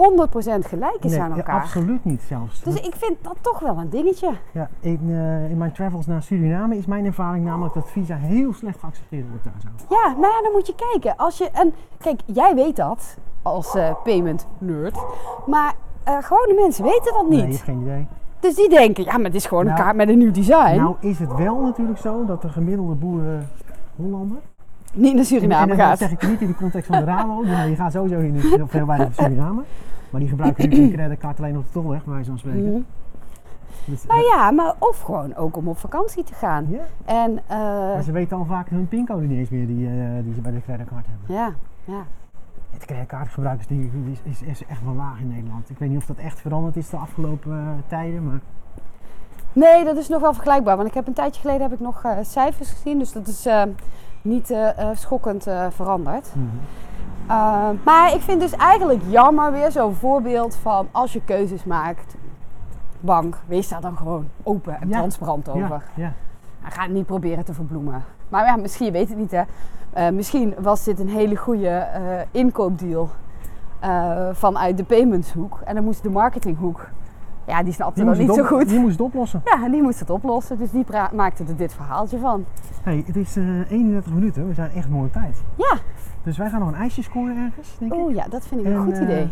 gelijk 0.66 0.96
is 1.00 1.10
Nee, 1.10 1.20
aan 1.20 1.30
ja, 1.30 1.36
elkaar. 1.36 1.60
absoluut 1.60 2.04
niet 2.04 2.22
zelfs. 2.22 2.62
Dus 2.62 2.74
ik 2.74 2.94
vind 2.96 3.16
dat 3.22 3.36
toch 3.40 3.58
wel 3.58 3.76
een 3.78 3.90
dingetje. 3.90 4.30
Ja, 4.52 4.68
in, 4.80 5.00
eh, 5.08 5.50
in 5.50 5.56
mijn 5.58 5.72
travels 5.72 6.06
naar 6.06 6.22
Suriname 6.22 6.76
is 6.76 6.86
mijn 6.86 7.04
ervaring 7.04 7.44
namelijk 7.44 7.74
dat 7.74 7.90
Visa 7.90 8.16
heel 8.16 8.52
slecht 8.52 8.78
geaccepteerd 8.80 9.28
wordt 9.28 9.44
daar 9.44 9.52
zo. 9.62 9.68
Ja, 9.94 10.08
nou 10.10 10.32
ja, 10.34 10.42
dan 10.42 10.52
moet 10.52 10.66
je 10.66 10.74
kijken. 10.90 11.16
Als 11.16 11.38
je, 11.38 11.50
en 11.50 11.74
kijk, 11.98 12.20
jij 12.26 12.54
weet 12.54 12.76
dat 12.76 13.16
als 13.42 13.74
eh, 13.74 13.90
payment 14.04 14.46
nerd. 14.58 14.96
Maar 15.46 15.74
eh 16.04 16.16
gewone 16.20 16.54
mensen 16.62 16.84
weten 16.84 17.12
dat 17.12 17.28
Nee, 17.28 17.38
je 17.40 17.44
niet. 17.46 17.52
hebt 17.54 17.64
geen 17.64 17.80
idee. 17.80 18.06
Dus 18.40 18.54
die 18.54 18.68
denken, 18.68 19.04
ja, 19.04 19.12
maar 19.16 19.24
het 19.26 19.34
is 19.34 19.46
gewoon 19.46 19.62
een 19.66 19.72
Nou, 19.72 19.82
kaart 19.82 19.96
met 19.96 20.08
een 20.08 20.18
nieuw 20.18 20.30
design. 20.32 20.76
Nou 20.76 20.94
is 21.00 21.18
het 21.18 21.34
wel 21.34 21.60
natuurlijk 21.60 21.98
zo 21.98 22.24
dat 22.24 22.42
de 22.42 22.48
gemiddelde 22.48 22.94
boeren 22.94 23.48
Hollander. 23.96 24.36
Niet 24.92 25.10
naar 25.12 25.18
En, 25.20 25.24
Suriname 25.24 25.72
en 25.72 25.78
dat 25.78 25.86
gaat. 25.86 25.98
zeg 25.98 26.10
ik 26.10 26.28
niet 26.28 26.40
in 26.40 26.46
de 26.46 26.54
context 26.54 26.86
van 26.86 26.98
de 26.98 27.04
Rabo. 27.04 27.42
Nou, 27.42 27.70
je 27.70 27.76
gaat 27.76 27.92
sowieso 27.92 28.18
in 28.18 28.34
heel 28.34 28.66
veel 28.66 28.86
naar 28.86 29.08
Suriname. 29.12 29.62
Maar 30.10 30.20
die 30.20 30.28
gebruiken 30.30 30.68
nu 30.68 30.76
een 30.76 30.92
creditcard 30.92 31.38
alleen 31.38 31.56
op 31.56 31.64
de 31.64 31.70
tolweg, 31.72 32.04
bij 32.04 32.24
van 32.24 32.38
spreken. 32.38 32.70
Mhm. 32.72 32.80
Dus, 33.84 34.06
Nou 34.06 34.20
eh, 34.20 34.26
ja, 34.26 34.50
maar 34.50 34.74
of 34.78 35.00
gewoon 35.00 35.34
ook 35.34 35.56
om 35.56 35.68
op 35.68 35.78
vakantie 35.78 36.24
te 36.24 36.34
gaan. 36.34 36.66
ja. 36.68 36.80
En 37.04 37.38
eh, 37.46 37.56
Maar 37.58 38.02
ze 38.02 38.12
weten 38.12 38.36
al 38.36 38.44
vaak 38.44 38.68
hun 38.68 38.88
pincode 38.88 39.26
niet 39.26 39.38
eens 39.38 39.48
meer 39.48 39.66
die, 39.66 39.86
eh, 39.86 39.92
die 40.24 40.34
ze 40.34 40.40
bij 40.40 40.52
de 40.52 40.62
creditcard 40.62 41.06
hebben. 41.06 41.34
ja, 41.36 41.52
ja. 41.84 42.02
Die, 43.68 43.90
die 43.92 44.12
is, 44.12 44.40
is, 44.40 44.42
is 44.42 44.66
echt 44.66 44.84
wel 44.84 44.94
laag 44.94 45.20
in 45.20 45.28
Nederland. 45.28 45.70
Ik 45.70 45.78
weet 45.78 45.88
niet 45.88 45.98
of 45.98 46.06
dat 46.06 46.16
echt 46.16 46.40
veranderd 46.40 46.76
is 46.76 46.90
de 46.90 46.96
afgelopen 46.96 47.84
tijden, 47.86 48.24
maar 48.24 48.40
Nee, 49.52 49.84
dat 49.84 49.96
is 49.96 50.08
nog 50.08 50.20
wel 50.20 50.32
vergelijkbaar. 50.32 50.76
Want 50.76 50.88
ik 50.88 50.94
heb 50.94 51.06
een 51.06 51.12
tijdje 51.12 51.40
geleden 51.40 51.62
heb 51.62 51.72
ik 51.72 51.80
nog 51.80 52.04
cijfers 52.22 52.70
gezien. 52.70 52.98
Dus 52.98 53.12
dat 53.12 53.26
is 53.26 53.46
niet 54.22 54.50
eh, 54.50 54.88
schokkend 54.94 55.46
eh, 55.46 55.66
veranderd. 55.70 56.30
mhm. 56.34 56.46
Uh, 57.26 57.68
maar 57.84 58.14
ik 58.14 58.20
vind 58.20 58.40
dus 58.40 58.52
eigenlijk 58.56 59.00
jammer 59.08 59.52
weer 59.52 59.72
zo'n 59.72 59.94
voorbeeld 59.94 60.54
van 60.54 60.88
als 60.90 61.12
je 61.12 61.20
keuzes 61.24 61.64
maakt, 61.64 62.14
bank, 63.00 63.36
wees 63.46 63.68
daar 63.68 63.80
dan 63.80 63.96
gewoon 63.96 64.28
open 64.42 64.80
en 64.80 64.88
Ja. 64.88 64.98
transparant 64.98 65.48
over. 65.48 65.82
ja, 65.94 66.02
ja. 66.02 66.12
Ga 66.70 66.82
het 66.82 66.92
niet 66.92 67.06
proberen 67.06 67.44
te 67.44 67.54
verbloemen. 67.54 68.04
Maar 68.28 68.44
ja, 68.46 68.56
misschien, 68.56 68.86
je 68.86 68.92
weet 68.92 69.08
het 69.08 69.18
niet 69.18 69.30
hè. 69.30 69.42
Uh, 69.98 70.08
misschien 70.08 70.54
was 70.58 70.84
dit 70.84 71.00
een 71.00 71.08
hele 71.08 71.36
goede 71.36 71.86
uh, 71.98 72.20
inkoopdeal 72.30 73.08
uh, 73.84 74.28
vanuit 74.32 74.76
de 74.76 74.84
paymentshoek. 74.84 75.60
En 75.64 75.74
dan 75.74 75.84
moest 75.84 76.02
de 76.02 76.10
marketinghoek, 76.10 76.88
ja 77.46 77.62
die 77.62 77.72
snapte 77.72 77.94
Die 77.94 78.04
dat 78.04 78.18
niet 78.18 78.34
zo 78.34 78.44
goed. 78.44 78.68
Die 78.68 78.78
moest 78.78 78.92
het 78.92 79.00
oplossen. 79.00 79.42
Ja, 79.44 79.68
die 79.68 79.82
moest 79.82 80.00
het 80.00 80.10
oplossen. 80.10 80.58
Dus 80.58 80.70
die 80.70 80.84
maakte 81.12 81.44
er 81.48 81.56
dit 81.56 81.74
verhaaltje 81.74 82.18
van. 82.18 82.44
Hey, 82.82 83.02
het 83.06 83.16
is 83.16 83.36
eh 83.36 83.70
31 83.70 84.12
minuten, 84.12 84.48
we 84.48 84.54
zijn 84.54 84.70
echt 84.70 84.88
mooi 84.88 85.06
op 85.06 85.12
tijd. 85.12 85.42
Ja, 85.56 85.76
Dus 86.22 86.36
wij 86.36 86.50
gaan 86.50 86.60
nog 86.60 86.68
een 86.68 86.74
ijsje 86.74 87.02
scoren 87.02 87.36
ergens, 87.36 87.76
denk 87.78 87.92
ik. 87.92 87.98
oeh 87.98 88.14
ja, 88.14 88.26
dat 88.30 88.46
vind 88.46 88.60
ik 88.60 88.66
een 88.66 88.72
En, 88.72 88.82
goed 88.84 88.92
eh, 88.96 89.02
idee. 89.02 89.30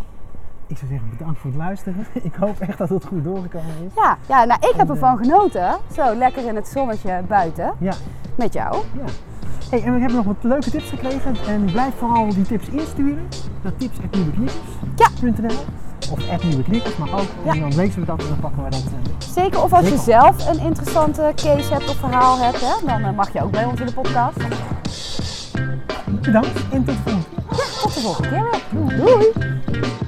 Ik 0.66 0.76
zou 0.78 0.90
zeggen 0.90 1.08
bedankt 1.10 1.38
voor 1.40 1.50
het 1.50 1.58
luisteren. 1.58 2.06
Ik 2.22 2.34
hoop 2.34 2.58
echt 2.60 2.78
dat 2.78 2.88
het 2.88 3.04
goed 3.04 3.24
doorgekomen 3.24 3.74
is. 3.86 3.92
Ja, 3.96 4.16
ja 4.28 4.44
nou 4.44 4.58
ik 4.60 4.74
heb 4.76 4.88
En, 4.88 4.94
ervan 4.94 5.18
genoten. 5.18 5.76
Zo 5.92 6.14
lekker 6.14 6.46
in 6.46 6.54
het 6.54 6.68
zonnetje 6.68 7.22
buiten. 7.28 7.72
Ja, 7.78 7.92
Met 8.34 8.52
jou. 8.52 8.74
ja. 8.96 9.04
Hey, 9.70 9.82
en 9.84 9.94
we 9.94 9.98
hebben 10.00 10.16
nog 10.16 10.24
wat 10.26 10.36
leuke 10.40 10.70
tips 10.70 10.88
gekregen. 10.90 11.34
En 11.48 11.64
blijf 11.64 11.94
vooral 11.94 12.28
die 12.28 12.42
tips 12.44 12.68
insturen 12.68 13.28
naar 13.62 13.76
tips.nieuweknikkers.nl 13.76 15.64
Of 16.10 16.42
@nieuweknikkers, 16.44 16.96
mag 16.96 17.12
ook. 17.12 17.26
Ja. 17.44 17.52
En 17.52 17.60
dan 17.60 17.74
lezen 17.74 18.00
we 18.00 18.06
dat 18.06 18.20
en 18.22 18.28
dan 18.28 18.40
pakken 18.40 18.64
we 18.64 18.70
dat. 18.70 18.80
eh, 18.84 19.28
Zeker 19.34 19.62
of 19.62 19.72
als 19.72 19.88
je 19.88 19.98
zelf 19.98 20.48
een 20.48 20.60
interessante 20.60 21.32
case 21.36 21.72
hebt 21.72 21.88
of 21.88 21.96
verhaal 21.96 22.38
hebt, 22.38 22.60
hè, 22.60 22.86
dan 22.86 23.02
eh, 23.04 23.10
mag 23.16 23.32
je 23.32 23.42
ook 23.42 23.50
bij 23.50 23.64
ons 23.64 23.80
in 23.80 23.86
de 23.86 23.92
podcast. 23.92 24.36
Bedankt 26.20 26.60
en 26.70 26.84
tot 26.84 26.94
de 27.04 27.10
volgende. 27.10 27.26
Ja, 27.50 27.64
tot 27.82 27.94
de 27.94 28.00
volgende 28.00 28.28
keer 28.28 28.48
weer. 28.70 28.96
Doei! 28.98 29.99